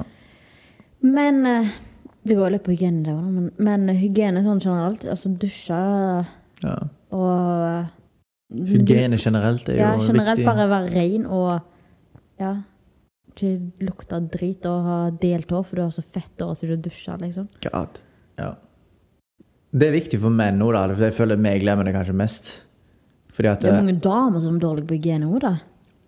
Men 1.06 1.46
eh, 1.52 1.70
Det 2.26 2.36
går 2.38 2.52
litt 2.56 2.64
på 2.66 2.74
hygiene, 2.74 3.04
det 3.06 3.14
òg, 3.14 3.26
men, 3.30 3.50
men 3.62 3.88
hygiene 4.00 4.42
sånn 4.46 4.62
generelt. 4.64 5.04
Altså 5.06 5.30
dusje 5.38 5.82
Ja. 6.64 6.78
og 7.12 7.92
Hygiene 8.56 9.18
generelt 9.18 9.68
er 9.70 9.74
jo 9.76 9.80
Ja, 9.82 9.92
generelt 10.00 10.38
viktig. 10.40 10.46
bare 10.46 10.68
være 10.70 10.92
ren 10.94 11.26
og 11.26 11.62
ja, 12.40 12.52
ikke 13.32 13.72
lukte 13.82 14.20
drit 14.32 14.66
og 14.70 14.84
ha 14.86 14.98
delt 15.12 15.50
hår, 15.52 15.64
for 15.66 15.76
du 15.76 15.82
har 15.82 15.92
så 15.92 16.04
fett 16.06 16.40
hår 16.42 16.52
at 16.52 16.62
du 16.62 16.68
ikke 16.68 16.82
dusjer, 16.90 17.18
liksom. 17.20 17.48
God. 17.66 18.00
Ja. 18.40 18.52
Det 19.76 19.88
er 19.90 19.92
viktig 19.98 20.20
for 20.22 20.30
menn 20.32 20.58
nå, 20.62 20.70
da, 20.72 20.86
for 20.94 21.04
jeg 21.10 21.14
føler 21.18 21.38
meg 21.42 21.62
glemmer 21.62 21.84
det 21.84 21.94
kanskje 21.98 22.16
mest. 22.16 22.52
Fordi 23.36 23.50
at 23.52 23.60
Det 23.62 23.70
er 23.70 23.74
eh, 23.76 23.82
mange 23.84 24.00
damer 24.00 24.40
som 24.40 24.56
er 24.56 24.60
dårlige 24.64 24.88
på 24.88 24.96
hygiene 24.96 25.28
òg, 25.28 25.42
da. 25.42 25.56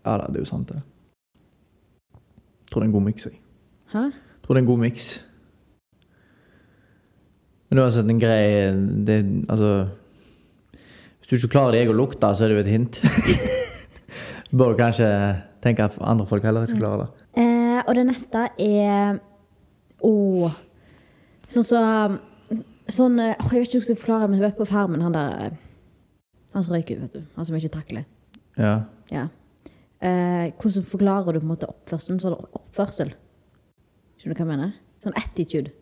Ja 0.05 0.17
da, 0.21 0.27
det 0.31 0.39
er 0.39 0.45
jo 0.45 0.50
sant, 0.50 0.67
det. 0.71 0.81
Jeg 2.13 2.71
tror 2.71 2.81
det 2.81 2.86
er 2.86 2.91
en 2.91 2.95
god 3.00 3.03
miks, 3.09 3.25
jeg. 3.25 3.39
Hæ? 3.91 4.03
Jeg 4.12 4.43
tror 4.43 4.53
det 4.55 4.62
er 4.62 4.65
en 4.65 4.71
god 4.71 4.79
miks. 4.86 5.24
Men 7.69 7.83
uansett, 7.83 8.07
en 8.07 8.19
greie 8.21 8.71
det, 9.07 9.17
Altså 9.51 9.89
Hvis 11.19 11.29
du 11.29 11.36
ikke 11.36 11.53
klarer 11.57 11.75
deg 11.75 11.91
å 11.91 11.95
lukte, 11.97 12.29
så 12.31 12.45
er 12.45 12.53
det 12.53 12.57
jo 12.57 12.63
et 12.63 12.71
hint. 12.71 13.01
Du 14.47 14.57
bør 14.62 14.77
kanskje 14.79 15.09
tenke 15.63 15.83
at 15.83 15.97
andre 16.00 16.27
folk 16.29 16.45
heller 16.47 16.67
ikke 16.67 16.79
klarer 16.79 17.03
det. 17.03 17.25
Eh, 17.43 17.81
og 17.83 17.91
det 17.97 18.05
neste 18.07 18.47
er 18.63 19.19
Å 20.05 20.13
Sånn 21.47 21.65
så 21.67 21.81
Sånn 22.88 23.19
eh, 23.19 23.33
Jeg 23.36 23.51
vet 23.51 23.67
ikke 23.67 23.81
hvordan 23.81 23.81
jeg 23.81 23.83
skal 23.83 24.00
forklare 24.00 24.29
men 24.29 24.39
du 24.39 24.45
vet 24.45 24.57
på 24.57 24.67
Farmen, 24.69 25.03
han 25.03 25.15
der 25.15 25.43
eh, 25.47 25.57
Han 26.55 26.63
som 26.63 26.74
røyker 26.74 27.03
vet 27.03 27.17
du. 27.19 27.25
Han 27.36 27.45
som 27.45 27.57
ikke 27.57 27.74
takler. 27.75 28.05
Ja. 28.57 28.74
Ja. 29.12 29.27
Eh, 30.00 30.53
hvordan 30.57 30.86
forklarer 30.88 31.36
du 31.36 31.41
på 31.41 31.45
en 31.45 31.51
måte 31.51 31.69
oppførselen? 31.69 32.21
Sånn 32.24 32.38
oppførsel. 32.38 33.12
Skjønner 34.17 34.33
du 34.33 34.39
hva 34.39 34.45
jeg 34.45 34.50
mener? 34.53 34.71
Sånn 35.03 35.17
attitude. 35.19 35.74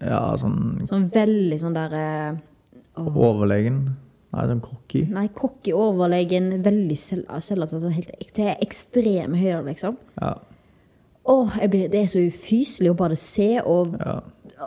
Ja, 0.00 0.22
sånn 0.40 0.86
Sånn 0.88 1.08
veldig 1.12 1.58
sånn 1.60 1.76
der 1.76 1.94
eh, 1.98 2.40
overlegen. 3.00 3.84
Nei, 4.34 4.46
sånn 4.50 4.62
cocky. 4.64 5.04
Nei, 5.14 5.28
cocky, 5.36 5.74
overlegen, 5.76 6.50
veldig 6.64 6.96
selv, 6.98 7.30
selvopptatt. 7.44 7.84
sånn 7.84 7.94
Helt 7.94 8.32
til 8.34 8.50
ekstreme 8.54 9.38
høyder, 9.38 9.62
liksom. 9.68 9.98
Ja. 10.18 10.34
Åh, 11.30 11.58
blir, 11.70 11.88
Det 11.88 12.00
er 12.02 12.08
så 12.10 12.20
ufyselig 12.20 12.90
å 12.92 12.96
bare 12.98 13.16
se, 13.16 13.62
og 13.64 13.94
ja. 13.96 14.18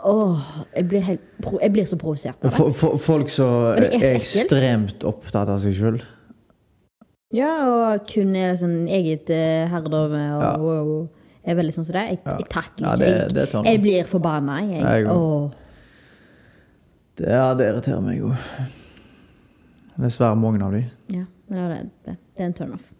åh, 0.02 0.46
jeg 0.74 0.88
blir, 0.90 1.04
helt, 1.06 1.26
jeg 1.60 1.74
blir 1.74 1.86
så 1.86 1.98
provosert 2.00 2.40
av 2.40 2.48
det. 2.48 2.54
For, 2.56 2.72
for, 2.74 2.96
folk 3.02 3.30
som 3.30 3.74
er 3.76 3.90
er 3.92 4.16
ekstremt 4.16 5.06
opptatt 5.06 5.52
av 5.52 5.60
seg 5.62 5.76
sjøl. 5.78 6.00
Ja, 7.34 7.52
og 7.68 8.08
kun 8.08 8.32
er 8.40 8.56
sånn 8.56 8.88
eget 8.88 9.28
uh, 9.30 9.68
herredømme 9.68 10.24
og 10.38 10.42
Ja. 10.42 10.52
wow. 10.58 11.08
Jeg 11.48 11.54
er 11.54 11.60
veldig 11.62 11.72
sånn 11.78 11.86
som 11.88 11.96
det. 11.96 12.02
Jeg, 12.10 12.18
jeg 12.28 12.48
takler 12.52 12.84
Ja, 12.84 12.92
ikke. 12.92 12.98
det, 13.00 13.08
jeg, 13.14 13.32
det 13.38 13.44
sånn. 13.54 13.64
jeg 13.70 13.80
blir 13.80 14.08
forbanna. 14.10 14.58
Jeg, 14.68 14.82
Jeg 14.84 15.06
òg. 15.08 15.54
Det, 17.18 17.30
ja, 17.32 17.46
det 17.56 17.70
irriterer 17.72 18.02
meg 18.04 18.18
jo. 18.20 18.34
Dessverre 19.98 20.36
mange 20.38 20.62
av 20.62 20.72
de. 20.76 20.84
Ja, 21.10 21.24
men 21.48 21.70
det, 21.72 21.78
det, 22.06 22.16
det 22.36 22.44
er 22.44 22.50
en 22.50 22.54
turnoff. 22.54 22.90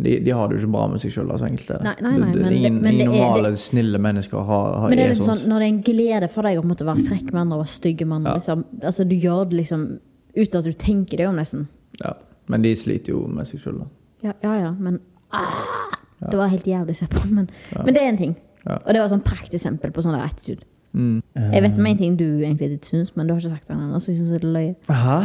De, 0.00 0.14
de 0.24 0.32
har 0.32 0.48
det 0.48 0.56
jo 0.56 0.62
ikke 0.62 0.72
bra 0.72 0.86
med 0.88 1.02
seg 1.02 1.12
sjøl, 1.12 1.28
så 1.36 1.44
enkelt 1.50 1.72
er 1.74 1.82
det. 1.82 1.84
Nei, 1.90 1.94
nei, 2.06 2.12
nei, 2.22 2.28
Det- 2.30 2.38
det- 2.38 2.44
men 2.46 2.54
ingen 2.56 2.74
men 2.80 2.94
det 2.96 3.04
ingen 3.04 3.10
normale, 3.18 3.50
snille 3.60 3.98
mennesker 4.00 4.38
har, 4.48 4.78
har 4.80 4.88
Men 4.88 4.96
det 4.96 5.04
er 5.04 5.10
er 5.10 5.14
liksom 5.14 5.26
sånt. 5.26 5.40
sånn, 5.42 5.48
når 5.50 5.58
det 5.58 5.66
er 5.66 5.72
en 5.74 5.82
glede 5.90 6.30
for 6.30 6.42
deg 6.48 6.58
å 6.58 6.64
måtte 6.64 6.86
være 6.88 7.04
frekk 7.10 7.32
med 7.34 7.40
andre 7.42 7.58
og 7.58 7.64
være 7.66 7.74
stygg 7.74 8.06
med 8.06 8.16
andre, 8.16 8.30
Ja. 8.30 8.36
liksom, 8.38 8.64
altså 8.82 9.08
du 9.10 9.14
gjør 9.16 9.50
det 9.50 9.56
liksom 9.60 9.98
uten 10.36 10.58
at 10.58 10.64
du 10.64 10.72
tenker 10.72 11.16
deg 11.18 11.26
om, 11.28 11.36
nesten. 11.36 11.66
Ja. 12.00 12.14
Men 12.48 12.62
de 12.62 12.72
sliter 12.74 13.08
jo 13.12 13.26
med 13.26 13.46
seg 13.46 13.60
sjøl, 13.60 13.78
da. 13.82 13.86
Ja, 14.22 14.32
ja, 14.42 14.54
ja 14.62 14.70
men 14.78 15.00
ah, 15.32 15.92
Det 16.20 16.36
var 16.36 16.52
helt 16.52 16.66
jævlig 16.68 16.96
å 17.00 17.08
på, 17.08 17.22
men, 17.30 17.48
men 17.76 17.94
det 17.96 18.02
er 18.02 18.10
en 18.12 18.20
ting. 18.20 18.34
Og 18.66 18.90
det 18.92 19.00
var 19.00 19.08
sånn 19.12 19.24
prakteksempel 19.24 19.92
på 19.94 20.04
sånn 20.04 20.16
der 20.16 20.26
attitude. 20.26 20.66
Mm. 20.92 21.20
Jeg 21.38 21.62
vet 21.64 21.78
om 21.78 21.86
en 21.86 22.00
ting 22.00 22.16
du 22.18 22.26
egentlig 22.42 22.72
ikke 22.74 22.90
syns, 22.90 23.12
men 23.16 23.28
du 23.28 23.32
har 23.34 23.40
ikke 23.40 23.54
sagt 23.54 23.68
det 23.68 23.76
ennå, 23.76 24.00
så 24.02 24.10
jeg 24.10 24.18
syns 24.18 24.32
det 24.34 24.40
er 24.40 24.50
løye. 24.56 24.74
Hæ? 24.90 25.18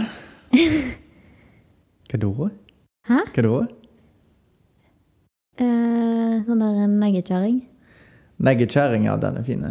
Hva 2.12 2.20
da? 2.22 2.50
Hæ? 3.10 3.24
Hva 3.34 3.46
da? 3.48 3.56
Eh, 5.56 6.38
sånn 6.46 6.62
der 6.62 6.84
en 6.86 6.96
neggekjerring. 7.02 7.60
Neggekjerring, 8.46 9.10
ja, 9.10 9.18
den 9.20 9.40
er 9.40 9.48
fin. 9.48 9.66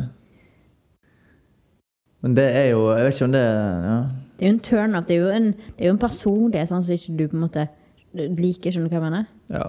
Men 2.24 2.36
det 2.38 2.44
er 2.56 2.70
jo 2.70 2.86
Jeg 2.96 3.04
vet 3.04 3.14
ikke 3.18 3.26
om 3.26 3.32
det 3.34 3.42
ja. 3.44 3.96
Det 4.34 4.46
er 4.46 4.48
jo 4.48 4.54
en 4.54 4.62
turn-off. 4.64 5.06
Det 5.06 5.14
er 5.14 5.20
jo 5.20 5.28
en, 5.30 5.50
det 5.76 6.60
er 6.60 6.66
sånn 6.66 6.82
som 6.82 6.94
ikke 6.96 7.16
du 7.18 7.26
på 7.28 7.36
en 7.36 7.44
måte 7.44 7.66
liker. 8.14 8.72
Skjønner 8.72 8.88
du 8.88 8.94
hva 8.94 9.00
jeg 9.00 9.06
mener? 9.10 9.26
ja. 9.52 9.66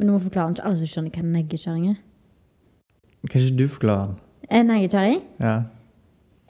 Men 0.00 0.08
du 0.08 0.12
må 0.14 0.18
forklare 0.24 0.54
ikke 0.54 0.64
alle 0.64 0.78
som 0.80 0.88
skjønner 0.88 1.12
hva 1.12 1.22
neggekjerring 1.28 1.88
er. 1.90 1.96
Kan 3.28 3.40
ikke 3.42 3.56
du 3.58 3.66
forklare 3.68 4.06
den? 4.06 4.14
En 4.56 4.70
neggekjerring? 4.72 5.18
Ja. 5.44 5.56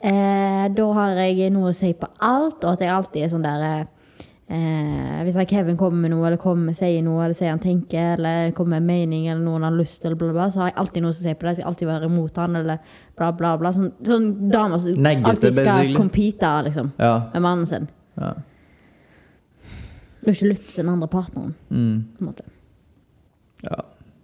Eh, 0.01 0.67
da 0.73 0.85
har 0.95 1.17
jeg 1.19 1.49
noe 1.51 1.73
å 1.73 1.75
si 1.75 1.91
på 1.93 2.07
alt, 2.23 2.63
og 2.63 2.69
at 2.71 2.79
jeg 2.85 2.89
alltid 2.95 3.25
er 3.25 3.33
sånn 3.33 3.43
der 3.43 3.65
eh, 3.67 5.19
Hvis 5.27 5.35
Kevin 5.51 5.75
kommer 5.77 5.99
med 6.05 6.13
noe, 6.13 6.23
eller 6.29 6.39
kommer, 6.41 6.71
sier 6.73 7.03
noe, 7.03 7.25
eller 7.25 7.35
sier 7.37 7.51
han 7.51 7.59
tenker, 7.61 8.15
eller 8.15 8.53
kommer 8.55 8.79
med 8.79 8.85
en 8.85 8.87
mening, 8.87 9.27
eller 9.27 9.43
noen 9.43 9.67
har 9.67 9.75
lyst 9.75 9.99
til, 10.01 10.15
bla, 10.15 10.31
bla, 10.33 10.47
så 10.49 10.63
har 10.63 10.71
jeg 10.71 10.77
alltid 10.85 11.03
noe 11.03 11.11
å 11.11 11.17
si 11.19 11.33
på 11.35 11.43
det. 11.45 11.51
Jeg 11.51 11.59
skal 11.59 11.69
alltid 11.73 11.91
være 11.91 12.07
imot 12.09 12.39
han, 12.41 12.55
eller 12.61 12.79
bla, 13.19 13.33
bla, 13.35 13.51
bla. 13.59 13.73
Sånn, 13.75 13.91
sånn 14.07 14.31
damer 14.51 14.79
som 14.79 14.95
alltid 14.95 15.53
skal 15.59 15.67
basically. 15.67 15.99
compete, 15.99 16.53
liksom, 16.69 16.93
Ja. 16.97 17.13
med 17.35 17.41
mannen 17.49 17.65
sin. 17.67 17.89
ja. 18.17 18.31
Du 20.23 20.29
ikke 20.31 20.51
lyttet 20.53 20.67
til 20.75 20.83
den 20.85 20.93
andre 20.93 21.07
partneren, 21.07 21.53
Mm. 21.69 22.03
på 22.15 22.21
en 22.21 22.27
måte. 22.31 22.43
Ja. 23.65 23.81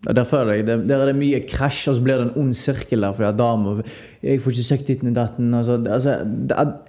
Der 0.08 0.24
føler 0.24 0.53
jeg 0.53 0.67
det, 0.67 0.75
der 0.89 1.01
er 1.01 1.10
det 1.10 1.15
mye 1.17 1.39
krasj, 1.50 1.89
og 1.89 1.98
så 1.98 2.03
blir 2.03 2.20
det 2.20 2.27
en 2.27 2.44
ond 2.44 2.53
sirkel 2.56 3.01
der. 3.01 3.13
Fordi 3.13 3.27
at 3.27 3.39
damer 3.39 3.82
Jeg 4.24 4.41
får 4.41 4.51
ikke 4.51 4.63
søkt 4.63 4.88
ditten 4.88 5.10
og 5.10 5.15
datten. 5.15 5.53
Altså, 5.53 5.84
altså, 5.89 6.17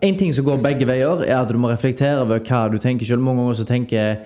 en 0.03 0.19
ting 0.19 0.35
som 0.35 0.45
går 0.45 0.63
begge 0.63 0.87
veier, 0.87 1.25
er 1.25 1.39
at 1.41 1.49
du 1.49 1.59
må 1.59 1.71
reflektere 1.71 2.21
over 2.21 2.39
hva 2.39 2.69
du 2.73 2.79
tenker 2.79 3.07
selv. 3.07 3.21
Mange 3.21 3.43
ganger 3.43 3.59
så 3.59 3.65
tenker 3.65 4.17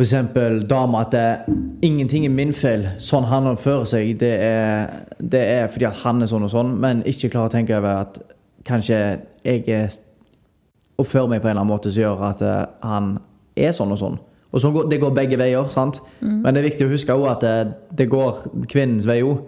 eksempel 0.00 0.60
damer 0.70 1.06
at 1.06 1.12
det 1.12 1.54
ingenting 1.82 2.24
er 2.24 2.30
min 2.30 2.52
feil. 2.54 2.86
Sånn 3.02 3.26
han 3.30 3.48
oppfører 3.50 3.88
seg, 3.88 4.12
det 4.20 4.34
er, 4.44 4.92
det 5.18 5.40
er 5.40 5.70
fordi 5.72 5.88
at 5.88 6.02
han 6.04 6.22
er 6.22 6.30
sånn 6.30 6.46
og 6.46 6.52
sånn, 6.52 6.74
men 6.80 7.02
ikke 7.08 7.32
klarer 7.32 7.50
å 7.50 7.54
tenke 7.56 7.78
over 7.78 8.04
at 8.04 8.20
kanskje 8.68 8.98
jeg 9.44 9.64
er, 9.66 9.98
oppfører 10.98 11.32
meg 11.32 11.42
på 11.42 11.48
en 11.48 11.56
eller 11.56 11.64
annen 11.64 11.72
måte 11.72 11.92
som 11.92 12.02
gjør 12.04 12.24
at 12.30 12.44
eh, 12.44 12.64
han 12.86 13.16
er 13.58 13.74
sånn 13.74 13.94
og 13.94 14.00
sånn. 14.00 14.18
Og 14.52 14.60
så 14.60 14.70
går, 14.72 14.88
Det 14.88 15.00
går 15.00 15.14
begge 15.14 15.38
veier, 15.38 15.68
sant? 15.68 16.00
men 16.20 16.54
det 16.54 16.62
er 16.62 16.70
viktig 16.70 16.86
å 16.86 16.92
huske 16.92 17.12
også 17.12 17.32
at 17.34 17.42
det, 17.44 17.74
det 17.98 18.08
går 18.08 18.46
kvinnens 18.70 19.06
vei 19.06 19.20
òg. 19.22 19.42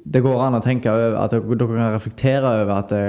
Det 0.00 0.22
går 0.24 0.40
an 0.46 0.56
å 0.56 0.62
tenke 0.64 0.88
over 0.88 1.18
at 1.20 1.34
dere 1.34 1.68
kan 1.68 1.92
reflektere 1.92 2.54
over 2.62 2.72
at 2.78 2.94
det, 2.94 3.04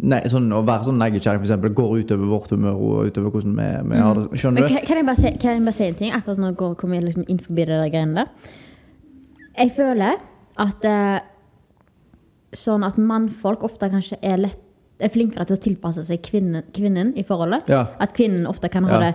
nei, 0.00 0.20
sånn, 0.30 0.48
Å 0.54 0.62
være 0.66 0.88
sånn 0.88 1.02
eksempel, 1.02 1.74
går 1.76 2.04
utover 2.04 2.30
vårt 2.30 2.54
humør 2.54 2.78
og 2.78 3.10
utover 3.10 3.34
hvordan 3.34 3.56
vi, 3.58 3.68
vi 3.90 4.00
har 4.02 4.18
det. 4.18 4.40
Skjønner 4.40 4.64
du? 4.64 4.72
kan, 4.72 4.86
kan, 4.86 5.00
jeg 5.00 5.08
bare 5.08 5.20
si, 5.20 5.32
kan 5.42 5.56
jeg 5.56 5.66
bare 5.66 5.78
si 5.78 5.88
en 5.88 5.98
ting? 5.98 6.14
Akkurat 6.14 6.42
når 6.42 6.54
jeg 6.54 6.78
kommer 6.80 7.04
liksom 7.04 7.26
inn 7.28 7.42
forbi 7.42 7.66
det 7.68 7.80
der 7.82 7.92
greiene 7.92 8.22
der. 8.22 8.54
Jeg 9.58 9.74
føler 9.74 10.22
at 10.62 10.86
eh, 10.86 11.18
sånn 12.56 12.86
at 12.86 12.98
mannfolk 12.98 13.66
ofte 13.66 13.90
kanskje 13.92 14.20
er, 14.22 14.38
lett, 14.46 14.62
er 15.00 15.08
flinkere 15.14 15.46
til 15.46 15.56
å 15.56 15.60
tilpasse 15.62 16.02
seg 16.06 16.22
kvinnen, 16.22 16.62
kvinnen 16.74 17.12
i 17.16 17.22
forholdet. 17.26 17.68
Ja. 17.70 17.86
At 18.00 18.14
kvinnen 18.16 18.46
ofte 18.50 18.68
kan 18.72 18.84
ha 18.84 18.98
det 19.02 19.12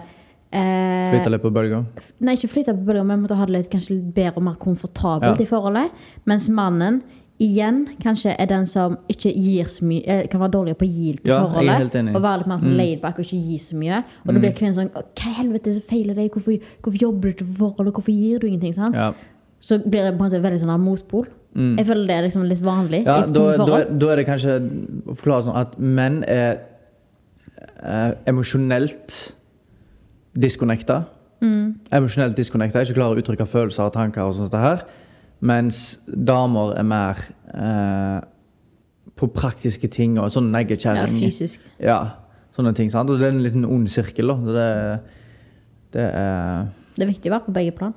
eh, 0.54 1.10
Flyte 1.12 1.32
litt 1.34 1.42
på 1.44 1.52
bølger. 1.54 1.84
Nei, 2.24 2.36
ikke 2.38 2.52
flyte 2.52 2.76
på 2.78 2.86
bølger, 2.88 3.04
men 3.10 3.24
måtte 3.26 3.36
ha 3.40 3.46
det 3.50 3.56
litt, 3.58 3.72
kanskje 3.74 3.98
litt 3.98 4.14
bedre 4.16 4.38
og 4.40 4.44
mer 4.48 4.56
komfortabelt 4.62 5.40
Ja. 5.40 5.44
i 5.44 5.50
forholdet. 5.50 5.92
Mens 6.30 6.48
mannen 6.50 7.02
igjen 7.42 7.88
kanskje 8.00 8.36
er 8.40 8.46
den 8.48 8.66
som 8.70 8.96
ikke 9.10 9.32
gir 9.34 9.66
så 9.66 9.84
mye 9.90 10.04
eh, 10.06 10.28
Kan 10.30 10.40
være 10.40 10.52
dårligere 10.54 10.78
på 10.78 10.86
å 10.86 10.92
gi 10.94 11.14
til 11.18 11.32
Ja, 11.34 11.40
forholdet. 11.42 12.16
Og 12.16 12.22
være 12.22 12.38
litt 12.44 12.48
mer 12.48 12.60
sånn 12.62 12.70
Mm. 12.72 12.78
laid 12.78 13.04
og 13.04 13.20
ikke 13.26 13.42
gi 13.50 13.58
så 13.58 13.76
mye. 13.76 14.04
Og 14.28 14.34
da 14.34 14.40
blir 14.40 14.54
kvinnen 14.54 14.76
sånn 14.78 14.92
Hva 14.94 15.28
i 15.28 15.34
helvete 15.42 15.74
det 15.74 15.84
feiler 15.84 16.14
deg? 16.16 16.32
Hvorfor, 16.32 16.60
hvorfor 16.84 17.00
jobber 17.02 17.22
du 17.22 17.34
ikke 17.34 17.46
for 17.50 17.70
forholdet? 17.74 17.94
Hvorfor 17.98 18.14
gir 18.14 18.40
du 18.40 18.48
ingenting? 18.48 18.74
Sant? 18.74 18.96
Ja. 18.96 19.14
Så 19.60 19.80
blir 19.80 20.04
det 20.06 20.18
på 20.18 20.24
en 20.24 20.30
måte 20.32 20.42
veldig 20.44 20.60
sånn 20.62 20.80
motpol. 20.80 21.26
Mm. 21.54 21.76
Jeg 21.78 21.86
føler 21.86 22.08
det 22.10 22.16
er 22.18 22.24
liksom 22.26 22.44
litt 22.50 22.62
vanlig 22.66 23.04
Ja, 23.06 23.20
da, 23.30 23.42
da, 23.62 23.80
da 23.86 24.08
er 24.10 24.16
det 24.18 24.26
kanskje 24.26 24.56
å 25.06 25.14
forklare 25.14 25.44
sånn 25.46 25.60
at 25.60 25.76
menn 25.78 26.24
er 26.26 26.56
eh, 27.84 28.14
emosjonelt 28.32 29.18
disconnecta. 30.34 31.04
Mm. 31.44 31.76
Emosjonelt 31.94 32.38
disconnecta, 32.40 32.82
ikke 32.82 32.96
klarer 32.98 33.20
å 33.20 33.22
uttrykke 33.24 33.46
følelser 33.50 33.86
og 33.90 33.94
tanker 33.94 34.26
og 34.26 34.38
sånt 34.38 34.56
her. 34.58 34.82
Mens 35.44 35.82
damer 36.08 36.74
er 36.80 36.88
mer 36.88 37.20
eh, 37.54 38.20
på 39.20 39.30
praktiske 39.36 39.90
ting 39.94 40.18
og 40.22 40.32
sånn 40.34 40.48
Ja, 40.50 40.56
neggekjerring. 40.58 41.20
fysisk. 41.22 41.62
Ja, 41.84 42.00
sånne 42.56 42.74
ting. 42.78 42.90
sant? 42.90 43.12
Og 43.12 43.20
det 43.22 43.28
er 43.30 43.36
en 43.36 43.44
liten 43.44 43.66
ond 43.68 43.90
sirkel. 43.92 44.32
da. 44.32 44.40
Det, 44.58 44.70
det 45.94 46.08
er 46.10 46.66
Det 46.96 47.06
er 47.06 47.12
viktig 47.14 47.30
å 47.30 47.36
være 47.38 47.46
på 47.52 47.56
begge 47.60 47.76
plan. 47.78 47.94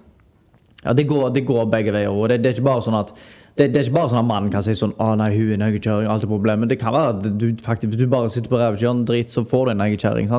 ja, 0.84 0.92
det 0.92 1.06
går, 1.08 1.30
det 1.32 1.46
går 1.46 1.66
begge 1.72 1.92
veier. 1.92 2.10
og 2.12 2.28
det, 2.28 2.42
det 2.42 2.50
er 2.50 2.54
ikke 2.58 2.68
bare 2.68 2.82
sånn 2.84 2.98
at 3.00 3.14
det, 3.58 3.70
det 3.72 3.76
er 3.76 3.86
ikke 3.86 3.96
bare 3.96 4.12
sånn 4.12 4.20
at 4.20 4.28
mannen 4.28 4.52
kan 4.52 4.62
si 4.62 4.74
sånn 4.76 4.92
'Å 5.00 5.16
nei, 5.16 5.30
hun 5.32 5.52
er 5.54 5.60
neggekjerring', 5.62 6.10
alt 6.12 6.24
er 6.24 6.28
problemet. 6.28 6.68
Det 6.68 6.78
kan 6.78 6.92
være 6.92 7.16
at 7.16 7.38
du 7.40 7.46
faktisk, 7.56 7.92
hvis 7.92 8.02
du 8.02 8.06
bare 8.06 8.30
sitter 8.30 8.50
på 8.50 8.58
ræva 8.58 8.76
og 8.76 8.82
gjør 8.82 8.90
en 8.90 9.04
drit, 9.04 9.30
så 9.32 9.44
får 9.44 9.64
du 9.64 9.70
en 9.70 9.78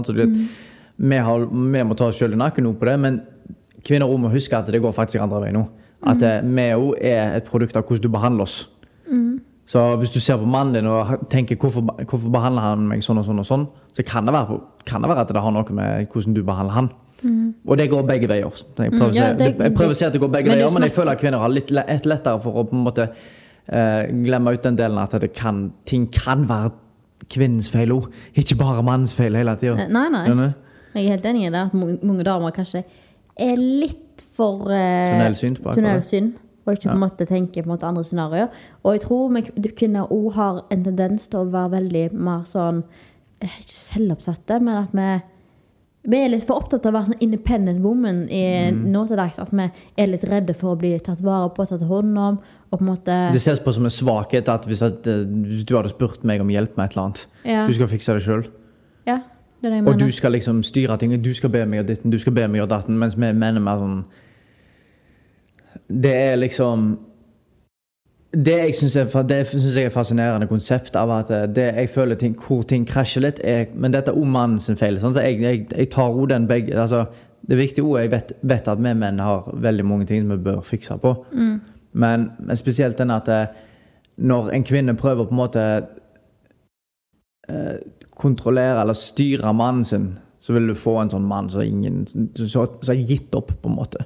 du 0.07 0.13
vet, 0.13 0.37
vi, 0.97 1.17
vi 1.73 1.83
må 1.83 1.95
ta 1.95 2.07
oss 2.07 2.17
sjøl 2.17 2.33
i 2.33 2.37
nakken 2.37 2.63
nå 2.63 2.73
på 2.73 2.85
det, 2.85 2.99
men 2.99 3.21
kvinner 3.83 4.17
må 4.17 4.29
huske 4.29 4.57
at 4.57 4.67
det 4.67 4.81
går 4.81 4.91
faktisk 4.91 5.21
andre 5.21 5.41
veien 5.41 5.53
nå. 5.53 5.67
At 6.05 6.21
mm. 6.21 6.55
vi 6.55 6.69
òg 6.73 6.93
er 7.01 7.37
et 7.37 7.43
produkt 7.43 7.75
av 7.77 7.83
hvordan 7.83 8.01
du 8.01 8.09
behandler 8.09 8.43
oss. 8.43 8.67
Så 9.67 9.81
hvis 9.99 10.09
du 10.09 10.19
ser 10.19 10.37
på 10.39 10.47
mannen 10.47 10.73
din 10.73 10.87
og 10.87 11.27
tenker 11.29 11.57
hvorfor, 11.59 11.81
hvorfor 11.81 12.29
behandler 12.31 12.61
han 12.61 12.87
meg 12.87 13.03
sånn 13.03 13.19
og 13.19 13.25
sånn, 13.27 13.41
og 13.43 13.47
sånn, 13.47 13.65
så 13.97 14.05
kan 14.07 14.25
det, 14.25 14.33
være, 14.33 14.61
kan 14.87 15.03
det 15.03 15.09
være 15.11 15.25
at 15.25 15.33
det 15.35 15.43
har 15.43 15.51
noe 15.51 15.75
med 15.75 16.07
hvordan 16.13 16.37
du 16.37 16.43
behandler 16.47 16.77
han. 16.77 16.89
Og 17.23 17.77
det 17.77 17.89
går 17.89 18.03
begge 18.07 18.27
veier. 18.29 18.51
Jeg 18.77 18.91
prøver, 18.91 19.09
Mm. 19.09 19.13
ja, 19.15 19.33
det- 19.33 19.57
jeg 19.57 19.73
prøver 19.73 19.89
å 19.91 19.95
si 19.95 20.05
at 20.05 20.13
det 20.13 20.21
går 20.21 20.29
begge 20.31 20.49
veier, 20.51 20.71
men 20.73 20.83
jeg 20.83 20.91
føler 20.91 21.11
at 21.11 21.19
kvinner 21.19 21.39
har 21.39 21.49
litt 21.49 21.71
et 21.71 22.05
lettere 22.05 22.39
for 22.41 22.51
å 22.53 22.63
på 22.69 22.73
en 22.73 22.83
måte 22.83 23.09
eh, 23.69 24.07
glemme 24.23 24.53
ut 24.53 24.61
den 24.63 24.75
delen 24.77 24.97
at 24.97 25.11
det 25.19 25.33
kan, 25.33 25.73
ting 25.85 26.07
kan 26.07 26.47
være 26.47 26.71
kvinnens 27.29 27.69
feil 27.69 27.89
òg. 27.91 28.11
Ikke 28.35 28.55
bare 28.57 28.81
mannens 28.83 29.13
feil 29.13 29.33
hele 29.35 29.55
tida. 29.57 29.77
Eh, 29.79 29.87
Nei, 29.89 30.09
nei. 30.09 30.53
Jeg 30.95 31.05
er 31.05 31.09
helt 31.11 31.25
enig 31.25 31.47
i 31.47 31.49
det. 31.49 31.65
At 31.65 31.73
mange 32.03 32.23
damer 32.23 32.51
kanskje 32.51 32.83
er 33.37 33.55
litt 33.57 34.21
for 34.35 34.69
eh, 34.71 35.19
akkurat 35.19 35.75
tunnelsyn. 35.75 36.33
Og 36.65 36.73
ikke 36.75 36.89
på 36.89 36.93
en 36.93 36.99
måte 36.99 37.25
tenker 37.27 37.63
på 37.63 37.69
en 37.71 37.77
måte 37.77 37.83
andre 37.87 38.03
scenarioer. 38.03 38.49
Og 38.83 38.93
jeg 38.93 39.01
tror 39.01 39.29
vi 39.33 39.41
kvinner 39.69 40.07
òg 40.11 40.33
har 40.33 40.63
en 40.71 40.83
tendens 40.83 41.27
til 41.29 41.39
å 41.39 41.51
være 41.51 41.71
veldig 41.81 42.13
mer 42.13 42.41
sånn 42.43 42.83
eh, 43.41 43.47
Ikke 43.61 43.75
selvopptatte, 43.75 44.61
men 44.61 44.83
at 44.83 44.91
vi 44.93 45.21
vi 46.07 46.17
er 46.23 46.29
litt 46.31 46.45
for 46.47 46.61
opptatt 46.61 46.85
av 46.85 46.93
å 46.93 46.97
være 46.97 47.09
sånn 47.11 47.21
independent 47.25 47.81
woman 47.83 48.21
i 48.31 48.71
Mm. 48.71 48.85
nå 48.93 49.07
til 49.07 49.17
dags. 49.17 49.39
At 49.39 49.51
vi 49.51 49.69
er 49.97 50.07
litt 50.07 50.23
redde 50.23 50.53
for 50.55 50.75
å 50.75 50.79
bli 50.79 50.97
tatt 50.99 51.19
vare 51.21 51.49
på, 51.49 51.65
tatt 51.67 51.81
hånd 51.81 52.17
om. 52.17 52.39
Og 52.71 52.79
på 52.79 52.81
en 52.81 52.95
måte 52.95 53.31
Det 53.31 53.41
ses 53.41 53.59
på 53.59 53.73
som 53.73 53.83
en 53.83 53.89
svakhet 53.91 54.47
at 54.49 54.65
hvis, 54.65 54.81
at 54.81 55.05
eh, 55.07 55.23
hvis 55.25 55.65
du 55.65 55.75
hadde 55.75 55.89
spurt 55.89 56.23
meg 56.23 56.39
om 56.41 56.47
hjelp 56.47 56.77
med 56.77 56.85
et 56.89 56.91
eller 56.97 57.03
annet 57.05 57.25
Ja, 57.45 57.67
Du 57.67 57.73
skal 57.73 57.87
fikse 57.87 58.13
det 58.13 58.23
sjøl. 58.23 58.47
ja 59.05 59.19
det 59.61 59.71
det 59.71 59.77
Og 59.79 59.83
mener. 59.85 59.97
du 59.97 60.11
skal 60.11 60.31
liksom 60.31 60.63
styre 60.63 60.97
ting. 60.99 61.21
Du 61.21 61.33
skal 61.33 61.49
be 61.49 61.65
meg 61.65 61.79
gjøre 61.83 61.87
ditten, 61.87 62.11
du 62.11 62.19
skal 62.19 62.33
be 62.33 62.47
meg 62.47 62.61
gjøre 62.61 62.69
datten. 62.69 62.97
Mens 62.99 63.15
vi 63.15 63.31
mener 63.33 63.59
mer 63.59 63.77
sånn 63.77 64.05
Det 65.89 66.13
er 66.13 66.35
liksom 66.37 66.97
Det 68.33 68.57
jeg 68.57 68.75
syns 68.75 68.95
er, 68.99 69.07
er 69.31 69.89
fascinerende 69.89 70.47
konsept 70.47 70.95
av 70.99 71.11
at 71.15 71.29
eh, 71.31 71.45
det 71.47 71.67
jeg 71.77 71.89
føler 71.89 72.15
ting, 72.19 72.35
hvor 72.35 72.65
ting 72.67 72.87
krasjer 72.87 73.23
litt, 73.23 73.39
er 73.43 73.65
Men 73.73 73.93
dette 73.93 74.11
er 74.11 74.19
òg 74.19 74.27
mannen 74.27 74.59
sin 74.59 74.75
feil. 74.75 74.99
Sånn, 74.99 75.15
så 75.15 75.23
jeg, 75.23 75.39
jeg, 75.41 75.67
jeg 75.71 75.89
tar 75.93 76.11
òg 76.11 76.29
den 76.29 76.47
begge 76.47 76.75
altså, 76.75 77.05
Det 77.47 77.55
er 77.55 77.61
viktig 77.61 77.85
òg 77.85 78.01
Jeg 78.01 78.11
vet, 78.11 78.33
vet 78.41 78.67
at 78.67 78.83
vi 78.83 78.93
menn 78.93 79.23
har 79.23 79.47
veldig 79.53 79.85
mange 79.85 80.05
ting 80.05 80.25
som 80.25 80.35
vi 80.35 80.43
bør 80.49 80.61
fikse 80.61 80.99
på. 81.01 81.15
Men, 81.97 82.31
men 82.39 82.59
spesielt 82.59 82.97
den 82.97 83.15
at 83.15 83.31
eh, 83.31 83.47
når 84.17 84.51
en 84.51 84.63
kvinne 84.63 84.97
prøver 84.97 85.25
på 85.25 85.35
en 85.35 85.41
måte 85.41 85.63
eh, 87.49 87.77
kontrollere 88.17 88.81
eller 88.81 88.97
styre 88.97 89.53
mannen 89.53 89.85
sin, 89.85 90.11
så 90.39 90.53
vil 90.53 90.67
du 90.67 90.75
få 90.77 90.97
en 91.01 91.11
sånn 91.13 91.27
mann 91.27 91.49
som 91.49 91.61
ingen 91.61 92.05
som 92.11 92.47
så, 92.49 92.65
så 92.81 92.95
gitt 92.97 93.35
opp, 93.35 93.53
på 93.61 93.69
en 93.69 93.77
måte. 93.77 94.05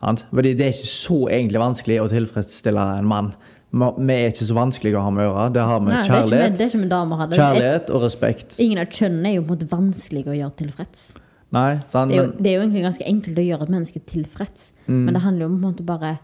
Sant? 0.00 0.26
Fordi 0.32 0.54
det 0.54 0.60
er 0.66 0.72
ikke 0.72 0.92
så 0.92 1.18
egentlig 1.28 1.60
vanskelig 1.60 2.00
å 2.02 2.08
tilfredsstille 2.08 2.98
en 2.98 3.04
mann. 3.06 3.34
Vi 3.74 4.12
er 4.14 4.30
ikke 4.30 4.46
så 4.46 4.54
vanskelige 4.54 4.96
å 4.96 5.02
ha 5.02 5.10
med 5.10 5.24
å 5.26 5.32
gjøre. 5.34 5.52
Det 5.52 5.62
har 5.62 5.80
ikke 5.80 6.04
kjærlighet, 6.06 6.58
med- 6.58 6.80
med 6.80 6.88
damer 6.90 7.26
kjærlighet 7.34 7.90
og 7.90 8.02
respekt. 8.02 8.58
Ingen 8.60 8.78
av 8.78 8.86
kjønnene 8.86 9.26
er 9.26 9.34
jo 9.34 9.42
på 9.42 9.50
en 9.52 9.58
måte 9.58 9.68
vanskelig 9.68 10.24
å 10.26 10.36
gjøre 10.38 10.54
tilfreds. 10.56 11.12
Nei, 11.52 11.80
sant? 11.86 12.10
Det 12.10 12.18
er, 12.18 12.22
jo, 12.26 12.32
det 12.40 12.46
er 12.46 12.54
jo 12.54 12.62
egentlig 12.68 12.82
ganske 12.84 13.06
enkelt 13.06 13.36
å 13.38 13.46
gjøre 13.48 13.62
et 13.62 13.68
menneske 13.70 14.00
tilfreds, 14.06 14.72
Mm. 14.88 15.04
men 15.04 15.14
det 15.14 15.22
handler 15.22 15.40
jo 15.40 15.46
om 15.46 15.60
på 15.60 15.64
en 15.66 15.74
måte 15.74 15.84
bare 15.86 16.18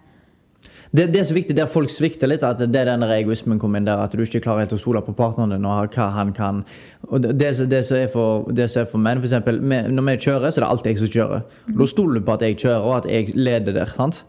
det, 0.93 1.13
det 1.13 1.21
er 1.21 1.23
så 1.29 1.35
viktig 1.37 1.55
der 1.57 1.67
folk 1.71 1.89
svikter 1.93 2.27
litt, 2.27 2.43
at 2.43 2.59
det 2.59 2.75
er 2.81 2.85
den 2.91 3.03
egoismen 3.07 3.59
kommer 3.63 3.79
inn 3.79 3.85
der. 3.87 4.01
At 4.03 4.11
du 4.13 4.23
ikke 4.25 4.41
klarer 4.43 4.65
helt 4.65 4.73
å 4.75 4.79
stole 4.81 5.01
på 5.07 5.15
partneren 5.15 5.51
din 5.55 5.65
og 5.65 5.95
hva 5.95 6.09
han 6.17 6.33
kan. 6.35 6.65
Og 7.09 7.23
det, 7.23 7.37
det, 7.39 7.55
som- 7.85 7.97
er 7.97 8.09
for, 8.09 8.51
det 8.51 8.67
som 8.71 8.83
er 8.83 8.87
for 8.91 8.99
menn, 8.99 9.19
f.eks. 9.23 9.33
Når 9.47 10.03
vi 10.09 10.17
kjører, 10.27 10.51
så 10.51 10.59
er 10.61 10.65
det 10.67 10.71
alltid 10.71 10.91
jeg 10.91 10.99
som 10.99 11.13
kjører. 11.15 11.43
Da 11.79 11.87
stoler 11.87 12.19
du 12.21 12.27
på 12.27 12.33
at 12.35 12.43
jeg 12.43 12.57
kjører, 12.59 12.83
og 12.83 12.97
at 12.97 13.11
jeg 13.11 13.33
leder 13.37 13.73
der. 13.73 13.87
sant? 13.87 14.25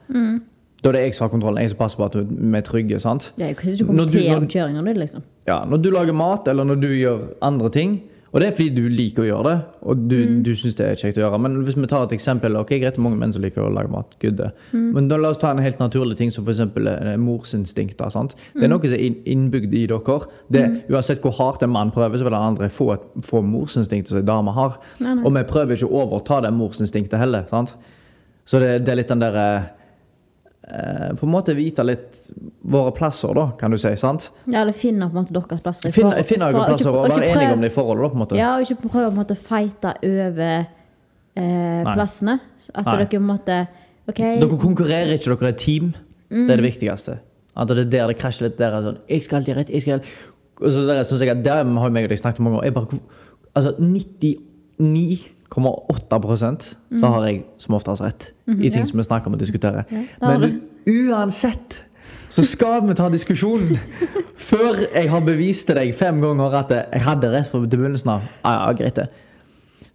Da 0.83 0.89
er 0.89 0.93
det 0.93 1.01
jeg 1.01 1.13
som 1.15 1.25
har 1.27 1.29
kontrollen, 1.33 1.61
jeg 1.61 1.69
som 1.69 1.77
passer 1.77 1.97
på 1.97 2.05
at 2.05 2.15
vi 2.29 2.57
er 2.57 2.61
trygge. 2.65 2.99
sant? 3.01 3.31
Ja, 3.37 3.45
jeg 3.47 3.57
kan 3.57 3.69
ikke 3.71 3.85
Når 3.93 4.05
du- 4.11 4.19
når- 4.29 4.37
om 4.37 4.47
kjøringa 4.47 4.83
di, 4.85 4.93
liksom. 4.99 5.21
Ja, 5.47 5.63
Når 5.65 5.77
du 5.81 5.89
lager 5.91 6.13
mat, 6.13 6.47
eller 6.47 6.63
når 6.63 6.81
du 6.81 6.87
gjør 6.87 7.19
andre 7.41 7.69
ting 7.69 8.01
Og 8.33 8.39
det 8.39 8.47
er 8.47 8.51
fordi 8.55 8.69
du 8.75 8.85
liker 8.87 9.23
å 9.23 9.27
gjøre 9.27 9.43
det, 9.43 9.65
og 9.83 10.03
du, 10.07 10.15
Mm. 10.25 10.43
du 10.43 10.51
syns 10.55 10.77
det 10.77 10.85
er 10.87 10.95
kjekt 10.95 11.17
å 11.17 11.23
gjøre. 11.25 11.39
Men 11.41 11.63
hvis 11.65 11.75
vi 11.75 11.85
tar 11.87 12.03
et 12.05 12.13
eksempel 12.15 12.55
Ok, 12.55 12.69
greit, 12.79 12.97
mange 12.97 13.17
menn 13.19 13.33
som 13.33 13.41
liker 13.41 13.59
å 13.61 13.73
lage 13.73 13.89
mat. 13.91 14.07
Good. 14.21 14.39
Mm. 14.71 14.93
Men 14.93 15.07
da 15.09 15.17
la 15.17 15.29
oss 15.29 15.37
ta 15.37 15.51
en 15.51 15.57
helt 15.57 15.79
naturlig 15.79 16.15
ting 16.15 16.31
som 16.31 16.45
f.eks. 16.47 16.61
morsinstinkter. 17.19 18.09
sant? 18.11 18.35
Det 18.53 18.63
er 18.63 18.67
Mm. 18.67 18.69
noe 18.69 18.87
som 18.87 18.97
er 18.97 19.15
innbygd 19.25 19.73
i 19.73 19.85
dere. 19.87 20.25
Det, 20.49 20.83
Uansett 20.89 21.19
hvor 21.21 21.33
hardt 21.33 21.63
en 21.63 21.69
mann 21.71 21.91
prøver, 21.91 22.17
så 22.17 22.23
vil 22.23 22.31
den 22.31 22.41
andre 22.41 22.69
få, 22.69 22.93
et, 22.93 23.01
få 23.21 23.41
morsinstinktet 23.43 24.07
som 24.09 24.17
en 24.19 24.25
dame 24.25 24.51
har. 24.53 24.77
Nei, 24.99 25.13
nei. 25.15 25.23
Og 25.25 25.33
vi 25.33 25.43
prøver 25.43 25.71
ikke 25.75 25.89
å 25.89 26.07
overta 26.07 26.41
det 26.41 26.53
morsinstinktet 26.53 27.19
heller. 27.19 27.45
sant? 27.49 27.75
Så 28.45 28.59
det, 28.59 28.85
det 28.85 28.89
er 28.89 28.95
litt 28.95 29.07
den 29.09 29.19
derre 29.19 29.55
eh, 29.57 29.63
På 30.61 31.25
en 31.25 31.31
måte 31.33 31.55
vite 31.57 31.83
litt 31.83 32.19
våre 32.71 32.91
plasser, 32.95 33.33
da, 33.35 33.47
kan 33.59 33.71
du 33.73 33.77
si. 33.81 33.89
sant? 33.97 34.27
Ja, 34.45 34.61
eller 34.61 34.75
finne 34.77 35.07
på 35.09 35.17
en 35.17 35.23
måte 35.25 35.33
deres 35.33 35.63
plasser. 35.65 35.89
i 35.89 35.91
Finne, 35.91 36.21
finne 36.23 36.51
noen 36.53 36.67
plasser 36.69 36.91
og 36.93 37.07
være 37.09 37.31
enige 37.31 37.53
om 37.55 37.61
det 37.65 37.71
i 37.71 37.73
forholdet. 37.75 38.03
da, 38.03 38.09
på 38.09 38.13
en 38.19 38.21
måte. 38.23 38.37
Ja, 38.37 38.51
og 38.55 38.61
ikke 38.67 38.89
prøve 38.89 39.09
å 39.09 39.15
måte 39.15 39.35
fighte 39.35 39.95
over 40.05 40.67
eh, 41.35 41.83
plassene. 41.95 42.39
At 42.75 42.85
Nei. 42.85 42.95
dere 42.97 43.09
på 43.09 43.15
en 43.19 43.27
måte 43.31 43.57
OK, 44.07 44.17
Dere 44.21 44.57
konkurrerer 44.61 45.11
ikke, 45.17 45.33
dere 45.33 45.49
er 45.49 45.55
et 45.55 45.57
team. 45.65 45.91
Det 46.29 46.49
er 46.49 46.55
det 46.55 46.59
Mm. 46.63 46.69
viktigste. 46.71 47.17
At 47.57 47.67
det 47.67 47.77
er 47.77 47.83
der 47.89 48.07
det 48.07 48.17
krasjer 48.21 48.47
litt. 48.47 48.57
Der 48.57 48.71
er 48.77 48.81
sånn, 48.81 48.97
jeg 49.09 49.23
skal 49.23 49.37
alltid 49.41 49.55
rett, 49.57 49.69
jeg 49.69 49.81
skal 49.81 50.01
Og 50.61 50.69
så 50.71 50.85
der, 50.85 51.03
synes 51.03 51.21
jeg 51.21 51.29
at 51.29 51.43
Der 51.43 51.63
har 51.65 51.89
meg 51.89 52.03
og 52.03 52.09
deg 52.09 52.19
snakket 52.19 52.39
om 52.39 52.45
mange 52.45 52.59
år. 52.59 52.63
Jeg 52.65 52.73
bare, 52.73 52.99
altså 53.55 53.75
99,8% 55.51 56.67
så 56.99 57.07
har 57.11 57.25
jeg 57.27 57.41
som 57.59 57.75
oftest 57.75 58.03
rett 58.03 58.27
i 58.47 58.69
ting 58.69 58.83
ja. 58.83 58.87
som 58.87 58.99
vi 59.01 59.03
snakker 59.03 59.27
om 59.27 59.33
og 59.35 59.41
diskuterer. 59.41 59.83
Ja, 59.91 60.03
Men 60.21 60.61
uansett 60.87 61.83
så 62.31 62.43
skal 62.47 62.85
vi 62.87 62.95
ta 62.95 63.09
diskusjonen 63.11 63.75
før 64.51 64.85
jeg 64.85 65.09
har 65.11 65.25
bevist 65.25 65.67
til 65.67 65.75
deg 65.75 65.91
fem 65.95 66.21
ganger 66.23 66.55
at 66.61 66.71
jeg 66.71 67.03
hadde 67.03 67.33
rett 67.33 67.51
fra 67.51 67.59
begynnelsen 67.65 68.13
av. 68.13 68.29
Ja, 68.45 68.53
ja, 68.53 68.77
greit 68.79 69.01
det. 69.01 69.09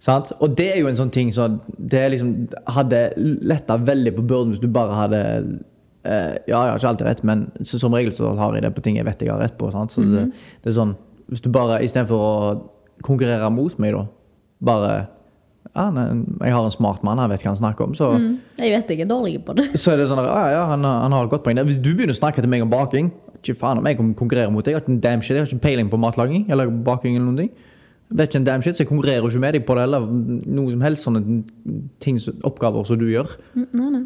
Sant? 0.02 0.34
Og 0.44 0.52
det 0.58 0.68
er 0.74 0.82
jo 0.82 0.90
en 0.90 0.98
sånn 0.98 1.14
ting 1.14 1.32
som 1.32 1.60
det 1.78 2.04
liksom, 2.12 2.34
hadde 2.76 3.08
letta 3.16 3.78
veldig 3.80 4.12
på 4.18 4.26
byrden 4.28 4.52
hvis 4.52 4.62
du 4.62 4.68
bare 4.70 4.98
hadde 4.98 5.22
eh, 6.04 6.36
Ja, 6.44 6.60
jeg 6.60 6.74
har 6.74 6.76
ikke 6.76 6.92
alltid 6.92 7.08
rett, 7.08 7.24
men 7.24 7.48
som 7.64 7.96
regel 7.96 8.12
så 8.14 8.34
har 8.36 8.54
jeg 8.54 8.66
det 8.66 8.74
på 8.76 8.84
ting 8.84 9.00
jeg 9.00 9.08
vet 9.08 9.24
jeg 9.24 9.32
har 9.32 9.40
rett 9.40 9.56
på. 9.56 9.72
Sant? 9.72 9.96
Så 9.96 10.04
det, 10.04 10.28
det 10.62 10.70
er 10.70 10.76
sånn 10.76 10.94
Hvis 11.32 11.42
du 11.42 11.48
bare 11.50 11.80
istedenfor 11.82 12.20
å 12.28 12.36
konkurrere 13.06 13.48
mot 13.50 13.80
meg, 13.80 13.96
da 13.96 14.04
Bare 14.66 14.92
ja, 15.76 15.84
Jeg 15.92 16.52
har 16.56 16.64
en 16.64 16.72
smart 16.74 17.02
mann, 17.04 17.18
han 17.20 17.30
vet 17.30 17.42
hva 17.44 17.52
han 17.52 17.58
snakker 17.60 17.84
om. 17.86 17.94
Så, 17.94 18.08
Mm. 18.16 18.38
Jeg 18.58 18.72
vet 18.72 18.88
jeg 18.94 19.00
er 19.04 19.10
dårlig 19.12 19.44
på 19.44 19.54
det. 19.58 19.66
så 19.76 19.92
er 19.92 20.00
det 20.00 20.08
sånn 20.08 20.18
at, 20.24 20.26
ja, 20.32 20.44
ja, 20.56 20.64
han, 20.72 20.82
han 20.84 21.12
har 21.12 21.24
et 21.28 21.30
godt 21.30 21.44
poeng. 21.44 21.60
Hvis 21.68 21.78
du 21.82 21.92
begynner 21.94 22.16
å 22.16 22.20
snakke 22.20 22.40
til 22.40 22.48
meg 22.50 22.62
om 22.64 22.70
baking 22.72 23.12
Ikke 23.36 23.54
faen 23.60 23.78
om 23.78 23.86
jeg 23.86 23.98
konkurrerer 24.00 24.50
mot 24.50 24.64
deg. 24.64 24.72
Jeg 24.72 24.80
har 24.80 24.84
ikke 24.86 24.94
en 24.96 25.00
damn 25.04 25.20
shit, 25.22 25.36
jeg 25.36 25.44
har 25.44 25.50
ikke 25.52 25.62
peiling 25.68 25.90
på 25.92 25.98
matlaging 26.00 26.46
eller 26.50 26.66
baking. 26.70 27.14
eller 27.16 27.26
noen 27.28 27.36
ting 27.44 27.50
Jeg 28.08 28.16
vet 28.18 28.28
ikke 28.30 28.40
en 28.40 28.44
damn 28.48 28.62
shit, 28.62 28.74
så 28.76 28.82
jeg 28.84 28.88
konkurrerer 28.88 29.26
ikke 29.28 29.40
med 29.44 29.54
deg 29.54 29.66
på 29.66 29.74
det. 29.76 29.82
Eller 29.86 30.06
noe 30.56 30.70
som 30.72 30.80
helst 30.86 31.04
sånne 31.06 31.22
ting, 32.00 32.18
oppgaver 32.46 32.86
som 32.86 32.98
du 32.98 33.06
gjør. 33.10 33.36
Mm, 33.54 33.66
Nei, 33.72 33.90
nei. 33.90 34.04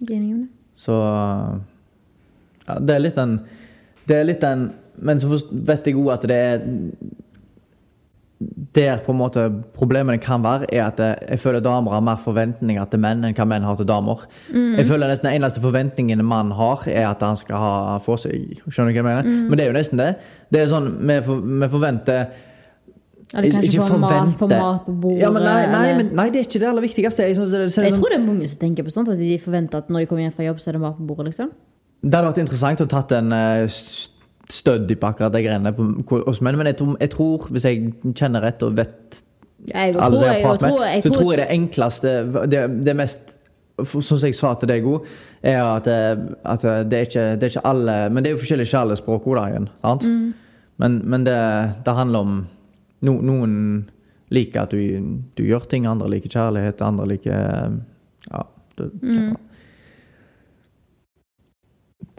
Jeg 0.00 0.10
er 0.10 0.16
enig 0.18 0.34
om 0.34 0.42
det. 0.42 0.50
Så 0.78 0.94
ja, 2.68 2.78
det 2.80 2.94
er 2.94 3.00
litt 3.02 3.16
den 3.18 3.38
Det 4.08 4.16
er 4.18 4.24
litt 4.28 4.40
den 4.44 4.68
Men 5.02 5.18
så 5.18 5.28
vet 5.52 5.86
jeg 5.86 5.94
òg 5.98 6.12
at 6.16 6.26
det 6.28 6.36
er 6.36 6.62
Der 8.74 9.00
på 9.02 9.10
en 9.10 9.18
måte 9.18 9.42
problemene 9.74 10.18
kan 10.22 10.42
være, 10.44 10.66
er 10.72 10.84
at 10.86 10.98
jeg- 11.00 11.40
føler 11.40 11.60
damer 11.60 11.90
har 11.90 12.00
mer 12.00 12.16
forventninger 12.22 12.84
til 12.90 13.00
menn 13.00 13.24
enn 13.24 13.34
hva 13.34 13.44
menn 13.44 13.62
har 13.66 13.74
til 13.76 13.86
damer. 13.86 14.20
Jeg 14.52 14.86
føler 14.86 15.08
nesten 15.08 15.26
Den 15.26 15.42
eneste 15.42 15.60
forventningen 15.60 16.20
en 16.20 16.24
mann 16.24 16.52
har, 16.52 16.84
er 16.86 17.08
at 17.10 17.20
han 17.20 17.34
skal 17.36 17.56
ha 17.56 17.98
få 17.98 18.14
seg. 18.16 18.60
Skjønner 18.70 18.92
du 18.94 19.02
hva 19.02 19.02
jeg 19.02 19.04
mener? 19.04 19.48
Men 19.48 19.58
det 19.58 19.66
er 19.66 19.72
jo 19.72 19.78
nesten 19.78 19.98
det. 19.98 20.16
Det 20.52 20.60
er 20.60 20.66
sånn, 20.70 20.86
Vi, 21.00 21.20
for, 21.26 21.40
vi 21.40 21.68
forventer 21.68 22.26
Eller 23.34 23.60
Ikke 23.60 23.82
få 23.84 23.98
mat, 23.98 24.38
mat 24.48 24.86
på 24.86 25.00
bordet. 25.00 25.18
ja, 25.20 25.30
men 25.30 25.42
nei, 25.42 25.66
nei, 25.66 25.96
men, 25.96 26.14
nei, 26.14 26.30
det 26.30 26.38
er 26.40 26.44
ikke 26.46 26.60
det 26.60 26.68
aller 26.68 26.80
viktigste. 26.86 27.26
Jeg, 27.26 27.36
synes 27.36 27.50
det, 27.50 27.58
det, 27.58 27.74
jeg 27.76 27.92
sånn, 27.92 27.98
tror 28.00 28.08
det 28.08 28.18
er 28.20 28.24
mange 28.24 28.48
som 28.48 28.58
tenker 28.62 28.84
på 28.86 28.90
sånt, 28.94 29.08
at 29.12 29.18
de 29.18 29.38
forventer 29.38 29.76
at 29.82 29.90
når 29.90 29.98
de 29.98 30.06
kommer 30.06 30.22
hjem 30.24 30.32
fra 30.32 30.44
jobb, 30.46 30.60
så 30.62 30.68
er 30.70 30.72
det 30.72 30.80
mat 30.80 30.96
på 30.96 31.06
bordet, 31.10 31.26
liksom. 31.26 31.50
Det 32.02 32.14
hadde 32.14 32.30
vært 32.30 32.38
interessant 32.46 32.80
å 32.80 32.86
tatt 32.88 33.12
en 33.12 33.32
uh, 33.32 33.66
study 34.52 34.96
på 34.96 35.06
akkurat 35.06 35.32
de 35.32 35.42
greiene 35.44 35.72
hos 36.26 36.40
menn, 36.44 36.56
men 36.56 36.70
jeg 36.70 36.78
tror, 36.80 36.94
jeg 37.00 37.10
tror, 37.12 37.48
hvis 37.52 37.66
jeg 37.68 37.90
kjenner 38.16 38.44
rett 38.44 38.62
og 38.64 38.76
vet 38.78 39.18
Jeg 39.68 39.96
alle 39.96 39.98
tror, 39.98 40.16
som 40.16 40.24
jeg, 40.24 40.36
har 40.36 40.46
pratet 40.46 40.68
med, 40.68 41.02
så 41.04 41.12
tror, 41.12 41.32
jeg 41.34 41.40
det 41.40 41.48
enkleste 41.50 42.12
Det, 42.48 42.62
det 42.86 42.94
mest 42.96 43.34
Sånn 43.78 44.02
som 44.02 44.24
jeg 44.26 44.34
sa 44.34 44.54
til 44.58 44.70
deg 44.72 44.86
òg, 44.90 45.04
er 45.46 45.60
at, 45.62 45.86
eh, 45.86 46.22
at 46.50 46.64
eh, 46.66 46.80
det, 46.82 46.98
er 46.98 47.04
ikke, 47.06 47.26
det 47.38 47.46
er 47.46 47.52
ikke 47.52 47.68
alle 47.70 47.92
Men 48.10 48.24
det 48.24 48.30
er 48.30 48.34
jo 48.34 48.40
forskjellige 48.40 48.72
kjærlighetsspråk 48.72 49.28
òg. 49.30 49.68
Sant? 49.84 50.02
Mm. 50.02 50.32
Men, 50.82 50.96
men 51.06 51.26
det, 51.28 51.36
det 51.86 51.94
handler 51.94 52.26
om 52.26 52.32
no, 53.06 53.14
Noen 53.22 53.54
liker 54.34 54.64
at 54.64 54.74
du, 54.74 55.22
du 55.38 55.44
gjør 55.46 55.68
ting, 55.70 55.86
andre 55.86 56.10
liker 56.10 56.34
kjærlighet, 56.34 56.82
andre 56.82 57.06
liker 57.14 57.36
eh, 57.38 57.78
Ja. 58.32 58.42
Det, 58.78 58.90
Mm. 58.98 59.36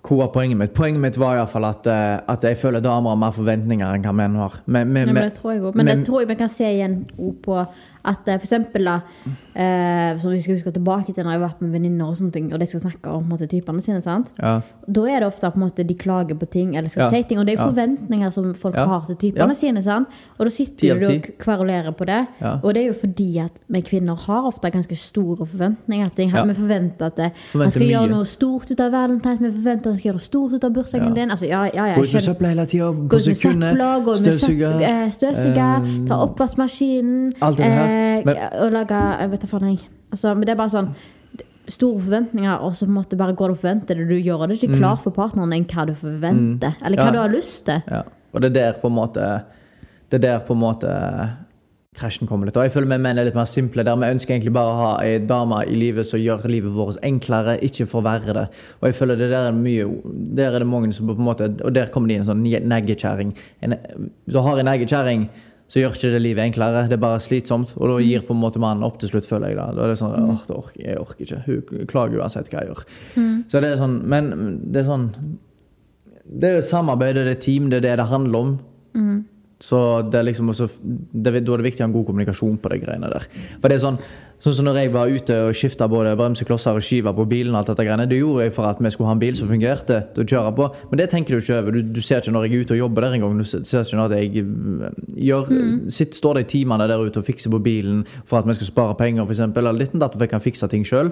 Hvor 0.10 0.18
var 0.24 0.32
poenget 0.34 0.58
mitt? 0.58 0.72
Poenget 0.74 1.02
mitt 1.04 1.18
var 1.22 1.36
iallfall 1.38 1.68
at, 1.70 1.86
fall 1.86 2.24
at 2.34 2.46
jeg 2.48 2.58
føler 2.58 2.82
damer 2.82 3.14
har 3.14 3.20
mer 3.22 3.34
forventninger 3.36 3.94
enn 3.94 4.06
hva 4.08 4.14
menn 4.18 4.38
har. 4.42 4.56
Men, 4.66 4.90
men, 4.90 5.12
men 5.14 5.24
det 5.28 5.36
tror 5.38 5.54
jeg. 5.54 5.62
Men, 5.62 5.86
men- 5.86 5.92
det 6.02 6.08
tror 6.08 6.24
jeg 6.24 6.32
vi 6.32 6.38
kan 6.40 6.50
se 6.50 6.66
igjen 6.66 7.04
på 7.46 7.60
at 8.06 8.28
eh, 8.28 8.38
for 8.40 8.46
eksempel 8.48 8.86
da, 8.86 9.02
eh, 9.56 10.18
som 10.20 10.32
vi 10.32 10.40
skal 10.42 10.56
huske 10.58 10.72
tilbake 10.74 11.14
til 11.14 11.24
når 11.26 11.32
jeg 11.34 11.40
har 11.42 11.48
vært 11.50 11.62
med 11.62 11.72
venninner 11.72 12.06
og 12.08 12.16
sånne 12.18 12.32
ting, 12.32 12.54
og 12.54 12.60
de 12.60 12.66
skal 12.66 12.80
snakke 12.82 13.08
om 13.12 13.24
på 13.24 13.28
en 13.28 13.38
måte, 13.38 13.50
typene 13.52 13.82
sine, 13.82 14.02
sant? 14.02 14.30
ja. 14.40 14.62
Da 14.90 15.02
er 15.06 15.20
det 15.20 15.28
ofte 15.28 15.52
på 15.52 15.60
en 15.60 15.66
måte 15.68 15.84
de 15.86 15.94
klager 15.96 16.34
på 16.40 16.48
ting, 16.50 16.76
eller 16.76 16.90
skal 16.90 17.04
Ja. 17.04 17.10
si 17.10 17.24
ting, 17.24 17.38
og 17.40 17.46
det 17.46 17.60
er 17.60 17.66
forventninger 17.70 18.32
som 18.32 18.54
folk 18.54 18.76
Ja. 18.76 18.86
har 18.86 19.06
til 19.06 19.16
typene 19.16 19.50
Ja. 19.50 19.54
sine, 19.54 19.82
sant? 19.82 20.08
Og 20.40 20.46
da 20.46 20.50
sitter 20.50 21.00
du 21.00 21.06
og 21.08 21.22
kverulerer 21.38 21.92
på 21.96 22.06
det, 22.06 22.28
Ja. 22.42 22.60
og 22.64 22.74
det 22.74 22.78
er 22.84 22.88
jo 22.88 22.94
fordi 22.94 23.38
at 23.44 23.52
vi 23.70 23.82
kvinner 23.82 24.16
har 24.16 24.44
ofte 24.48 24.72
ganske 24.72 24.96
store 24.96 25.46
forventninger. 25.46 26.10
Ting. 26.16 26.30
Ja. 26.32 26.44
Vi 26.46 26.54
forventer 26.54 27.06
at 27.06 27.16
det, 27.16 27.32
han 27.54 27.70
skal 27.70 27.72
skal 27.72 27.88
gjøre 27.90 28.10
noe 28.10 28.26
stort 28.26 28.72
ut 28.72 28.80
av 28.80 28.92
valentines, 28.92 29.40
vi 29.40 29.52
forventer 29.52 29.80
at 29.80 29.86
han 29.86 29.98
skal 29.98 30.10
gjøre 30.12 30.16
noe 30.16 30.30
stort 30.30 30.54
ut 30.54 30.64
av 30.64 30.72
bursdagen 30.74 31.08
Ja. 31.08 31.14
din. 31.14 31.30
Altså, 31.32 31.48
ja, 31.48 31.64
ja, 31.74 31.86
ja, 31.86 31.96
Gå 31.96 32.02
ut 32.02 32.14
med 32.14 32.22
søpla 32.24 32.48
hele 32.48 32.66
tida, 32.66 32.86
Gå 32.92 33.08
på 33.08 33.20
ut 33.20 33.28
med 33.28 33.36
sekundet. 33.36 33.74
støvsuge, 34.18 34.82
eh, 34.82 35.10
støvsuge, 35.10 35.58
eh, 35.58 36.06
ta 36.08 36.16
oppvaskmaskinen 36.26 37.34
alt 37.42 37.58
det 37.58 37.66
her. 37.66 37.89
Eh, 37.90 38.24
Men- 38.26 38.38
og 38.64 38.72
lage 38.74 39.00
Jeg 39.20 39.32
vet 39.32 39.42
da 39.42 39.48
faen, 39.48 39.70
jeg. 39.72 39.88
Altså, 40.12 40.34
men 40.36 40.42
det 40.46 40.50
er 40.50 40.56
bare 40.62 40.70
sånn 40.76 40.94
Store 41.70 42.00
forventninger, 42.02 42.62
og 42.66 42.72
så 42.74 42.86
på 42.88 42.90
en 42.90 42.96
måte 42.98 43.18
bare 43.18 43.36
går 43.38 43.48
du 43.52 43.54
og 43.54 43.60
forventer 43.62 43.88
det. 44.00 44.08
Du 44.10 44.16
gjør 44.18 44.48
det 44.50 44.56
ikke 44.58 44.78
klar 44.80 44.96
for 44.98 45.12
partneren 45.14 45.52
din 45.54 45.66
hva 45.70 45.86
du 45.86 45.94
forventer, 45.94 46.74
eller 46.84 46.98
hva 46.98 47.04
Mm. 47.04 47.06
Ja. 47.06 47.12
du 47.12 47.18
har 47.20 47.30
lyst 47.30 47.66
til. 47.66 47.84
Ja. 47.92 48.02
Og 48.34 48.42
det 48.42 48.50
er 48.50 48.54
der 48.72 48.74
på 48.82 48.88
en 48.88 48.96
måte 48.96 49.44
Det 50.10 50.18
er 50.18 50.28
der 50.28 50.40
på 50.40 50.54
en 50.56 50.60
måte 50.60 50.90
krasjen 51.96 52.28
kommer 52.28 52.46
litt. 52.46 52.58
Og 52.58 52.64
jeg 52.64 52.72
føler 52.72 52.88
vi 52.90 52.98
menn 53.04 53.20
er 53.20 53.26
litt 53.26 53.36
mer 53.36 53.46
simple 53.46 53.84
der. 53.84 53.96
Vi 53.96 54.08
ønsker 54.10 54.34
egentlig 54.34 54.54
bare 54.54 54.72
å 54.74 54.78
ha 54.80 55.02
ei 55.04 55.20
dame 55.20 55.64
i 55.68 55.76
livet 55.76 56.06
som 56.06 56.20
gjør 56.20 56.46
livet 56.50 56.72
vårt 56.74 56.98
enklere, 57.04 57.60
ikke 57.62 57.86
forverre 57.90 58.34
det. 58.34 58.46
Og 58.82 58.88
jeg 58.90 58.96
føler 58.96 59.18
det 59.18 59.30
der 59.30 59.50
er 59.50 59.52
mye 59.52 59.86
Der 60.36 60.56
er 60.56 60.60
det 60.60 60.68
mange 60.68 60.92
som 60.94 61.06
på 61.08 61.16
en 61.18 61.26
måte 61.26 61.62
Og 61.64 61.74
der 61.74 61.88
kommer 61.88 62.08
de 62.08 62.16
en 62.16 62.24
sånn 62.24 62.42
neggekjerring. 62.44 63.34
Du 64.28 64.40
har 64.42 64.58
en 64.60 64.66
neggekjerring, 64.66 65.30
så 65.70 65.82
gjør 65.84 65.96
ikke 65.96 66.14
det 66.16 66.22
livet 66.24 66.48
enklere. 66.48 66.88
Det 66.90 66.98
er 66.98 67.02
bare 67.04 67.22
slitsomt. 67.22 67.76
Og 67.78 67.92
da 67.92 67.98
gir 68.02 68.24
på 68.26 68.34
en 68.34 68.42
måte 68.42 68.62
mannen 68.62 68.86
opp 68.88 68.98
til 69.02 69.12
slutt, 69.12 69.28
føler 69.30 69.52
jeg. 69.52 69.60
Da, 69.60 69.68
da 69.78 69.84
er 69.86 69.92
det 69.94 70.00
sånn 70.00 70.16
åh, 70.18 70.40
det 70.50 70.56
orker, 70.58 70.82
Jeg 70.82 71.02
orker 71.04 71.28
ikke. 71.28 71.42
Hun 71.46 71.92
klager 71.92 72.24
uansett 72.24 72.50
hva 72.50 72.64
jeg 72.64 72.72
gjør. 72.72 72.82
Så 73.52 73.62
det 73.62 73.70
er 73.70 73.78
sånn 73.78 74.00
Men 74.10 74.32
det 74.66 74.82
er 74.82 74.90
sånn 74.90 75.12
det 76.30 76.50
er 76.54 76.62
samarbeid, 76.62 77.16
det 77.18 77.32
er 77.32 77.40
team, 77.42 77.70
det 77.72 77.80
er 77.80 77.86
det 77.88 77.94
det 77.98 78.06
handler 78.06 78.44
om. 78.44 78.50
Så 79.60 79.78
det 80.08 80.16
er 80.16 80.24
liksom 80.24 80.50
også, 80.54 80.70
det, 80.80 81.42
da 81.44 81.54
er 81.54 81.60
det 81.60 81.66
viktig 81.66 81.84
å 81.84 81.84
ha 81.84 81.90
en 81.90 81.96
god 81.98 82.06
kommunikasjon 82.08 82.60
på 82.64 82.70
de 82.72 82.78
greiene 82.80 83.10
der. 83.12 83.26
For 83.60 83.68
det 83.68 83.76
er 83.76 83.82
sånn, 83.84 83.98
sånn 84.40 84.54
som 84.56 84.68
når 84.70 84.78
jeg 84.80 84.92
var 84.94 85.12
ute 85.12 85.40
og 85.50 85.58
skifta 85.60 85.90
både 85.92 86.14
bremseklosser 86.16 86.80
og 86.80 86.86
skiver 86.86 87.16
på 87.18 87.26
bilen, 87.28 87.52
og 87.52 87.60
alt 87.60 87.72
dette 87.74 87.84
greiene, 87.84 88.06
det 88.08 88.22
gjorde 88.22 88.46
jeg 88.46 88.54
for 88.56 88.70
at 88.70 88.80
vi 88.80 88.92
skulle 88.96 89.10
ha 89.12 89.18
en 89.18 89.24
bil 89.26 89.36
som 89.36 89.52
fungerte 89.52 89.98
til 90.16 90.24
å 90.24 90.30
kjøre 90.32 90.54
på. 90.56 90.68
Men 90.92 91.02
det 91.02 91.10
tenker 91.12 91.36
du 91.36 91.44
ikke 91.44 91.58
over. 91.58 91.76
Du, 91.76 91.90
du 91.98 92.00
ser 92.06 92.24
ikke 92.24 92.36
når 92.38 92.48
jeg 92.48 92.54
er 92.54 92.64
ute 92.64 92.78
og 92.78 92.80
jobber 92.86 93.08
der 93.08 93.18
engang. 93.18 93.36
Du 93.36 93.50
ser 93.50 93.84
ikke 93.84 94.00
når 94.00 94.16
jeg 94.16 94.46
eh, 94.46 95.76
sitt, 95.98 96.16
står 96.16 96.40
de 96.40 96.46
timene 96.56 96.88
der 96.88 97.04
ute 97.04 97.20
og 97.20 97.28
fikser 97.28 97.52
på 97.52 97.60
bilen 97.68 98.06
for 98.24 98.40
at 98.40 98.48
vi 98.48 98.56
skal 98.62 98.72
spare 98.72 98.96
penger, 99.02 99.28
f.eks. 99.28 99.44
Eller 99.50 99.76
litt 99.76 99.92
datter 99.92 100.16
for 100.16 100.24
jeg 100.24 100.34
kan 100.38 100.46
fikse 100.48 100.72
ting 100.72 100.88
sjøl. 100.88 101.12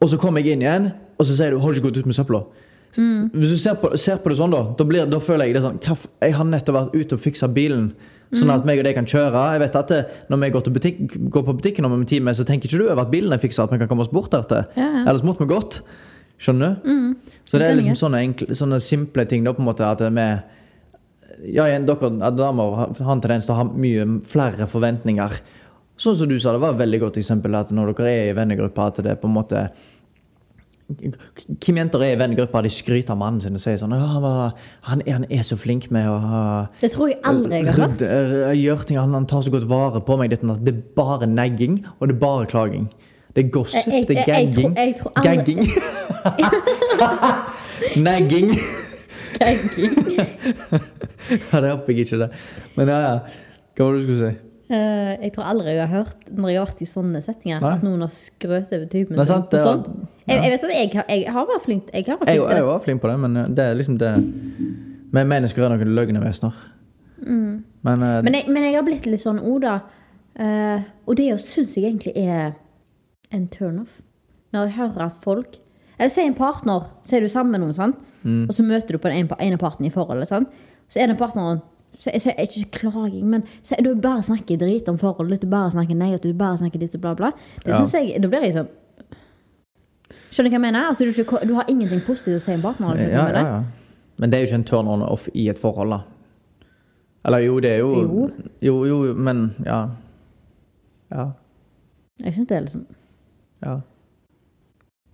Og 0.00 0.08
så 0.08 0.16
kommer 0.16 0.40
jeg 0.40 0.56
inn 0.56 0.64
igjen, 0.64 0.90
og 1.20 1.28
så 1.28 1.36
sier 1.36 1.52
du 1.52 1.60
'har 1.60 1.68
du 1.68 1.76
ikke 1.76 1.92
gått 1.92 2.00
ut 2.00 2.08
med 2.08 2.16
søpla'? 2.16 2.44
Hvis 2.96 3.52
du 3.54 3.58
ser 3.60 3.76
på, 3.78 3.92
ser 4.00 4.18
på 4.22 4.32
det 4.32 4.38
sånn, 4.40 4.54
da, 4.54 4.64
da, 4.76 4.86
blir, 4.86 5.06
da 5.06 5.20
føler 5.22 5.46
jeg 5.46 5.58
det 5.58 5.62
sånn 5.62 5.78
Jeg 5.78 6.34
har 6.34 6.48
nettopp 6.48 6.76
vært 6.76 6.96
ute 6.96 7.16
og 7.16 7.22
fiksa 7.22 7.48
bilen. 7.54 7.92
Sånn 8.30 8.52
at 8.54 8.66
meg 8.66 8.78
og 8.78 8.86
deg 8.86 8.94
kan 8.94 9.08
kjøre. 9.10 9.42
Jeg 9.56 9.62
vet 9.64 9.78
at 9.80 9.90
det, 9.90 10.00
Når 10.30 10.42
vi 10.42 10.50
går, 10.54 10.68
butikk, 10.76 11.00
går 11.34 11.46
på 11.48 11.56
butikken 11.58 11.88
om 11.88 11.96
en 11.96 12.06
time, 12.06 12.34
så 12.34 12.46
tenker 12.46 12.70
ikke 12.70 12.78
du 12.78 12.86
over 12.86 13.02
at 13.02 13.10
bilen 13.10 13.34
er 13.34 13.42
fiksa, 13.42 13.66
at 13.66 13.74
vi 13.74 13.80
kan 13.82 13.90
komme 13.90 14.06
oss 14.06 14.12
bort 14.12 14.30
der 14.34 14.46
til. 14.50 14.62
Ja, 14.78 14.86
ja. 14.86 15.02
Ellers 15.08 15.26
måtte 15.26 15.42
vi 15.42 15.50
gått. 15.50 15.80
Skjønner 16.40 16.78
du? 16.78 17.16
Så 17.50 17.58
det 17.58 17.66
er 17.68 17.76
liksom 17.76 17.98
sånne, 17.98 18.22
enkle, 18.24 18.54
sånne 18.56 18.78
simple 18.80 19.26
ting, 19.28 19.42
da, 19.44 19.52
på 19.52 19.60
en 19.64 19.70
måte, 19.70 19.86
at 19.86 20.02
vi 20.06 20.28
Ja, 21.56 21.64
dere 21.64 22.30
damer 22.36 22.74
har 22.76 23.12
en 23.14 23.22
tendens 23.22 23.46
til 23.48 23.54
å 23.54 23.60
ha 23.62 23.64
mye 23.64 24.06
flere 24.28 24.66
forventninger. 24.68 25.40
Sånn 26.00 26.16
som 26.16 26.28
du 26.28 26.38
sa, 26.40 26.52
det 26.52 26.62
var 26.62 26.74
et 26.74 26.80
veldig 26.80 27.00
godt 27.00 27.18
eksempel 27.20 27.56
at 27.58 27.72
når 27.76 27.94
dere 27.96 28.12
er 28.12 28.30
i 28.30 28.36
vennegruppa, 28.36 28.86
at 28.88 29.00
det 29.04 29.14
er 29.14 29.20
på 29.20 29.28
en 29.28 29.36
måte 29.36 29.66
hvem 30.98 31.76
jenter 31.80 32.02
er 32.02 32.12
i 32.14 32.18
vennegruppa 32.18 32.62
de 32.62 32.70
skryter 32.74 33.12
av 33.14 33.18
mannen 33.20 33.40
sin 33.40 33.54
og 33.54 33.60
sier 33.62 33.76
sånn 33.80 33.92
han, 33.94 34.22
var, 34.24 34.54
han, 34.88 35.02
er, 35.06 35.12
han 35.20 35.26
er 35.30 35.42
så 35.46 35.56
flink 35.60 35.90
med 35.94 36.08
å 36.10 36.16
ha 36.22 36.42
Det 36.80 36.90
tror 36.94 37.08
jeg 37.12 37.18
aldri 37.24 37.60
jeg 37.60 37.66
har 37.68 37.74
hørt. 37.84 38.00
Gjør 38.58 38.84
ting, 38.88 38.98
han, 38.98 39.14
han 39.14 39.26
tar 39.30 39.42
så 39.46 39.50
godt 39.54 39.68
vare 39.70 40.00
på 40.02 40.16
meg. 40.20 40.30
Det 40.34 40.40
er 40.42 40.82
bare 40.96 41.26
negging, 41.30 41.80
og 41.98 42.08
det 42.08 42.16
er 42.16 42.20
bare 42.24 42.46
klaging. 42.50 42.88
Det 43.36 43.44
er 43.44 43.50
gossip, 43.54 43.86
Jeg- 43.86 43.92
jeg- 43.94 44.08
det 44.08 44.16
er 44.18 44.24
jeg- 44.26 44.46
jeg 44.76 44.94
tror- 44.98 45.14
tror 45.14 45.22
Gagging. 45.22 45.60
Negging. 48.04 48.50
Gagging. 49.40 49.94
Ja, 51.30 51.60
det 51.60 51.68
håper 51.70 51.92
jeg 51.92 51.98
ikke 52.06 52.18
det. 52.18 52.30
Men 52.74 52.88
ja, 52.90 52.96
ja. 53.04 53.18
Hva 53.76 53.84
var 53.86 53.92
det 53.94 54.00
du 54.00 54.06
skulle 54.08 54.18
si? 54.32 54.49
Eh, 54.70 55.16
jeg 55.24 55.32
tror 55.34 55.48
aldri 55.50 55.72
jeg 55.74 55.88
har 55.88 56.04
hørt 56.04 56.28
når 56.30 56.50
jeg 56.52 56.58
har 56.60 56.66
vært 56.68 56.82
i 56.84 56.86
sånne 56.86 57.20
settinger, 57.24 57.60
Nei. 57.64 57.72
at 57.74 57.82
noen 57.82 58.04
har 58.04 58.12
skrøt 58.14 58.70
over 58.76 58.84
typen 58.86 59.16
Det 59.18 59.24
sin 59.26 59.32
sant, 59.34 59.48
det 59.50 59.60
sånt. 59.64 59.88
Jeg, 60.28 60.36
jeg 60.44 60.50
vet 60.52 60.64
at 60.68 60.70
jeg, 60.76 60.90
har- 60.94 61.08
jeg 61.10 61.32
har 61.34 61.46
vært 61.48 61.64
flink, 61.64 61.88
jeg 61.92 62.06
har 62.06 62.18
vært 62.20 62.28
Jeg, 62.30 62.64
var 62.68 62.78
flink 62.84 63.02
på 63.02 63.08
det, 63.10 63.16
men 63.18 63.54
det 63.54 63.64
er 63.64 63.74
liksom 63.74 63.96
det 63.98 64.12
Vi 65.10 65.24
mennesker 65.26 65.64
er 65.66 65.72
noen 65.74 65.94
løgnevesener. 65.96 66.52
Men, 67.20 67.64
eh, 68.02 68.20
Mm. 68.20 68.24
Men 68.24 68.32
jeg, 68.32 68.46
men 68.48 68.62
jeg 68.62 68.74
har 68.76 68.82
blitt 68.86 69.06
litt 69.06 69.20
sånn 69.20 69.40
òg, 69.42 69.60
da. 69.60 69.80
Eh, 70.38 70.80
og 71.06 71.16
det 71.16 71.26
syns 71.40 71.74
jeg 71.76 71.84
egentlig 71.92 72.16
er 72.16 72.54
en 73.32 73.48
turnoff. 73.48 74.00
Når 74.54 74.68
jeg 74.68 74.76
hører 74.76 75.02
at 75.06 75.16
folk 75.22 75.58
Eller 75.98 76.08
si 76.10 76.22
en 76.24 76.34
partner, 76.34 76.86
så 77.02 77.16
er 77.16 77.20
du 77.20 77.28
sammen 77.28 77.50
med 77.52 77.60
noen, 77.60 77.74
sant? 77.74 77.96
Mm. 78.24 78.44
og 78.48 78.54
så 78.54 78.62
møter 78.64 78.88
du 78.92 78.98
på 78.98 79.08
den 79.10 79.18
ene, 79.26 79.36
ene 79.40 79.58
parten 79.58 79.84
i 79.84 79.90
forholdet. 79.90 80.28
Sant? 80.28 80.48
Så 80.88 81.00
er 81.02 81.06
den 81.08 81.16
partneren 81.16 81.60
så 82.00 82.10
jeg 82.14 82.22
sier 82.24 82.38
ikke 82.40 82.70
klaging, 82.80 83.26
men 83.28 83.42
så 83.62 83.76
du 83.84 83.90
bare 84.00 84.22
snakker 84.24 84.56
drit 84.60 84.88
om 84.88 84.96
forholdet, 84.98 85.42
du 85.44 85.50
bare 85.52 85.70
snakker 85.74 85.94
negativt, 86.00 86.32
du 86.32 86.38
bare 86.40 86.56
snakker 86.62 86.80
ditt 86.80 86.94
og 86.96 87.02
bla, 87.04 87.14
bla. 87.18 87.30
Det 87.64 87.74
Ja. 87.74 87.82
jeg, 87.84 88.22
Da 88.22 88.28
blir 88.32 88.46
jeg 88.46 88.54
sånn 88.56 88.70
Skjønner 90.30 90.50
du 90.50 90.54
hva 90.54 90.58
jeg 90.58 90.62
mener? 90.62 90.86
Altså, 90.88 91.04
du, 91.06 91.10
ikke, 91.22 91.40
du 91.46 91.54
har 91.54 91.66
ingenting 91.70 92.00
positivt 92.06 92.38
å 92.38 92.42
si 92.42 92.54
om 92.54 92.62
partneren. 92.62 92.98
ja, 93.10 93.26
ja, 93.30 93.42
ja. 93.46 93.64
Men 94.18 94.30
det 94.30 94.38
er 94.38 94.42
jo 94.44 94.48
ikke 94.50 94.58
en 94.60 94.64
turn 94.68 94.88
on 94.88 95.02
off 95.02 95.28
i 95.34 95.48
et 95.50 95.58
forhold, 95.58 95.90
da. 95.90 96.00
Eller 97.24 97.38
jo, 97.44 97.60
det 97.60 97.70
er 97.70 97.78
jo 97.82 97.90
Jo. 98.00 98.30
Jo, 98.62 98.74
jo 98.86 99.14
men 99.14 99.54
ja. 99.66 99.80
Ja. 101.10 101.28
Jeg 102.22 102.34
syns 102.34 102.46
det 102.48 102.56
er 102.56 102.60
litt 102.66 102.74
sånn 102.74 102.86
ja. 103.64 103.74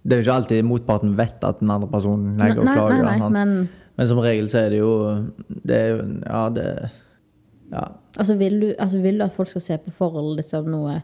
Det 0.07 0.13
er 0.15 0.21
jo 0.21 0.25
ikke 0.29 0.37
alltid 0.37 0.65
motparten 0.69 1.17
vet 1.19 1.43
at 1.45 1.59
den 1.61 1.71
andre 1.75 1.89
personen 1.91 2.37
legger 2.39 2.61
og 2.63 2.65
Nei, 2.69 2.75
klager. 2.77 3.03
nei, 3.03 3.19
nei, 3.19 3.29
nei, 3.31 3.45
men 3.45 3.69
Men 3.97 4.09
som 4.09 4.21
regel 4.21 4.49
så 4.53 4.65
er 4.65 4.75
det 4.75 4.81
jo 4.81 4.93
Det 5.49 5.77
er 5.77 5.93
jo 5.95 6.01
Ja, 6.27 6.49
det 6.49 6.67
Ja. 7.73 7.85
Altså 8.17 8.37
vil, 8.39 8.61
du, 8.61 8.75
altså 8.79 8.99
vil 9.03 9.19
du 9.19 9.25
at 9.25 9.33
folk 9.33 9.49
skal 9.49 9.61
se 9.61 9.77
på 9.79 9.91
forholdet 9.91 10.45
ditt 10.45 10.51
som 10.51 10.69
noe 10.71 11.01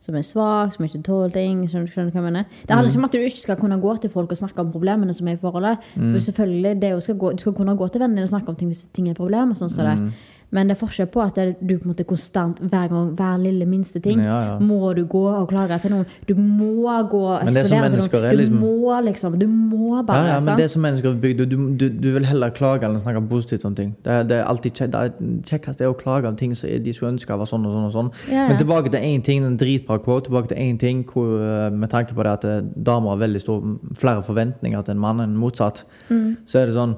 som 0.00 0.16
er 0.16 0.24
svakt, 0.24 0.74
som 0.74 0.84
ikke 0.84 1.02
tåler 1.04 1.32
ting? 1.34 1.60
Skjønner, 1.68 1.86
skjønner 1.92 2.10
hva 2.14 2.22
jeg 2.22 2.24
mener? 2.24 2.44
Det 2.64 2.72
handler 2.74 2.90
ikke 2.90 2.98
om 2.98 3.04
at 3.04 3.12
du 3.12 3.18
ikke 3.18 3.42
skal 3.42 3.58
kunne 3.60 3.76
gå 3.80 3.96
til 4.00 4.10
folk 4.10 4.32
og 4.32 4.38
snakke 4.40 4.64
om 4.64 4.72
problemene 4.72 5.12
som 5.14 5.28
er 5.28 5.36
i 5.36 5.40
forholdet. 5.40 5.82
For 5.94 6.24
selvfølgelig, 6.24 6.82
det 6.82 7.02
skal 7.04 7.18
gå, 7.20 7.32
Du 7.32 7.44
skal 7.44 7.52
kunne 7.52 7.76
gå 7.76 7.88
til 7.88 8.00
vennene 8.00 8.16
dine 8.16 8.28
og 8.28 8.32
snakke 8.32 8.48
om 8.48 8.56
ting 8.56 8.68
hvis 8.72 8.86
ting 8.96 9.08
er 9.08 9.12
et 9.12 9.20
problem. 9.20 9.50
og 9.50 9.60
sånn 9.60 9.68
mm. 9.68 10.06
det. 10.06 10.12
Men 10.52 10.66
det 10.66 10.74
er 10.74 10.80
forskjell 10.80 11.06
på 11.14 11.20
at 11.22 11.36
du 11.36 11.78
på 11.78 11.84
en 11.86 11.92
måte 11.92 12.02
konstant, 12.04 12.58
hver 12.58 12.88
gang, 12.90 13.10
hver 13.14 13.36
lille 13.38 13.66
minste 13.66 14.00
ting, 14.02 14.18
Ja, 14.18 14.38
ja. 14.42 14.58
må 14.58 14.92
du 14.96 15.04
gå 15.06 15.22
og 15.30 15.48
klage 15.48 15.78
til 15.82 15.92
noen. 15.92 16.06
Du 16.26 16.34
må 16.34 16.90
gå 17.08 17.20
og 17.22 17.36
er 17.42 17.46
eksplodere 17.46 17.90
til 17.90 18.00
noen. 18.00 18.30
Du 18.30 18.36
liksom- 18.36 18.58
må 18.58 19.00
liksom 19.04 19.38
Du 19.38 19.46
må 19.46 20.02
bare. 20.06 20.16
Ja, 20.18 20.26
ja, 20.26 20.34
men 20.34 20.42
sant? 20.48 20.56
det 20.58 20.64
er 20.64 20.68
som 20.68 20.82
mennesker 20.82 21.10
er 21.10 21.20
bygd, 21.22 21.46
du, 21.48 21.56
du, 21.76 21.88
du 21.88 22.10
vil 22.12 22.24
heller 22.26 22.50
klage 22.50 22.82
enn 22.82 22.96
å 22.96 23.00
snakke 23.00 23.22
positivt 23.28 23.64
om 23.64 23.74
ting. 23.74 23.94
Det 24.02 24.26
det 24.28 24.38
er 24.40 24.44
alltid 24.44 24.72
det 24.90 24.94
er 24.94 25.10
kjekkest 25.46 25.80
er 25.80 25.86
å 25.86 25.94
klage 25.96 26.26
om 26.26 26.34
ting 26.36 26.54
som 26.54 26.68
de 26.68 26.92
skulle 26.92 27.12
ønske 27.12 27.28
var 27.38 27.46
sånn 27.46 27.64
og 27.66 27.72
sånn 27.72 27.86
og 27.86 27.92
sånn. 27.92 28.10
Ja, 28.32 28.42
ja. 28.42 28.48
Men 28.48 28.58
tilbake 28.58 28.90
til 28.90 29.00
én 29.00 29.22
ting, 29.22 29.44
en 29.44 29.56
dritbra 29.56 29.98
quote, 30.02 30.24
tilbake 30.28 30.48
til 30.48 30.56
én 30.58 30.78
ting 30.78 31.04
hvor, 31.04 31.38
eh, 31.40 31.70
med 31.70 31.90
tanke 31.90 32.12
på 32.12 32.22
det 32.24 32.32
at 32.32 32.44
eh, 32.44 32.60
damer 32.82 33.10
har 33.10 33.18
veldig 33.18 33.40
stor, 33.40 33.62
flere 33.94 34.22
forventninger 34.22 34.82
til 34.84 34.92
en 34.92 34.98
mann 35.00 35.20
enn 35.20 35.36
motsatt, 35.36 35.84
Mm. 36.10 36.36
så 36.44 36.58
er 36.62 36.66
det 36.66 36.74
sånn 36.74 36.96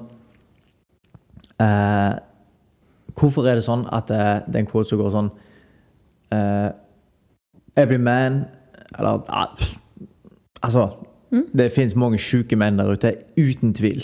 eh, 1.59 2.19
Hvorfor 3.23 3.47
er 3.47 3.55
det 3.55 3.63
sånn 3.63 3.85
at 3.87 4.11
eh, 4.11 4.41
det 4.43 4.57
er 4.57 4.65
en 4.65 4.67
quote 4.67 4.89
som 4.91 4.99
går 4.99 5.13
sånn 5.13 5.31
uh, 6.35 6.69
Every 7.79 7.97
man 8.01 8.41
Eller 8.97 9.23
uh, 9.23 9.45
Altså, 9.47 9.77
Altså 10.61 10.87
Det 11.55 11.69
fins 11.71 11.95
mange 11.95 12.19
sjuke 12.19 12.57
menn 12.59 12.77
der 12.77 12.91
ute, 12.91 13.15
uten 13.39 13.71
tvil. 13.73 14.03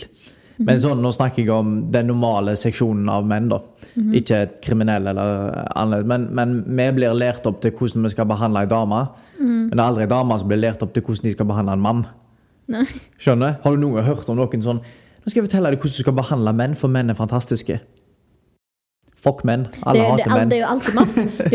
Men 0.59 0.79
sånn, 0.81 0.99
nå 1.03 1.11
snakker 1.15 1.43
jeg 1.43 1.51
om 1.53 1.75
den 1.91 2.09
normale 2.09 2.55
seksjonen 2.59 3.07
av 3.11 3.27
menn. 3.27 3.47
da. 3.51 3.59
Ikke 4.17 4.41
kriminelle 4.63 5.13
eller 5.13 5.53
annerledes. 5.77 6.09
Men, 6.09 6.25
men 6.35 6.55
vi 6.65 6.87
blir 6.97 7.15
lært 7.15 7.45
opp 7.47 7.61
til 7.63 7.71
hvordan 7.77 8.07
vi 8.07 8.11
skal 8.15 8.27
behandle 8.27 8.65
ei 8.65 8.71
dame. 8.71 9.03
Men 9.39 9.69
det 9.71 9.79
er 9.79 9.85
aldri 9.85 10.07
ei 10.07 10.11
dame 10.11 10.39
som 10.41 10.49
blir 10.49 10.59
lært 10.59 10.83
opp 10.83 10.91
til 10.95 11.05
hvordan 11.05 11.29
de 11.29 11.35
skal 11.35 11.47
behandle 11.51 11.77
en 11.77 11.85
mann. 11.85 12.01
Nei. 12.73 12.83
Skjønner? 13.21 13.55
Har 13.63 13.77
du 13.77 13.81
noen 13.81 14.05
hørt 14.05 14.27
om 14.29 14.37
noen 14.37 14.65
sånn 14.65 14.83
Nå 15.19 15.31
skal 15.31 15.41
jeg 15.41 15.47
fortelle 15.49 15.71
deg 15.73 15.81
hvordan 15.83 15.95
du 15.99 16.03
skal 16.03 16.15
behandle 16.15 16.51
menn, 16.55 16.75
for 16.79 16.91
menn 16.91 17.11
er 17.11 17.17
fantastiske. 17.17 17.75
Fuck 19.19 19.41
menn. 19.43 19.65
Alle 19.83 19.99
det, 19.99 20.03
er- 20.05 20.11
hater 20.11 20.31
er- 20.31 20.37
menn. 20.39 20.49
det 20.49 20.57
er 20.57 20.61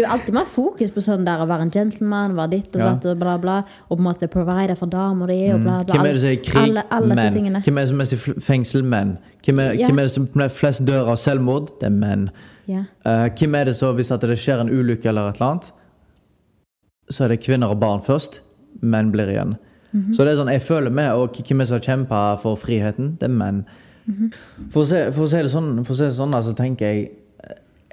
jo 0.02 0.08
alltid 0.12 0.34
mer, 0.36 0.42
er 0.44 0.50
fokus 0.52 0.90
på 0.92 1.00
sånn 1.04 1.24
der 1.24 1.40
å 1.40 1.46
være 1.48 1.62
en 1.64 1.70
gentleman, 1.72 2.34
være 2.36 2.50
ditt 2.50 2.74
og 2.76 2.80
Ja. 2.82 2.88
datt 2.92 3.06
og 3.08 3.18
bla, 3.22 3.36
bla. 3.40 3.54
Og 3.88 3.96
på 3.96 4.00
en 4.02 4.08
måte 4.08 4.28
provide 4.28 4.76
for 4.76 4.86
damer 4.92 5.26
de 5.32 5.38
og 5.54 5.62
bla, 5.62 5.78
bla. 5.84 5.94
Hvem 5.94 6.06
er 6.08 6.12
det 6.12 6.20
som 6.20 6.30
er 6.30 6.42
krig? 6.44 6.62
Alle, 6.62 6.84
alle 6.90 7.14
menn. 7.16 7.62
Hvem 7.64 7.78
er 7.78 7.80
det 7.80 7.88
som 7.88 8.00
er 8.00 8.12
i 8.12 8.40
fengsel? 8.50 8.84
Menn. 8.84 9.16
Hvem 9.46 9.58
er, 9.60 9.72
Ja. 9.80 9.86
hvem 9.88 9.98
er 9.98 10.02
det 10.02 10.10
som 10.12 10.26
flest 10.50 10.84
dør 10.84 11.08
av 11.08 11.16
selvmord? 11.16 11.72
Det 11.80 11.86
er 11.88 11.96
menn. 11.96 12.30
Ja. 12.66 12.84
Uh, 13.04 13.28
hvem 13.28 13.54
er 13.56 13.64
det 13.64 13.74
så 13.76 13.92
hvis 13.94 14.08
det 14.08 14.38
skjer 14.38 14.60
en 14.60 14.68
ulykke 14.72 15.06
eller 15.08 15.28
et 15.30 15.36
eller 15.40 15.50
annet, 15.50 15.72
så 17.10 17.24
er 17.24 17.28
det 17.34 17.40
kvinner 17.44 17.70
og 17.70 17.80
barn 17.80 18.00
først, 18.04 18.40
menn 18.82 19.10
blir 19.12 19.28
igjen. 19.28 19.56
Mhm. 19.92 20.12
Så 20.14 20.24
det 20.24 20.32
er 20.32 20.36
sånn, 20.42 20.50
jeg 20.52 20.62
føler 20.62 20.90
med, 20.90 21.10
og 21.12 21.32
hvem 21.36 21.60
er 21.60 21.64
det 21.64 21.68
som 21.68 21.80
kjemper 21.80 22.40
for 22.40 22.56
friheten? 22.56 23.16
Det 23.18 23.28
er 23.28 23.34
menn. 23.34 23.64
Mhm. 24.08 24.32
For, 24.70 24.82
å 24.82 24.86
se, 24.86 25.04
for, 25.12 25.24
å 25.24 25.28
si 25.28 25.36
det 25.36 25.50
sånn, 25.52 25.84
for 25.84 25.94
å 25.94 25.96
si 25.96 26.04
det 26.04 26.16
sånn, 26.16 26.34
altså, 26.34 26.50
så 26.52 26.56
tenker 26.56 26.86
jeg, 26.90 27.10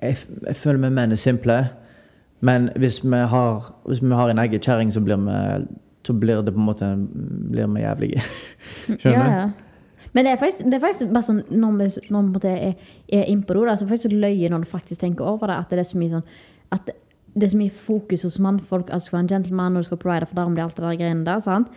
jeg 0.02 0.18
Jeg 0.48 0.56
føler 0.56 0.80
vi 0.80 0.90
menn 0.96 1.12
er 1.12 1.16
simple, 1.16 1.68
men 2.42 2.70
hvis 2.76 3.04
vi 3.04 3.18
har, 3.18 3.74
hvis 3.86 4.02
vi 4.02 4.16
har 4.18 4.30
en 4.30 4.40
egen 4.40 4.60
kjerring, 4.60 4.94
så 4.94 5.02
blir 5.02 5.18
så 6.04 6.14
blir 6.14 6.42
det 6.42 6.54
på 6.54 6.60
en 6.60 6.66
måte 6.66 6.96
blir 7.52 7.68
vi 7.68 7.82
jævlige. 7.82 8.22
Skjønner 9.00 9.26
du? 9.26 9.32
ja. 9.32 9.50
Men 10.14 10.26
det 10.26 10.32
er 10.32 10.38
faktisk, 10.38 10.66
det 10.66 10.74
er 10.74 10.80
faktisk 10.84 11.12
bare 11.14 11.24
sånn 11.24 11.44
når 11.50 11.78
vi, 11.78 11.86
når 12.12 12.32
vi 12.34 12.50
er, 12.50 12.74
er 13.08 13.30
innpå 13.32 13.54
det, 13.54 13.78
så 13.80 13.88
faktisk 13.88 14.12
løye 14.12 14.50
når 14.50 14.66
du 14.66 14.68
faktisk 14.72 15.02
tenker 15.02 15.28
over 15.28 15.48
det, 15.48 15.60
at 15.62 15.70
det 15.70 15.80
er 15.80 15.88
så 15.88 16.00
mye 16.02 16.18
sånn 16.18 16.26
at 16.72 16.92
det 17.32 17.46
er 17.48 17.54
så 17.54 17.60
mye 17.60 17.72
fokus 17.72 18.26
hos 18.28 18.40
mannfolk 18.44 18.90
at 18.92 19.04
du 19.04 19.06
skal 19.06 19.18
være 19.18 19.24
en 19.24 19.32
gentleman 19.36 19.78
og 19.78 19.86
du 19.86 19.88
skal 19.88 20.02
provide 20.02 20.28
for 20.28 20.36
damer, 20.36 20.64
alt 20.64 20.76
det 20.76 20.84
der 20.84 20.98
greiene 21.00 21.24
der, 21.28 21.40
sant? 21.40 21.70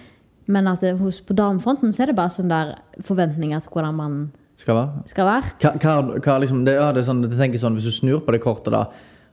Men 0.47 0.67
at 0.69 0.83
det, 0.83 0.97
hos, 0.99 1.21
på 1.23 1.37
damefronten 1.37 1.93
så 1.95 2.03
er 2.03 2.11
det 2.11 2.19
bare 2.19 2.35
sånn 2.35 2.51
der 2.51 2.75
forventninger 3.07 3.63
til 3.63 3.71
hvordan 3.71 4.01
mannen 4.01 4.25
Skal 4.57 4.77
være? 4.79 5.03
skal 5.11 5.27
være. 5.27 5.57
Hva, 5.61 5.73
hva, 5.83 6.21
hva 6.23 6.39
liksom, 6.41 6.63
det, 6.67 6.77
ja, 6.79 6.93
det 6.95 7.03
er 7.03 7.09
sånn, 7.09 7.25
jeg 7.27 7.39
tenker 7.39 7.59
sånn, 7.59 7.75
Hvis 7.75 7.91
du 7.91 7.95
snur 7.97 8.21
på 8.25 8.33
det 8.33 8.41
kortet, 8.45 8.73
da 8.75 8.87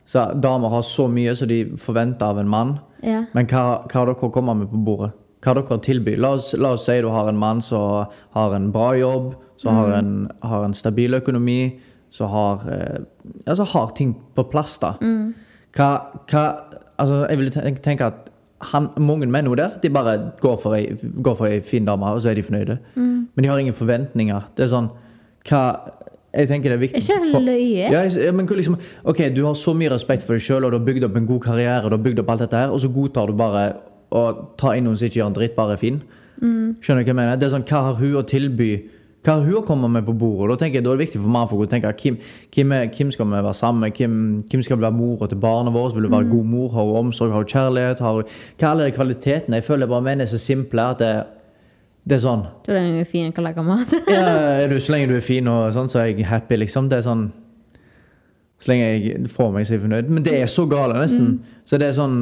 så 0.04 0.32
Damer 0.34 0.68
har 0.68 0.82
så 0.82 1.06
mye 1.08 1.34
som 1.36 1.48
de 1.48 1.64
forventer 1.78 2.26
av 2.26 2.40
en 2.40 2.50
mann. 2.50 2.76
Ja. 3.06 3.24
Men 3.36 3.46
hva, 3.50 3.82
hva 3.86 4.00
har 4.00 4.10
dere 4.10 4.28
å 4.28 4.32
komme 4.34 4.54
med 4.58 4.70
på 4.72 4.80
bordet? 4.86 5.12
Hva 5.42 5.52
har 5.52 5.60
dere 5.60 5.78
å 5.78 5.82
tilby? 5.82 6.16
La 6.20 6.34
oss, 6.36 6.52
la 6.58 6.74
oss 6.76 6.86
si 6.88 6.98
du 7.02 7.08
har 7.12 7.30
en 7.30 7.38
mann 7.38 7.62
som 7.64 8.10
har 8.36 8.56
en 8.56 8.70
bra 8.74 8.92
jobb, 8.98 9.32
som 9.62 9.78
har, 9.78 9.94
en, 10.00 10.12
har 10.42 10.66
en 10.66 10.74
stabil 10.74 11.14
økonomi, 11.18 11.78
som 12.12 12.30
har, 12.32 12.66
eh, 12.70 12.98
ja, 13.46 13.56
som 13.56 13.70
har 13.72 13.94
ting 13.96 14.16
på 14.36 14.44
plass. 14.50 14.76
da. 14.82 14.96
Hva, 15.00 15.88
hva, 16.30 16.44
altså, 16.98 17.22
jeg 17.30 17.40
vil 17.40 17.54
tenke, 17.54 18.10
at 18.10 18.28
han, 18.72 18.90
mange 19.02 19.26
menn 19.26 19.48
der, 19.58 19.78
de 19.82 19.90
bare 19.90 20.18
går 20.42 20.58
for 20.62 20.78
ei, 20.78 20.98
går 20.98 21.38
for 21.38 21.50
ei 21.50 21.62
fin 21.66 21.86
dame, 21.86 22.10
og 22.10 22.22
så 22.22 22.30
er 22.30 22.38
de 22.38 22.46
fornøyde. 22.46 22.78
Men 22.98 23.42
de 23.42 23.50
har 23.50 23.58
ingen 23.58 23.74
forventninger. 23.74 24.50
Det 24.58 24.66
er 24.66 24.74
sånn 24.74 24.90
hva, 25.48 25.90
Jeg 26.34 26.48
tenker 26.48 26.70
det 26.70 26.72
er 26.72 26.80
viktig 26.80 27.02
Er 27.10 27.24
ikke 27.26 27.40
løye? 27.44 27.90
ja, 27.92 28.02
jeg- 28.08 28.34
men 28.34 28.46
liksom, 28.46 28.76
ok, 29.04 29.34
Du 29.34 29.44
har 29.44 29.52
så 29.54 29.74
mye 29.76 29.90
respekt 29.90 30.22
for 30.22 30.32
deg 30.32 30.40
sjøl, 30.42 30.64
og 30.64 30.70
du 30.72 30.78
har 30.78 30.86
bygd 30.86 31.04
opp 31.04 31.16
en 31.16 31.26
god 31.26 31.40
karriere, 31.40 31.84
og 31.84 31.90
du 31.90 31.96
har 31.96 32.04
bygd 32.04 32.18
opp 32.20 32.30
alt 32.30 32.40
dette 32.40 32.56
her, 32.56 32.68
og 32.70 32.80
så 32.80 32.88
godtar 32.88 33.26
du 33.26 33.32
bare 33.34 33.74
å 34.12 34.46
ta 34.56 34.72
inn 34.72 34.84
noen 34.84 34.96
som 34.96 35.06
ikke 35.08 35.20
gjør 35.20 35.26
en 35.26 35.34
dritt, 35.34 35.54
bare 35.56 35.72
er 35.72 35.76
fin. 35.76 36.02
Mm. 36.40 36.76
Skjønner 36.80 37.04
du 37.04 37.04
hva 37.04 37.06
jeg 37.06 37.14
mener? 37.16 37.36
Det 37.36 37.52
er 37.52 37.58
sånn, 37.58 37.64
Hva 37.68 37.82
har 37.84 37.94
hun 37.94 38.12
å 38.14 38.22
tilby? 38.26 38.82
Hva 39.22 39.34
har 39.38 39.42
hun 39.44 39.54
å 39.54 39.64
komme 39.64 39.88
med 39.90 40.04
på 40.06 40.16
bordet? 40.18 40.58
Da 40.58 40.64
tenker 40.64 40.74
jeg, 40.80 40.84
da 40.84 40.90
er 40.92 40.96
det 40.96 41.06
viktig 41.06 41.20
for 41.22 41.28
mannfolk 41.28 41.68
å 41.68 41.70
tenke 41.70 41.92
hvem, 41.94 42.16
hvem, 42.50 42.72
er, 42.72 42.86
hvem 42.88 43.12
skal 43.12 43.26
vi 43.26 43.30
være 43.32 43.54
sammen 43.54 43.80
med? 43.80 43.92
Hvem, 43.94 44.42
hvem 44.50 44.62
skal 44.64 44.76
være 44.78 44.92
mora 44.96 45.28
til 45.28 45.38
barnet 45.38 45.72
vårt? 45.72 45.94
Vil 45.94 46.02
du 46.02 46.08
Mm. 46.08 46.16
være 46.18 46.30
god 46.30 46.44
mor? 46.46 46.68
Har 46.70 46.84
hun 46.84 46.96
omsorg? 47.06 47.30
Har 47.30 47.38
hun 47.38 47.46
kjærlighet? 47.46 47.98
Har 48.00 48.12
hun, 48.14 48.24
hva 48.58 48.62
er 48.66 48.70
alle 48.70 48.90
de 48.90 48.96
kvalitetene? 48.96 49.54
Jeg 49.60 49.64
føler 49.64 49.86
bare 49.86 50.02
menn 50.02 50.20
er 50.20 50.24
så 50.24 50.38
simple 50.40 50.80
at 50.80 50.98
det, 50.98 51.24
det 52.02 52.16
er 52.16 52.22
sånn 52.24 52.40
Så 52.66 52.74
lenge 52.74 52.96
du 52.96 53.00
er 53.04 53.06
fin 53.06 53.28
og 53.28 53.36
kan 53.36 53.44
lage 53.46 53.62
mat. 53.66 53.92
ja, 54.10 54.66
du, 54.66 54.78
Så 54.82 54.94
lenge 54.94 55.12
du 55.12 55.16
er 55.18 55.22
fin, 55.24 55.46
og 55.50 55.68
sånn, 55.74 55.90
så 55.92 56.02
er 56.02 56.10
jeg 56.10 56.26
happy, 56.26 56.58
liksom. 56.58 56.88
Det 56.90 56.98
er 56.98 57.06
sånn 57.06 57.28
Så 58.62 58.72
lenge 58.72 58.88
jeg 58.88 59.30
får 59.30 59.52
meg, 59.54 59.66
så 59.66 59.74
er 59.74 59.78
jeg 59.78 59.84
fornøyd. 59.84 60.10
Men 60.10 60.26
det 60.26 60.34
er 60.40 60.50
så 60.50 60.66
galt, 60.70 60.96
nesten. 60.98 61.36
Mm. 61.36 61.60
Så 61.68 61.78
det 61.78 61.92
er 61.92 61.96
sånn 62.00 62.18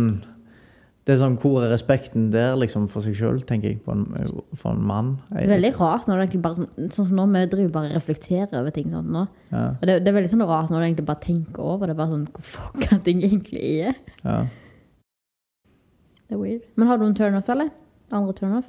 det 1.08 1.14
er 1.14 1.22
sånn, 1.22 1.38
Hvor 1.40 1.64
er 1.64 1.72
respekten 1.72 2.26
der 2.30 2.58
liksom 2.60 2.84
for 2.92 3.02
seg 3.02 3.16
sjøl, 3.18 3.40
tenker 3.48 3.72
jeg, 3.72 3.78
for 3.82 3.96
en, 3.96 4.42
for 4.54 4.76
en 4.76 4.82
mann? 4.86 5.14
Er 5.32 5.48
veldig 5.50 5.72
rart 5.78 6.04
når 6.06 6.20
det 6.20 6.26
egentlig 6.26 6.42
bare 6.44 6.58
sånn, 6.60 6.90
sånn 6.92 7.08
som 7.08 7.16
nå, 7.18 7.24
vi 7.32 7.44
driver 7.50 7.72
bare 7.74 7.94
reflekterer 7.96 8.60
over 8.60 8.74
ting 8.76 8.92
sånn 8.92 9.08
nå. 9.10 9.24
Ja, 9.48 9.64
Og 9.72 9.88
det, 9.88 9.96
det 10.04 10.12
er 10.12 10.16
veldig 10.20 10.30
sånn 10.34 10.44
rart 10.46 10.70
når 10.70 10.76
du 10.84 10.86
egentlig 10.90 11.06
bare 11.08 11.24
tenker 11.24 11.70
over 11.72 11.90
det. 11.90 11.96
Bare 11.98 12.12
sånn, 12.12 12.28
hvor 12.36 12.46
fucka 12.52 13.00
ting 13.08 13.24
egentlig 13.26 13.64
er. 13.88 13.96
ja. 14.22 14.42
Det 16.30 16.36
er 16.36 16.42
weird. 16.44 16.68
Men 16.78 16.86
har 16.86 17.00
du 17.00 17.08
en 17.08 17.16
turnoff, 17.18 17.48
eller? 17.50 17.72
Andre 18.14 18.36
turnoff? 18.38 18.68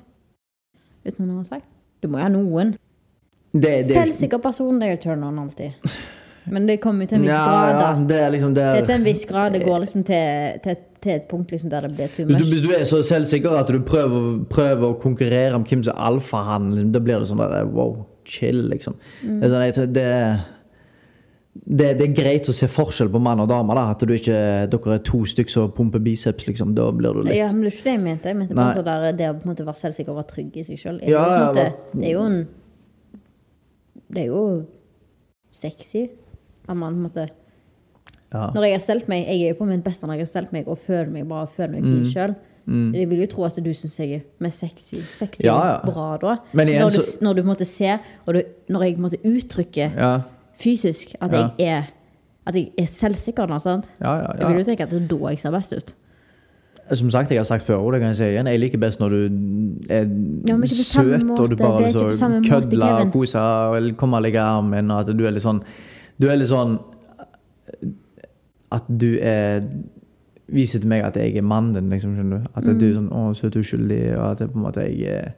Uten 1.07 1.27
noe 1.27 1.43
å 1.43 1.47
si. 1.47 1.59
Du 2.01 2.09
må 2.09 2.21
jo 2.21 2.25
ha 2.25 2.31
noen. 2.33 2.75
Det, 3.51 3.61
det, 3.83 3.93
Selvsikker 3.93 4.39
person, 4.41 4.79
det 4.79 4.87
er 4.87 4.95
jo 4.95 5.01
turn 5.09 5.23
on 5.27 5.39
alltid. 5.41 5.91
Men 6.51 6.65
det 6.65 6.79
kommer 6.81 7.05
jo 7.05 7.11
til 7.11 7.19
en 7.19 7.25
viss 7.27 7.35
ja, 7.35 7.41
grad, 7.45 7.75
da. 7.75 7.81
ja, 7.81 8.05
det 8.09 8.21
er 8.25 8.31
liksom 8.33 8.53
det 8.55 8.63
Det 8.63 8.69
er, 8.69 8.81
er 8.81 8.87
til 8.87 8.95
en 8.95 9.03
viss 9.05 9.25
grad. 9.29 9.53
Det 9.53 9.61
går 9.65 9.83
liksom 9.83 10.05
til, 10.07 10.61
til, 10.63 10.79
til 11.03 11.13
et 11.13 11.27
punkt 11.29 11.51
liksom 11.53 11.69
der 11.69 11.85
det 11.85 11.91
blir 11.97 12.15
too 12.15 12.25
hvis, 12.25 12.37
du, 12.37 12.39
much. 12.39 12.53
hvis 12.53 12.63
du 12.65 12.71
er 12.77 12.87
så 12.89 13.01
selvsikker 13.05 13.57
at 13.59 13.69
du 13.69 13.77
prøver, 13.85 14.31
prøver 14.49 14.87
å 14.87 14.97
konkurrere 15.01 15.59
om 15.59 15.67
hvem 15.67 15.83
som 15.85 15.93
er 15.93 16.07
alfahannen, 16.09 16.73
liksom, 16.77 16.95
da 16.95 17.03
blir 17.03 17.21
det 17.21 17.29
sånn 17.29 17.43
der 17.43 17.69
wow, 17.75 17.93
chill, 18.25 18.63
liksom. 18.71 18.97
Mm. 19.21 19.37
Det, 19.37 19.43
er 19.45 19.53
sånn, 19.53 19.67
tror 19.77 19.93
det, 19.99 20.07
det, 21.53 21.97
det 21.99 22.05
er 22.09 22.13
greit 22.15 22.47
å 22.47 22.53
se 22.55 22.67
forskjell 22.71 23.09
på 23.11 23.19
mann 23.21 23.39
og 23.43 23.49
dame. 23.51 23.75
da 23.75 23.89
At 23.91 23.99
du 24.07 24.13
ikke, 24.13 24.35
dere 24.71 24.93
er 24.95 25.01
to 25.03 25.19
stykker 25.27 25.51
som 25.51 25.71
pumper 25.75 25.99
biceps, 25.99 26.45
liksom. 26.47 26.73
Da 26.75 26.85
blir 26.95 27.13
du 27.13 27.23
litt 27.27 27.35
Ja, 27.35 27.47
men 27.51 27.61
det 27.65 27.73
er 27.73 27.77
ikke 27.77 27.83
det 27.89 27.95
jeg 27.97 28.03
mente. 28.05 28.29
Jeg 28.31 28.37
mente 28.39 28.55
bare 28.55 28.73
så 28.77 28.83
der, 28.87 29.11
det 29.11 29.27
å 29.29 29.33
på 29.35 29.43
en 29.47 29.51
måte 29.53 29.65
være 29.67 29.75
selvsikker 29.81 30.13
og 30.13 30.21
være 30.21 30.29
trygg 30.31 30.57
i 30.57 30.63
seg 30.63 30.79
sjøl. 30.79 31.01
Ja, 31.07 31.25
ja, 31.27 31.51
det 31.53 32.05
er 32.07 32.11
jo 32.15 32.23
en 32.29 32.47
Det 34.11 34.21
er 34.23 34.27
jo 34.31 34.65
sexy. 35.51 36.09
av 36.69 36.75
mann, 36.77 36.93
på 36.95 36.97
en 36.99 37.09
måte 37.09 37.27
ja. 38.31 38.45
Når 38.55 38.63
jeg 38.63 38.71
har 38.77 38.79
stelt 38.79 39.07
meg 39.11 39.25
Jeg 39.27 39.41
er 39.43 39.49
jo 39.51 39.55
på 39.59 39.65
mitt 39.67 39.83
beste 39.83 40.07
når 40.07 40.13
jeg 40.21 40.21
har 40.23 40.29
stelt 40.31 40.51
meg 40.55 40.67
og 40.71 40.77
føler 40.79 41.09
meg 41.11 41.25
bra 41.27 41.41
og 41.43 41.49
føler 41.51 41.73
meg 41.75 41.83
fin 41.83 42.05
sjøl. 42.13 42.35
Jeg 42.95 43.09
vil 43.09 43.19
jo 43.25 43.27
tro 43.27 43.43
at 43.43 43.57
du 43.59 43.71
syns 43.75 43.97
jeg 43.99 44.13
er 44.13 44.21
mer 44.39 44.53
sexy, 44.55 45.01
sexy 45.03 45.41
Mm. 45.43 45.47
Ja, 45.49 45.57
ja. 45.67 45.91
bra 45.91 46.17
da. 46.21 46.35
Igjen 46.53 46.79
når, 46.79 46.89
du, 46.95 47.01
så- 47.01 47.19
når 47.25 47.33
du 47.35 47.43
måtte 47.43 47.65
se, 47.65 47.97
og 48.25 48.33
du, 48.35 48.41
når 48.69 48.81
jeg 48.85 48.97
måtte 48.99 49.19
uttrykke 49.25 49.89
Ja, 49.97 50.21
fysisk 50.61 51.15
at 51.21 51.31
Ja. 51.33 51.49
jeg 51.57 51.67
er 51.77 51.83
At 52.47 52.55
jeg 52.55 52.71
er 52.77 52.85
selvsikker, 52.89 53.45
nå. 53.47 53.59
sant? 53.61 53.85
ja, 54.01 54.15
ja, 54.17 54.27
Jeg 54.39 54.47
vil 54.47 54.57
jo 54.57 54.63
tenke 54.71 54.83
at 54.83 54.89
det 54.89 55.01
er 55.03 55.07
da 55.17 55.27
jeg 55.29 55.39
ser 55.39 55.51
best 55.51 55.73
ut. 55.77 55.93
Som 56.93 57.09
sagt, 57.13 57.29
jeg 57.31 57.37
har 57.39 57.43
sagt 57.45 57.63
før, 57.63 57.75
og 57.85 57.93
det 57.93 57.99
kan 58.01 58.07
jeg 58.09 58.17
si 58.17 58.23
igjen. 58.23 58.47
Jeg 58.47 58.59
liker 58.59 58.79
best 58.81 58.99
når 58.99 59.09
du 59.09 59.19
er 59.89 60.07
Ja, 60.47 60.57
søt, 60.65 61.39
og 61.39 61.49
du 61.49 61.55
bare 61.55 61.83
liksom 61.85 62.09
måte, 62.09 62.49
kødler 62.49 63.05
og 63.05 63.11
koser 63.13 63.39
og 63.39 63.97
kommer 63.97 64.17
og 64.17 64.23
legger 64.23 64.41
armen, 64.41 64.91
og 64.91 64.99
at 65.09 65.17
du 65.17 65.23
er 65.25 65.31
litt 65.31 65.43
sånn 65.43 65.61
Du 66.19 66.27
er 66.27 66.35
litt 66.35 66.49
sånn 66.49 66.79
At 68.71 68.83
du 68.97 69.17
er 69.21 69.61
Viser 70.51 70.81
til 70.83 70.89
meg 70.91 71.05
at 71.07 71.15
jeg 71.15 71.37
er 71.37 71.45
mannen 71.47 71.71
din, 71.77 71.89
liksom, 71.93 72.11
skjønner 72.17 72.41
du. 72.41 72.49
At 72.57 72.65
du 72.65 72.73
Mm. 72.73 72.81
er 72.89 72.93
sånn 72.97 73.09
å, 73.09 73.33
søt 73.33 73.55
og 73.55 73.61
uskyldig, 73.63 74.17
og 74.17 74.31
at 74.31 74.37
det 74.39 74.49
på 74.51 74.57
en 74.57 74.63
måte 74.65 74.81
jeg 74.83 75.07
er 75.07 75.31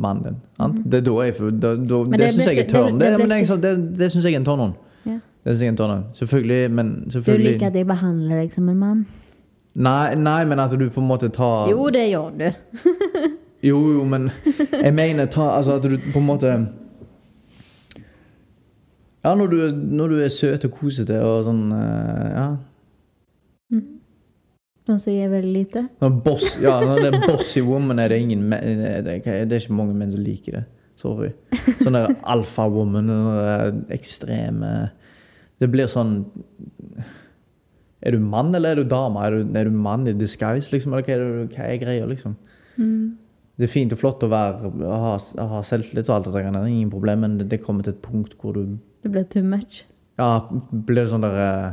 mannen 0.00 0.36
sant? 0.56 0.80
Det 0.84 1.00
er 1.00 1.04
da 1.08 1.16
jeg 1.22 1.34
da, 1.62 1.74
da, 1.76 2.02
Mm. 2.04 2.10
Det, 2.10 2.18
det 2.20 2.30
syns 2.34 2.46
jeg 2.50 2.58
er 2.64 2.68
tørn. 2.70 2.98
det- 3.00 3.10
Det, 3.18 3.28
det 3.28 3.48
det, 3.48 3.62
det, 3.62 3.98
det 3.98 4.10
syns 4.12 4.24
jeg 4.24 4.34
er 4.34 4.40
en 4.40 4.44
tørn. 4.48 4.72
Ja. 5.06 5.12
Det 5.44 5.56
synes 5.56 5.60
jeg 5.60 5.66
er 5.68 5.72
en 5.72 5.76
tørn. 5.76 6.04
Selvfølgelig, 6.14 6.70
men 6.70 6.92
Du 7.10 7.36
liker 7.36 7.66
at 7.66 7.74
jeg 7.74 7.86
behandler 7.86 8.40
deg 8.42 8.52
som 8.52 8.68
en 8.68 8.78
mann? 8.78 9.06
Nei, 9.74 10.14
nei, 10.14 10.44
men 10.44 10.58
at 10.58 10.70
du 10.78 10.88
på 10.90 11.00
en 11.00 11.06
måte 11.08 11.28
tar 11.30 11.68
Jo, 11.70 11.88
det 11.90 12.08
gjør 12.10 12.30
du. 12.38 12.50
Jo, 13.62 13.76
jo, 13.92 14.04
men 14.04 14.30
jeg 14.72 14.94
mener 14.94 15.26
ta, 15.26 15.50
altså 15.58 15.74
at 15.76 15.82
du 15.82 15.98
på 16.12 16.18
en 16.18 16.26
måte 16.26 16.52
Ja, 19.24 19.34
når 19.34 19.46
du, 19.46 19.56
når 19.76 20.08
du 20.08 20.20
er 20.24 20.28
søt 20.32 20.64
og 20.64 20.70
kosete 20.78 21.18
og 21.20 21.44
sånn 21.44 21.66
eh, 21.76 22.30
Ja. 22.34 22.46
Sånn 23.70 23.99
som 24.98 25.12
jeg 25.12 25.28
er 25.28 25.30
veldig 25.30 25.52
lite. 25.54 25.82
Boss, 26.24 26.56
ja, 26.62 26.78
er 26.96 27.18
bossy 27.26 27.60
woman, 27.62 27.98
er 28.02 28.08
det 28.08 28.18
ingen 28.24 28.48
det, 28.50 29.20
er- 29.26 29.44
det 29.46 29.62
ikke 29.62 29.76
mange 29.78 29.94
menn 29.94 30.10
som 30.10 30.20
liker 30.24 30.52
det. 30.58 30.64
Sorry. 31.00 31.30
Sånn 31.80 31.94
der 31.96 32.10
alfa-woman, 32.28 33.06
den 33.08 33.84
ekstreme 33.94 34.90
Det 35.60 35.70
blir 35.72 35.86
sånn 35.88 36.26
Er 38.02 38.12
du 38.12 38.18
mann, 38.20 38.54
eller 38.54 38.72
er 38.74 38.82
du 38.82 38.84
dame? 38.88 39.22
Er 39.24 39.30
du, 39.38 39.56
er 39.58 39.64
du 39.68 39.70
mann 39.76 40.06
i 40.08 40.12
disguise, 40.16 40.70
liksom? 40.72 40.92
Eller 40.92 41.04
hva 41.06 41.14
er, 41.14 41.24
det, 41.24 41.56
hva 41.56 41.66
er 41.70 41.80
greia, 41.82 42.06
liksom? 42.08 42.34
Det 42.80 43.66
er 43.66 43.72
fint 43.72 43.92
og 43.92 44.00
flott 44.00 44.22
å, 44.24 44.28
være, 44.32 44.70
å 44.88 45.00
ha, 45.06 45.14
å 45.16 45.46
ha 45.54 45.62
selvtillit 45.68 46.08
og 46.08 46.14
alt 46.16 46.28
det 46.30 46.32
der, 46.38 46.46
er 46.52 46.68
ingen 46.70 46.92
problem, 46.92 47.20
men 47.26 47.34
det, 47.40 47.48
det 47.52 47.58
kommer 47.64 47.84
til 47.84 47.92
et 47.92 48.00
punkt 48.04 48.36
hvor 48.40 48.56
du 48.56 48.78
Det 49.04 49.10
blir 49.12 49.24
too 49.28 49.42
much. 49.44 49.82
Ja, 50.20 50.30
blir 50.72 51.02
det 51.02 51.10
sånn 51.12 51.24
der 51.24 51.36
eh, 51.40 51.70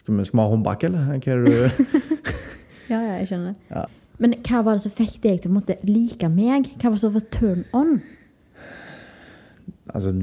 Skal 0.00 0.18
vi, 0.18 0.24
skal 0.28 0.38
vi 0.38 0.42
ha 0.44 0.50
håndbak, 0.52 0.84
eller? 0.84 1.08
Hva 1.16 1.32
er 1.32 1.44
det 1.44 1.52
du 1.52 1.98
Ja, 2.90 3.00
ja, 3.00 3.18
jeg 3.20 3.30
skjønner. 3.30 3.54
Ja. 3.70 3.84
Men 4.22 4.36
hva 4.46 4.62
var 4.62 4.76
det 4.76 4.84
som 4.84 4.94
fikk 4.94 5.18
deg 5.24 5.42
til 5.42 5.50
å 5.50 5.56
måtte 5.56 5.78
like 5.86 6.28
meg? 6.30 6.70
Hva 6.78 6.90
var 6.90 6.98
det 6.98 7.02
som 7.02 7.14
var 7.16 7.28
turn 7.34 7.64
on? 7.74 7.94
Altså, 9.94 10.14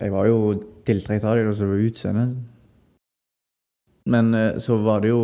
jeg 0.00 0.12
var 0.12 0.28
jo 0.28 0.38
tiltrukket 0.86 1.26
av 1.26 1.38
det, 1.38 1.48
så 1.54 1.66
det 1.66 1.72
var 1.72 1.88
utseendet. 1.90 2.36
Men 4.06 4.34
eh, 4.38 4.58
så 4.62 4.76
var 4.78 5.02
det 5.02 5.10
jo 5.10 5.22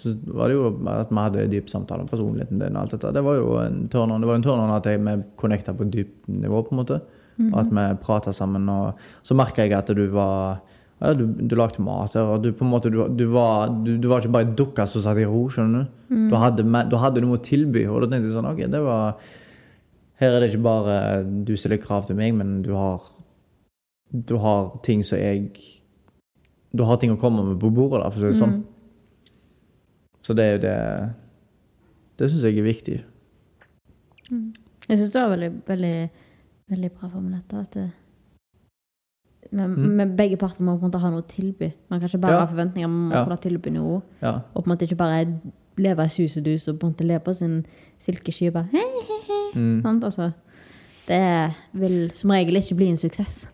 så 0.00 0.14
var 0.32 0.48
det 0.48 0.56
jo 0.56 0.68
at 0.88 1.10
vi 1.12 1.20
hadde 1.20 1.48
dyp 1.52 1.68
samtale 1.68 2.06
om 2.06 2.08
personligheten 2.08 2.62
din. 2.62 2.76
og 2.76 2.82
alt 2.82 2.94
dette. 2.96 3.12
Det 3.12 3.24
var 3.24 3.36
jo 3.36 3.50
en 3.60 3.82
turn 3.92 4.14
on. 4.14 4.22
Det 4.22 4.30
var 4.30 4.40
en 4.40 4.46
turn 4.46 4.62
on 4.62 4.72
at 4.72 4.88
jeg, 4.88 5.02
vi 5.04 5.16
connecta 5.40 5.74
på 5.76 5.90
dypt 5.92 6.30
nivå, 6.32 6.62
på 6.64 6.72
en 6.72 6.80
måte. 6.80 7.00
Og 7.50 7.58
at 7.60 7.72
vi 7.74 7.84
prata 8.00 8.32
sammen. 8.32 8.68
Og 8.70 9.00
så 9.22 9.36
merka 9.36 9.66
jeg 9.66 9.76
at 9.76 9.92
du 9.92 10.06
var 10.14 10.62
du, 11.00 11.24
du 11.26 11.56
lagde 11.58 11.82
mat 11.82 12.14
her, 12.14 12.22
og 12.22 12.42
du 12.44 12.52
på 12.54 12.64
en 12.64 12.70
måte, 12.70 12.90
du, 12.92 13.00
du, 13.12 13.24
var, 13.32 13.68
du, 13.84 13.96
du 13.98 14.06
var 14.08 14.22
ikke 14.22 14.32
bare 14.32 14.46
ei 14.46 14.54
dukke 14.56 14.86
som 14.88 15.02
satt 15.04 15.18
i 15.20 15.26
ro. 15.28 15.46
skjønner 15.52 15.88
Du 16.08 16.28
Du, 16.30 16.36
hadde, 16.38 16.64
du 16.90 16.96
hadde 16.96 17.24
noe 17.24 17.38
å 17.38 17.42
tilby. 17.44 17.82
Og 17.90 18.04
da 18.04 18.08
tenkte 18.08 18.30
jeg 18.30 18.36
sånn 18.36 18.48
OK, 18.48 18.62
det 18.70 18.80
var 18.84 19.18
Her 20.22 20.36
er 20.36 20.40
det 20.40 20.52
ikke 20.52 20.64
bare 20.64 20.98
du 21.44 21.56
stiller 21.58 21.82
krav 21.82 22.06
til 22.06 22.16
meg, 22.16 22.34
men 22.38 22.62
du 22.62 22.72
har 22.78 23.02
Du 24.14 24.36
har 24.38 24.70
ting 24.86 25.02
som 25.02 25.18
jeg 25.18 25.50
Du 26.72 26.84
har 26.86 26.96
ting 27.02 27.12
å 27.12 27.18
komme 27.20 27.42
med 27.44 27.58
på 27.60 27.72
bordet, 27.74 28.00
da, 28.04 28.10
for 28.10 28.22
å 28.22 28.30
si 28.30 28.32
det 28.32 28.40
sånn. 28.40 28.60
Så 30.24 30.34
det 30.38 30.44
er 30.44 30.54
jo 30.54 30.62
det 30.62 30.78
Det 32.18 32.30
syns 32.30 32.46
jeg 32.46 32.58
er 32.62 32.70
viktig. 32.70 33.00
Jeg 34.88 34.98
syns 34.98 35.10
det 35.10 35.20
var 35.20 35.34
veldig, 35.34 35.50
veldig, 35.66 35.96
veldig 36.70 36.90
bra 36.94 37.08
formulert. 37.10 37.54
At 37.58 37.74
det, 37.74 37.90
men, 39.54 39.74
Mm. 39.74 39.90
men 39.96 40.16
begge 40.16 40.36
parter 40.36 40.60
må 40.66 40.74
på 40.78 40.84
en 40.84 40.90
måte 40.90 41.00
ha 41.00 41.10
noe 41.10 41.22
å 41.22 41.26
tilby. 41.28 41.72
Man 41.90 42.00
kan 42.00 42.08
ikke 42.08 42.20
bare 42.20 42.32
Ja. 42.32 42.44
ha 42.46 42.46
forventninger, 42.52 42.88
man 42.88 43.10
må 43.10 43.14
Ja. 43.14 43.24
kunne 43.24 43.38
tilby 43.40 43.70
noe. 43.70 44.02
Ja. 44.22 44.40
Og 44.54 44.64
på 44.64 44.70
en 44.70 44.76
måte 44.76 44.82
ikke 44.88 44.96
bare 44.96 45.26
leve 45.78 46.04
i 46.04 46.08
sus 46.08 46.36
og 46.36 46.44
dus 46.44 46.68
og 46.68 46.78
på 46.78 46.86
en 46.86 46.92
måte 46.94 47.06
leve 47.06 47.20
på 47.24 47.34
sin 47.34 47.64
silkesky. 47.98 48.50
Bare, 48.52 48.68
hei, 48.72 48.80
hei, 48.80 49.20
hei. 49.28 49.52
Mm. 49.60 49.82
Sant? 49.82 50.04
Altså, 50.04 50.32
det 51.06 51.54
vil 51.74 52.10
som 52.12 52.30
regel 52.30 52.56
ikke 52.56 52.76
bli 52.76 52.88
en 52.90 52.96
suksess. 52.96 53.46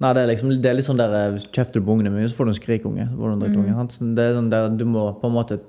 Nei, 0.00 0.12
det 0.14 0.22
er 0.22 0.34
liksom 0.34 0.48
det 0.60 0.66
er 0.66 0.74
litt 0.74 0.84
sånn 0.84 0.96
der 0.98 1.12
eh, 1.14 1.38
Kjefter 1.52 1.74
du 1.74 1.82
på 1.82 1.92
ungene 1.94 2.10
mine, 2.10 2.26
så 2.28 2.34
får 2.34 2.44
du 2.44 2.50
en 2.50 2.60
skrikunge. 2.60 3.08
du 3.38 3.46
en? 4.00 4.14
Det 4.16 4.18
er 4.24 4.34
sånn 4.34 4.50
der 4.50 4.68
du 4.76 4.84
må 4.84 5.12
på 5.20 5.26
en 5.26 5.32
måte 5.32 5.60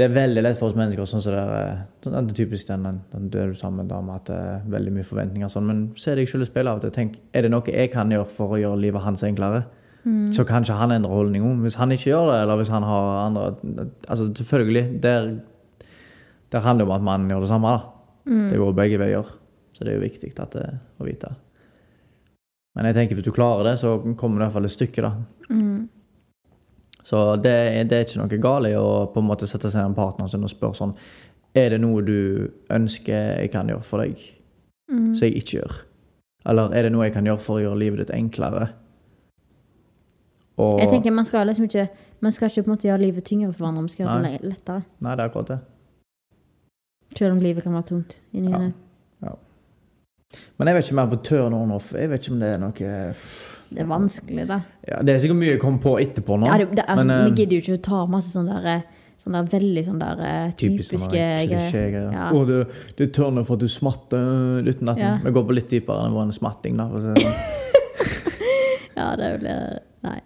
Det 0.00 0.06
er 0.06 0.14
veldig 0.14 0.40
lett 0.40 0.56
for 0.56 0.70
oss 0.70 0.76
mennesker. 0.78 1.04
sånn 1.04 1.20
som 1.20 1.34
det 1.34 1.40
er, 1.44 1.80
sånn, 2.00 2.14
det 2.14 2.32
er 2.32 2.36
typisk 2.38 2.70
den, 2.70 3.02
den, 3.10 3.26
dør 3.32 3.50
sammen 3.58 3.82
med 3.82 3.90
dama, 3.92 4.14
at 4.16 4.30
det 4.30 4.38
er 4.38 4.62
veldig 4.72 4.94
mye 4.94 5.04
forventninger. 5.04 5.50
Sånn. 5.52 5.66
Men 5.68 5.82
se 6.00 6.14
deg 6.16 6.30
selv 6.30 6.46
i 6.46 6.48
speilet 6.48 6.72
av 6.72 6.80
og 6.80 6.86
til. 6.86 6.94
Tenk, 6.94 7.18
er 7.36 7.44
det 7.44 7.50
noe 7.52 7.68
jeg 7.68 7.90
kan 7.92 8.12
gjøre 8.14 8.28
for 8.32 8.56
å 8.56 8.60
gjøre 8.62 8.80
livet 8.80 9.04
hans 9.04 9.26
enklere? 9.28 9.66
Så 10.32 10.46
kanskje 10.48 10.78
han 10.78 10.94
endrer 10.94 11.12
holdning 11.12 11.44
om. 11.44 11.60
Hvis 11.60 11.76
han 11.76 11.92
ikke 11.92 12.08
gjør 12.08 12.30
det, 12.30 12.38
eller 12.46 12.56
hvis 12.56 12.72
han 12.72 12.86
har 12.88 13.10
andre 13.26 13.42
Altså 14.08 14.30
selvfølgelig, 14.32 15.02
der, 15.02 15.28
der 16.52 16.64
handler 16.64 16.86
det 16.86 16.88
om 16.88 16.96
at 16.96 17.04
mannen 17.10 17.30
gjør 17.30 17.44
det 17.44 17.52
samme. 17.52 17.68
da. 17.76 18.32
Det 18.50 18.58
går 18.58 18.72
begge 18.80 18.98
veier. 19.04 19.36
Så 19.76 19.84
det 19.84 19.92
er 19.92 20.00
jo 20.00 20.06
viktig 20.06 20.32
det, 20.54 20.66
å 20.96 21.04
vite. 21.04 21.34
Men 22.74 22.88
jeg 22.88 22.96
tenker 22.96 23.18
hvis 23.18 23.28
du 23.28 23.34
klarer 23.36 23.68
det, 23.68 23.78
så 23.78 23.98
kommer 24.16 24.38
du 24.38 24.42
i 24.42 24.44
hvert 24.46 24.56
fall 24.56 24.64
et 24.64 24.78
stykke, 24.78 25.02
da. 25.04 25.12
Så 27.02 27.36
det, 27.40 27.54
det 27.88 27.96
er 27.96 28.04
ikke 28.04 28.20
noe 28.20 28.40
galt 28.42 28.68
i 28.68 28.74
å 28.76 29.06
på 29.12 29.20
en 29.22 29.28
måte 29.30 29.46
sette 29.48 29.70
seg 29.72 29.80
en 29.82 29.94
med 29.94 29.96
partneren 29.96 30.28
sin 30.28 30.44
og 30.44 30.50
spørre 30.52 30.76
sånn 30.76 30.94
Er 31.56 31.70
det 31.70 31.80
noe 31.80 32.02
du 32.04 32.50
ønsker 32.70 33.40
jeg 33.40 33.50
kan 33.54 33.68
gjøre 33.72 33.82
for 33.82 34.04
deg, 34.04 34.20
som 34.90 35.24
jeg 35.24 35.36
ikke 35.40 35.56
gjør? 35.60 35.78
Eller 36.50 36.74
er 36.76 36.82
det 36.86 36.92
noe 36.92 37.04
jeg 37.08 37.14
kan 37.16 37.26
gjøre 37.26 37.40
for 37.40 37.58
å 37.58 37.64
gjøre 37.64 37.78
livet 37.80 38.02
ditt 38.04 38.14
enklere? 38.16 38.68
Og 40.60 40.80
Jeg 40.80 40.90
tenker 40.92 41.10
Man 41.16 41.24
skal 41.24 41.46
liksom 41.48 41.64
ikke 41.68 41.88
Man 42.20 42.32
skal 42.36 42.50
ikke 42.50 42.62
på 42.62 42.70
en 42.70 42.74
måte 42.76 42.88
gjøre 42.88 43.00
livet 43.00 43.24
tyngre 43.24 43.52
for 43.52 43.64
hverandre, 43.64 43.82
man 43.82 43.88
skal 43.88 44.06
gjøre 44.06 44.22
det 44.28 44.40
lettere. 44.44 44.82
Nei, 45.00 45.14
det 45.16 45.22
er 45.24 45.28
akkurat 45.30 45.48
det. 45.54 45.58
Selv 47.16 47.32
om 47.32 47.40
livet 47.42 47.64
kan 47.64 47.72
være 47.72 47.88
tungt. 47.88 48.20
i 48.32 48.40
ny 48.40 48.50
Ja. 48.50 48.58
ne. 48.58 48.72
Men 50.58 50.68
jeg 50.68 50.76
vet 50.76 50.84
ikke 50.84 50.94
mer 50.94 51.06
på 51.10 51.22
turn 51.24 51.54
on 51.54 51.70
off. 51.72 51.92
Jeg 51.92 52.10
vet 52.10 52.20
ikke 52.20 52.32
om 52.34 52.40
det 52.40 52.48
er 52.54 52.58
noe 52.58 53.14
Det 53.70 53.84
er 53.84 53.90
vanskelig, 53.90 54.46
da. 54.50 54.60
ja, 54.88 55.02
Det 55.06 55.12
er 55.12 55.20
sikkert 55.22 55.38
mye 55.38 55.52
jeg 55.52 55.60
kommer 55.62 55.82
på 55.84 55.92
etterpå 56.02 56.38
nå. 56.40 56.48
Ja, 56.50 56.56
det, 56.58 56.72
det, 56.74 56.84
altså, 56.86 57.04
men, 57.06 57.12
vi 57.22 57.30
eh, 57.30 57.36
gidder 57.38 57.54
jo 57.54 57.62
ikke 57.62 57.76
å 57.78 57.84
ta 57.86 58.00
masse 58.10 58.32
sånne 58.34 58.62
der, 58.64 58.80
sånne 59.22 59.42
der 59.44 59.52
veldig 59.52 59.84
sånne 59.86 60.08
der 60.08 60.24
eh, 60.26 60.56
Typisk 60.58 60.96
typiske 60.96 61.12
greier. 61.52 62.00
Ja. 62.16 62.26
Og 62.34 62.50
du, 62.50 62.56
du 62.98 63.04
er 63.06 63.12
turn 63.14 63.38
for 63.44 63.54
at 63.54 63.62
du 63.62 63.70
smatter 63.70 64.66
uten 64.66 64.90
at 64.90 64.98
Ja. 64.98 65.12
Vi 65.22 65.34
går 65.36 65.46
på 65.46 65.54
litt 65.54 65.70
dypere 65.70 66.08
enn 66.08 66.18
en 66.24 66.34
smatting, 66.34 66.80
da. 66.80 66.90
Sånn. 66.90 67.24
Ja, 69.00 69.14
det 69.16 69.28
blir 69.40 69.78
Nei. 70.04 70.18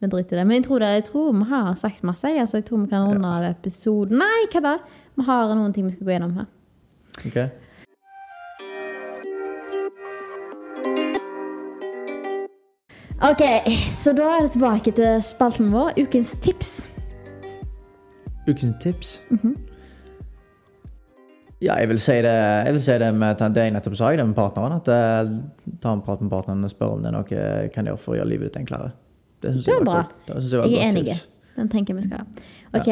Vi 0.00 0.08
driter 0.08 0.36
i 0.36 0.40
det. 0.40 0.44
Men 0.48 0.58
jeg 0.58 0.64
tror, 0.66 0.80
det, 0.80 0.90
jeg 0.96 1.04
tror 1.10 1.32
vi 1.36 1.46
har 1.50 1.74
sagt 1.76 2.04
masse. 2.08 2.28
Altså, 2.28 2.56
jeg 2.58 2.66
tror 2.68 2.82
vi 2.82 2.90
kan 2.92 3.04
runde 3.04 3.32
av 3.36 3.44
episoden. 3.50 4.20
Nei, 4.20 4.46
hva 4.52 4.62
da? 4.64 4.76
Vi 5.16 5.26
har 5.26 5.52
noen 5.52 5.74
ting 5.76 5.84
vi 5.84 5.92
skal 5.92 6.08
gå 6.08 6.14
gjennom 6.14 6.38
her. 6.40 6.48
Ok. 7.28 7.36
Ok, 13.30 13.42
så 13.86 14.12
da 14.12 14.24
er 14.36 14.42
det 14.42 14.52
tilbake 14.56 14.90
til 14.90 15.20
spalten 15.22 15.68
vår. 15.70 15.92
Ukens 16.02 16.32
tips. 16.42 16.70
Ukens 18.48 18.72
tips? 18.82 19.20
Ja, 21.62 21.76
jeg 21.76 21.88
vil 21.88 22.00
si 22.00 22.16
det, 22.24 22.32
jeg 22.66 22.72
vil 22.72 22.82
si 22.82 22.96
det 22.98 23.10
med 23.14 23.42
det 23.54 23.66
jeg 23.66 23.74
nettopp 23.76 23.94
sa, 24.00 24.10
det 24.16 24.26
med 24.26 24.34
partneren. 24.34 24.80
At 24.80 24.88
jeg 24.90 25.76
ta 25.82 25.92
en 25.92 26.02
prat 26.02 26.24
med 26.24 26.32
partneren 26.32 26.64
og 26.64 26.72
spør 26.72 26.96
om 26.96 27.04
det 27.04 27.12
er 27.12 27.16
noe 27.18 27.36
jeg 27.36 27.70
kan 27.74 27.86
gjøre 27.86 28.00
for 28.00 28.16
å 28.16 28.18
gjøre 28.18 28.32
livet 28.32 28.50
ditt 28.50 28.58
enklere. 28.62 28.90
Det 29.42 29.52
Det 29.52 29.68
er 29.68 29.76
jeg 29.76 29.86
var 29.86 29.92
bra. 29.92 30.02
Det 30.26 30.40
synes 30.40 30.52
jeg 30.52 30.60
var 30.60 30.66
Jeg 30.74 30.80
er 30.80 30.98
enig. 30.98 31.20
Den 31.56 31.68
tenker 31.68 31.94
vi 31.94 32.02
skal 32.08 32.24
ha. 32.24 32.26
Ok. 32.80 32.90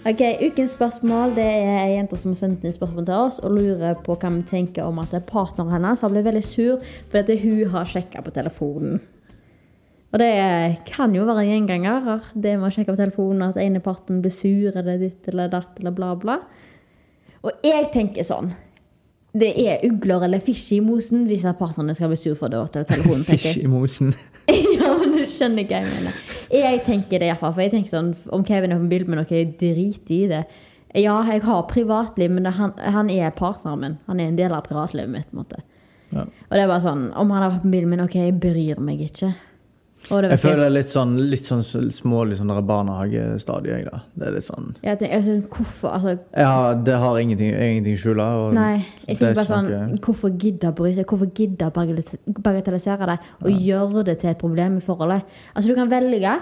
Ok, 0.00 0.20
Ukens 0.40 0.70
spørsmål 0.72 1.34
det 1.36 1.44
er 1.44 1.82
ei 1.82 1.90
jente 1.98 2.16
som 2.16 2.30
har 2.32 2.38
sendt 2.38 2.62
inn 2.64 2.72
spørsmål 2.72 3.04
til 3.04 3.18
oss 3.20 3.40
og 3.44 3.52
lurer 3.52 3.98
på 4.00 4.14
hva 4.16 4.30
vi 4.32 4.46
tenker 4.48 4.86
om 4.88 4.96
at 5.02 5.12
partneren 5.28 5.74
hennes 5.74 6.00
har 6.00 6.12
blitt 6.12 6.24
veldig 6.24 6.44
sur 6.46 6.78
fordi 7.10 7.20
at 7.36 7.42
hun 7.42 7.74
har 7.74 7.90
sjekka 7.90 8.22
på 8.24 8.32
telefonen. 8.32 9.02
Og 10.10 10.22
det 10.22 10.30
kan 10.88 11.12
jo 11.14 11.26
være 11.28 11.44
en 11.44 11.50
gjenganger, 11.52 12.32
det 12.32 12.56
med 12.56 12.70
å 12.70 12.72
sjekke 12.72 12.94
på 12.94 13.02
telefonen, 13.02 13.44
at 13.50 13.60
ene 13.60 13.82
parten 13.84 14.22
blir 14.24 14.32
sur 14.32 14.72
eller 14.72 14.96
ditt 14.98 15.28
eller 15.28 15.52
datt 15.52 15.76
eller 15.78 15.94
bla, 15.94 16.14
bla. 16.16 16.38
Og 17.44 17.60
jeg 17.64 17.92
tenker 17.92 18.24
sånn 18.24 18.54
Det 19.36 19.52
er 19.62 19.84
ugler 19.86 20.24
eller 20.26 20.40
fisk 20.42 20.72
i 20.74 20.80
mosen 20.80 21.28
hvis 21.28 21.44
partnerne 21.60 21.94
skal 21.94 22.08
bli 22.08 22.18
sur 22.18 22.40
for 22.40 22.48
det 22.48 22.86
Fisk 23.28 23.60
i 23.60 23.68
mosen. 23.68 24.16
ja, 24.80 24.90
men 25.00 25.14
du 25.16 25.22
skjønner 25.30 25.66
hva 25.68 25.80
jeg 25.80 25.88
mener. 25.90 26.18
Jeg 26.50 26.82
tenker 26.86 27.22
det 27.22 27.30
iallfall. 27.30 27.54
For 27.54 27.64
jeg 27.64 27.74
tenker 27.74 27.92
sånn, 27.92 28.12
om 28.34 28.44
Kevin 28.46 28.74
er 28.74 28.82
på 28.82 28.90
bildet 28.90 29.10
med 29.10 29.20
noe, 29.20 29.28
jeg 29.30 29.52
driter 29.60 30.16
i 30.16 30.22
det. 30.30 30.44
Ja, 30.98 31.20
jeg 31.30 31.44
har 31.46 31.66
privatliv, 31.70 32.32
men 32.34 32.48
han, 32.50 32.72
han 32.78 33.10
er 33.14 33.30
partneren 33.36 33.84
min. 33.84 33.98
Han 34.10 34.22
er 34.22 34.30
en 34.30 34.40
del 34.40 34.54
av 34.56 34.64
privatlivet 34.66 35.12
mitt. 35.12 35.28
på 35.30 35.38
en 35.38 35.44
måte. 35.44 35.62
Ja. 36.10 36.24
Og 36.26 36.56
det 36.56 36.64
er 36.64 36.70
bare 36.72 36.82
sånn, 36.82 37.04
Om 37.14 37.30
han 37.30 37.44
har 37.44 37.52
vært 37.52 37.66
på 37.66 37.70
bildet 37.76 37.92
med 37.92 38.02
noe, 38.02 38.10
jeg 38.10 38.38
bryr 38.42 38.82
meg 38.82 39.04
ikke. 39.06 39.30
Jeg 40.08 40.38
føler 40.40 40.56
det 40.56 40.66
er 40.66 40.72
litt 40.74 40.90
sånn, 40.90 41.12
litt 41.30 41.44
sånn 41.46 41.60
smålig 41.92 42.38
sånn 42.38 42.50
barnehagestadie. 42.66 43.76
jeg 43.76 43.84
da. 43.84 44.00
Det 44.16 44.26
er 44.26 44.32
litt 44.32 44.46
sånn 44.46 44.70
jeg 44.82 44.98
tenker, 44.98 45.16
altså, 45.16 45.34
hvorfor, 45.48 45.92
altså, 45.92 46.18
Ja, 46.36 46.74
det 46.74 46.96
har 46.98 47.18
ingenting, 47.20 47.52
ingenting 47.52 47.98
skjula. 48.00 48.52
Nei, 48.56 48.86
jeg 49.06 49.16
er 49.16 49.20
tenker 49.20 49.34
bare 49.34 49.50
sånn 49.50 49.68
noe- 49.68 50.00
Hvorfor 50.00 50.30
gidde 50.38 50.72
å 50.72 50.74
bry 50.74 50.94
seg? 50.94 51.04
Hvorfor 51.06 51.30
gidde 51.34 51.68
å 51.68 51.72
bagatellisere 52.42 53.06
det 53.06 53.18
og 53.44 53.50
gjøre 53.50 54.04
det 54.04 54.18
til 54.20 54.30
et 54.30 54.38
problem 54.38 54.78
i 54.78 54.80
forholdet? 54.80 55.22
Altså, 55.54 55.68
du 55.68 55.74
kan 55.74 55.90
velge. 55.90 56.40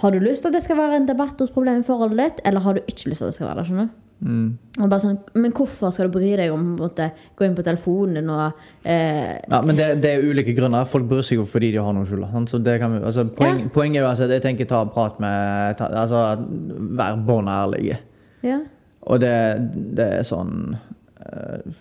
Har 0.00 0.10
du 0.10 0.18
lyst 0.20 0.42
til 0.42 0.48
at 0.48 0.54
det 0.54 0.62
skal 0.64 0.76
være 0.76 0.96
en 0.96 1.06
debatt 1.06 1.38
hos 1.38 1.50
problemet 1.50 1.84
i 1.84 1.86
forholdet 1.86 2.16
ditt, 2.18 2.40
eller 2.44 2.60
har 2.60 2.74
du 2.74 2.80
ikke 2.88 3.10
lyst 3.10 3.20
til 3.20 3.26
at 3.26 3.32
det 3.32 3.34
skal 3.34 3.48
være 3.48 3.56
det? 3.56 3.66
skjønner 3.68 3.88
du? 3.88 4.09
Mm. 4.20 4.58
Sånn, 4.76 5.16
men 5.40 5.52
hvorfor 5.56 5.92
skal 5.94 6.10
du 6.10 6.18
bry 6.18 6.34
deg 6.36 6.52
om 6.52 6.74
å 6.76 6.90
gå 6.92 7.46
inn 7.46 7.54
på 7.56 7.64
telefonen 7.64 8.28
og 8.28 8.58
eh, 8.84 9.38
Ja, 9.48 9.62
men 9.64 9.78
det, 9.78 9.94
det 10.04 10.12
er 10.12 10.26
ulike 10.28 10.52
grunner. 10.56 10.88
Folk 10.88 11.08
bryr 11.08 11.24
seg 11.24 11.40
jo 11.40 11.46
fordi 11.48 11.72
de 11.72 11.80
har 11.80 11.96
noe 11.96 12.04
vi, 12.04 13.00
altså, 13.00 13.24
poeng, 13.36 13.64
Ja. 13.64 13.72
Poenget 13.72 14.00
er 14.00 14.04
jo 14.04 14.10
altså, 14.10 14.28
jeg 14.28 14.44
tenker 14.44 14.68
ta 14.68 14.82
en 14.84 14.92
prat 14.92 15.18
med 15.22 15.80
ta, 15.80 15.88
altså, 16.02 16.24
Vær 17.00 17.18
bånn 17.24 17.48
ærlig. 17.48 17.96
Ja. 18.44 18.60
Og 19.08 19.20
det, 19.22 19.34
det 19.96 20.06
er 20.20 20.24
sånn 20.28 20.74
eh, 21.24 21.76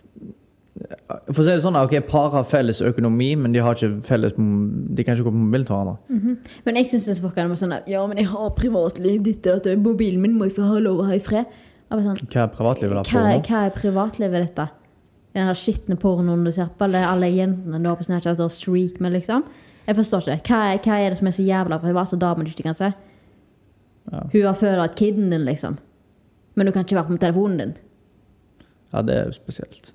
For 1.28 1.42
å 1.42 1.44
si 1.44 1.52
det 1.52 1.62
sånn, 1.64 1.76
ok, 1.76 1.98
par 2.08 2.32
har 2.38 2.48
felles 2.48 2.80
økonomi, 2.86 3.34
men 3.36 3.52
de 3.52 3.64
har 3.64 3.76
ikke 3.76 4.00
felles 4.08 4.36
De 4.40 5.04
kan 5.04 5.18
ikke 5.18 5.28
gå 5.28 5.34
på 5.34 5.42
mobilen 5.42 5.68
til 5.68 5.76
hverandre. 5.76 6.38
Men 6.64 6.80
jeg 6.80 6.94
syns 6.94 7.20
folk 7.20 7.36
er 7.36 7.52
sånn 7.60 7.82
Ja, 7.92 8.06
men 8.08 8.22
jeg 8.22 8.32
har 8.32 8.54
privatliv, 8.56 9.20
dette 9.28 9.58
og 9.58 9.66
datt, 9.66 9.84
mobilen 9.84 10.24
min 10.24 10.40
må 10.40 10.48
jeg 10.48 10.56
få 10.56 10.72
ha 10.72 10.80
lov 10.84 11.04
å 11.04 11.10
ha 11.12 11.20
i 11.20 11.24
fred. 11.24 11.60
Sånn, 11.90 12.20
Hva 12.30 12.44
er 12.44 12.52
privatlivet 12.54 13.00
der? 13.00 13.10
hva, 13.10 13.40
hva 13.50 13.62
er 13.66 13.72
privatlivet 13.74 14.44
ditt, 14.46 14.56
da? 14.60 14.68
Den 15.34 15.48
her 15.50 15.58
skitne 15.58 15.96
pornoen 15.98 16.44
du 16.46 16.52
ser 16.54 16.70
på, 16.78 16.86
eller 16.86 17.06
alle 17.10 17.30
jentene 17.34 17.80
du 17.82 17.90
har 17.90 17.98
på 17.98 18.06
Snapchat 18.06 18.40
og 18.46 18.52
streak 18.54 19.00
med, 19.02 19.14
liksom? 19.18 19.44
Jeg 19.88 19.96
forstår 19.98 20.28
ikke. 20.36 20.54
Hva, 20.54 20.60
er- 20.76 20.82
hva 20.86 20.98
er 21.02 21.10
det 21.10 21.18
som 21.18 21.28
er 21.28 21.32
så 21.38 21.46
jævla 21.48 21.80
privat 21.82 22.08
som 22.12 22.20
damer 22.22 22.46
ikke 22.46 22.64
kan 22.68 22.78
se? 22.78 22.92
Ja. 24.12 24.22
Hun 24.34 24.42
har 24.46 24.54
følt 24.58 24.96
kiden 24.98 25.30
din, 25.34 25.46
liksom. 25.46 25.78
Men 26.56 26.66
du 26.66 26.72
kan 26.72 26.86
ikke 26.86 26.96
være 27.00 27.08
på 27.10 27.18
telefonen 27.22 27.58
din. 27.58 27.74
Ja, 28.94 29.02
det 29.02 29.16
er 29.18 29.26
jo 29.26 29.32
spesielt. 29.38 29.92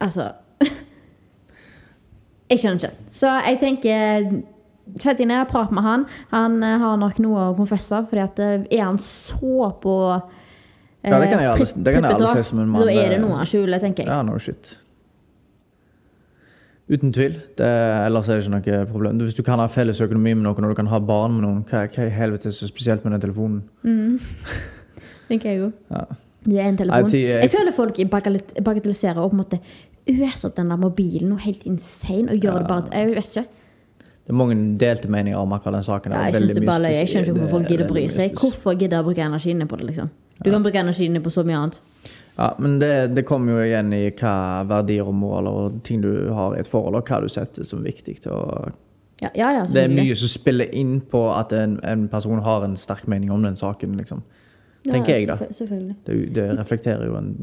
Altså 0.00 0.30
Jeg 2.50 2.58
skjønner 2.58 2.80
ikke. 2.84 2.96
Så 3.14 3.32
jeg 3.46 3.58
tenker 3.62 4.30
Sett 4.98 5.20
deg 5.20 5.28
ned, 5.30 5.44
prat 5.46 5.70
med 5.70 5.84
han. 5.86 6.04
Han 6.32 6.56
eh, 6.66 6.78
har 6.82 6.96
nok 6.98 7.18
noe 7.22 7.42
å 7.50 7.54
konfesse, 7.54 7.94
fordi 8.10 8.22
at 8.24 8.40
eh, 8.42 8.64
er 8.74 8.80
han 8.88 8.96
så 8.98 9.68
på 9.78 9.92
Ja, 11.02 11.18
det 11.20 11.28
kan 11.30 11.40
jeg 11.40 11.48
alle, 11.48 11.84
det 11.84 11.92
kan 11.94 12.04
jeg 12.04 12.12
alle 12.12 12.32
se 12.36 12.42
som 12.50 12.58
en 12.60 12.68
mann, 12.68 12.82
Da 12.86 12.92
er 12.92 13.08
det 13.08 13.10
det- 13.18 13.20
noe 13.22 13.36
han 13.36 13.46
skjuler, 13.46 13.80
tenker 13.80 14.04
jeg. 14.04 14.06
Ja, 14.08 14.22
no 14.22 14.38
shit. 14.38 14.76
Uten 16.90 17.12
tvil. 17.12 17.36
Det, 17.56 17.66
ellers 18.06 18.28
er 18.28 18.40
det 18.40 18.46
ikke 18.48 18.70
noe 18.80 18.86
problem. 18.90 19.18
Hvis 19.22 19.34
du 19.38 19.42
kan 19.46 19.58
ha 19.62 19.66
felles 19.70 20.00
økonomi 20.02 20.34
med 20.34 20.42
noen, 20.42 20.64
og 20.64 20.70
du 20.72 20.74
kan 20.74 20.86
ha 20.90 20.98
barn 20.98 21.36
med 21.36 21.44
noen, 21.46 21.60
hva, 21.70 21.84
hva 21.88 22.06
i 22.06 22.10
helvete 22.10 22.46
er 22.50 22.50
så 22.56 22.66
spesielt 22.66 23.04
med 23.04 23.12
den 23.14 23.20
telefonen? 23.30 23.62
tenker 25.30 25.50
jeg 25.52 25.58
jo. 25.60 25.72
Ja. 25.90 26.04
Det 26.44 26.58
er 26.58 26.68
en 26.72 26.76
telefon. 26.76 27.10
Jeg 27.14 27.50
føler 27.52 27.72
folk 27.76 27.96
bagatell- 28.10 28.62
bagatelliserer 28.64 29.16
og 29.22 29.30
på 29.30 29.38
en 29.38 29.44
måte 29.44 29.60
øser 30.08 30.48
opp 30.48 30.56
den 30.56 30.68
der 30.72 30.76
mobilen 30.80 31.28
noe 31.30 31.38
helt 31.38 31.62
insane 31.68 32.30
og 32.32 32.40
gjør 32.40 32.58
det 32.58 32.68
bare 32.68 32.88
Jeg 32.92 33.14
vet 33.14 33.30
ikke. 33.36 33.46
Det 34.00 34.34
er 34.34 34.38
mange 34.38 34.56
delte 34.78 35.08
meninger 35.10 35.38
om 35.38 35.52
akkurat 35.52 35.74
den 35.74 35.82
saken. 35.86 36.12
Ja, 36.12 36.24
jeg 36.24 36.34
synes 36.34 36.54
det 36.54 36.66
bare. 36.66 36.82
Jeg 36.94 37.08
skjønner 37.08 37.28
ikke 37.28 37.38
hvorfor 37.38 37.50
folk 37.50 37.64
er 37.64 37.68
gidder 37.68 37.86
å 37.86 37.92
bry 37.92 38.08
seg. 38.08 38.34
Hvorfor 38.34 38.78
gidder 38.78 39.02
å 39.02 39.04
bruke 39.06 39.22
energien 39.22 39.68
på 39.68 39.76
det, 39.78 39.86
liksom? 39.90 40.10
Du 40.44 40.50
kan 40.50 40.62
bruke 40.64 40.80
energien 40.80 41.16
din 41.16 41.22
på 41.22 41.32
så 41.32 41.44
mye 41.44 41.58
annet. 41.58 41.80
Ja, 42.36 42.54
men 42.58 42.78
det, 42.80 43.14
det 43.14 43.26
kommer 43.28 43.58
jo 43.58 43.64
igjen 43.66 43.92
i 43.92 44.06
hva 44.16 44.34
verdier 44.68 45.08
og 45.08 45.16
mål 45.18 45.48
og 45.50 45.80
ting 45.84 46.00
du 46.00 46.30
har 46.32 46.54
i 46.56 46.62
et 46.62 46.70
forhold, 46.70 46.96
og 46.96 47.10
hva 47.10 47.20
du 47.20 47.28
setter 47.28 47.66
som 47.68 47.84
viktig. 47.84 48.20
Og 48.32 48.70
Ja, 49.20 49.28
ja, 49.34 49.50
ja 49.58 49.64
det 49.68 49.82
er 49.84 49.92
mye 49.92 50.14
som 50.16 50.30
spiller 50.32 50.70
inn 50.72 51.00
på 51.04 51.26
at 51.34 51.52
en, 51.52 51.76
en 51.84 52.06
person 52.08 52.40
har 52.40 52.64
en 52.64 52.76
sterk 52.80 53.04
mening 53.06 53.32
om 53.34 53.42
den 53.44 53.58
saken, 53.60 53.98
liksom. 54.00 54.22
Tenker 54.88 55.18
jeg, 55.18 55.26
da. 55.28 55.36
Selvfølgelig. 55.52 55.96
Det, 56.06 56.16
det 56.34 56.46
reflekterer 56.56 57.04
jo 57.10 57.18
en 57.18 57.34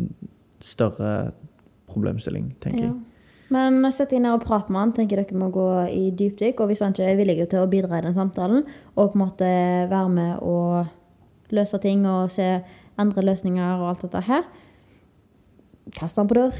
større 0.65 1.11
problemstilling, 1.85 2.55
tenker 2.63 2.87
jeg. 2.87 2.95
Men 3.53 3.79
sett 3.95 4.11
deg 4.11 4.23
ned 4.23 4.33
og 4.35 4.43
prat 4.43 4.71
med 4.73 4.81
han. 4.81 4.93
tenker 4.97 5.21
dere 5.21 5.39
må 5.39 5.51
gå 5.53 5.67
i 5.93 6.09
dypdykk. 6.17 6.59
Og 6.59 6.71
hvis 6.71 6.81
han 6.83 6.95
ikke 6.95 7.05
er 7.07 7.19
villig 7.19 7.37
til 7.45 7.61
å 7.61 7.69
bidra 7.69 7.99
i 7.99 8.05
den 8.07 8.15
samtalen, 8.15 8.65
og 8.95 9.13
på 9.13 9.19
en 9.19 9.23
måte 9.23 9.51
være 9.91 10.09
med 10.11 10.41
og 10.41 11.53
løse 11.55 11.79
ting 11.79 12.03
og 12.09 12.33
se 12.33 12.57
andre 12.97 13.23
løsninger 13.25 13.81
og 13.81 13.89
alt 13.91 14.05
dette 14.07 14.21
her, 14.27 14.47
kast 15.97 16.17
han 16.19 16.27
på 16.29 16.37
dør. 16.39 16.57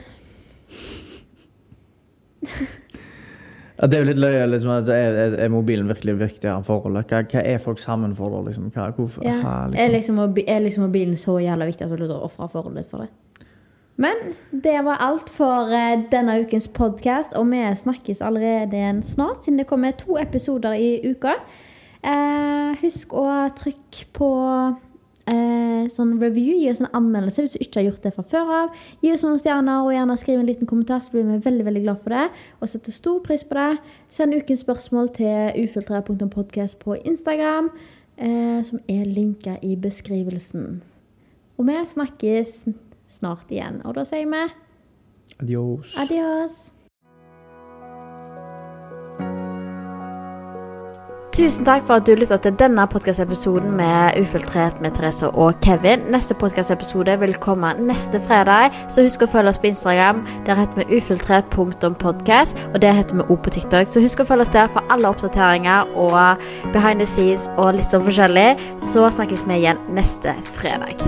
Ja, 3.78 3.86
det 3.86 3.94
er 3.98 4.02
jo 4.02 4.08
litt 4.10 4.20
løye. 4.22 4.46
Liksom, 4.50 4.72
er, 4.90 4.90
er, 5.22 5.36
er 5.46 5.52
mobilen 5.54 5.90
virkelig 5.92 6.16
viktig 6.18 6.50
enn 6.50 6.66
forholdet? 6.66 7.12
Hva, 7.12 7.20
hva 7.30 7.44
er 7.46 7.60
folk 7.62 7.82
sammen 7.82 8.16
for, 8.18 8.34
da? 8.34 8.40
Liksom? 8.48 8.72
Hva, 8.74 8.88
hvorfor, 8.98 9.26
Ja. 9.26 9.36
Hæ, 9.44 9.54
Er, 9.78 9.92
liksom? 9.94 10.18
liksom, 10.18 10.44
er 10.48 10.64
liksom 10.66 10.88
mobilen 10.88 11.18
så 11.18 11.38
jævla 11.44 11.68
viktig 11.70 11.86
at 11.86 11.94
du 11.94 12.02
vil 12.02 12.16
ofre 12.16 12.50
forholdet 12.50 12.86
ditt 12.86 12.92
for 12.94 13.06
det? 13.06 13.12
Men 13.98 14.34
det 14.52 14.76
var 14.86 14.98
alt 15.02 15.30
for 15.34 15.70
eh, 15.74 16.04
denne 16.12 16.40
ukens 16.42 16.68
podkast, 16.70 17.34
og 17.38 17.48
vi 17.50 17.62
snakkes 17.76 18.22
allerede 18.22 19.02
snart, 19.06 19.44
siden 19.44 19.58
det 19.62 19.68
kommer 19.70 19.92
to 19.98 20.18
episoder 20.22 20.74
i 20.78 21.00
uka. 21.10 21.34
Eh, 22.06 22.78
husk 22.82 23.14
å 23.14 23.26
trykke 23.58 24.06
på 24.14 24.30
eh, 25.28 25.88
sånn 25.92 26.16
review, 26.22 26.56
gi 26.58 26.70
oss 26.72 26.82
en 26.84 26.92
anmeldelse 26.98 27.44
hvis 27.44 27.56
du 27.56 27.64
ikke 27.64 27.82
har 27.82 27.88
gjort 27.90 28.08
det 28.08 28.14
fra 28.16 28.26
før 28.32 28.54
av. 28.62 28.84
Gi 29.04 29.12
oss 29.14 29.26
noen 29.28 29.42
stjerner, 29.42 29.84
og 29.86 29.94
gjerne 29.96 30.18
skriv 30.20 30.42
en 30.42 30.50
liten 30.50 30.70
kommentar, 30.70 31.04
så 31.04 31.16
blir 31.16 31.28
vi 31.28 31.40
veldig 31.46 31.68
veldig 31.68 31.84
glad 31.86 32.04
for 32.04 32.16
det. 32.16 32.26
Og 32.62 32.72
setter 32.72 32.96
stor 32.96 33.20
pris 33.26 33.44
på 33.48 33.58
det. 33.60 33.70
Send 34.14 34.38
ukens 34.38 34.64
spørsmål 34.66 35.12
til 35.18 35.64
ufiltrert.podcast 35.64 36.80
på 36.84 37.00
Instagram, 37.04 37.72
eh, 38.18 38.62
som 38.68 38.80
er 38.88 39.04
linka 39.06 39.58
i 39.62 39.76
beskrivelsen. 39.76 40.82
Og 41.58 41.68
vi 41.68 41.78
snakkes 41.94 42.64
snart 43.10 43.52
igjen. 43.52 43.82
Og 43.86 43.98
da 43.98 44.06
sier 44.08 44.28
vi 44.30 44.48
Adios. 45.38 45.94
adios. 45.98 46.77
Tusen 51.38 51.68
takk 51.68 51.84
for 51.86 52.00
at 52.00 52.08
du 52.08 52.16
lytta 52.18 52.40
til 52.42 52.56
denne 52.58 52.82
podkastepisoden 52.90 53.76
med 53.78 54.16
Ufiltrert 54.18 54.80
med 54.82 54.96
Therese 54.98 55.30
og 55.30 55.60
Kevin. 55.62 56.08
Neste 56.10 56.34
podkastepisode 56.34 57.14
vil 57.22 57.36
komme 57.38 57.76
neste 57.78 58.18
fredag, 58.26 58.74
så 58.90 59.06
husk 59.06 59.22
å 59.22 59.30
følge 59.30 59.54
oss 59.54 59.62
på 59.62 59.70
Instagram. 59.70 60.26
Der 60.50 60.58
heter 60.58 60.82
vi 60.82 60.98
ufiltrert.podkast, 60.98 62.58
og 62.74 62.82
det 62.82 62.96
heter 63.04 63.22
vi 63.22 63.30
òg 63.30 63.46
på 63.46 63.54
TikTok. 63.54 63.86
Så 63.86 64.02
husk 64.02 64.26
å 64.26 64.30
følge 64.32 64.50
oss 64.50 64.56
der 64.58 64.74
for 64.74 64.82
alle 64.90 65.14
oppdateringer 65.14 65.94
og 65.94 66.42
behind 66.74 67.06
the 67.06 67.12
scenes 67.14 67.52
og 67.54 67.76
litt 67.78 67.86
sånn 67.86 68.10
forskjellig. 68.10 68.50
Så 68.82 69.06
snakkes 69.06 69.46
vi 69.46 69.62
igjen 69.62 69.90
neste 69.94 70.34
fredag. 70.58 71.06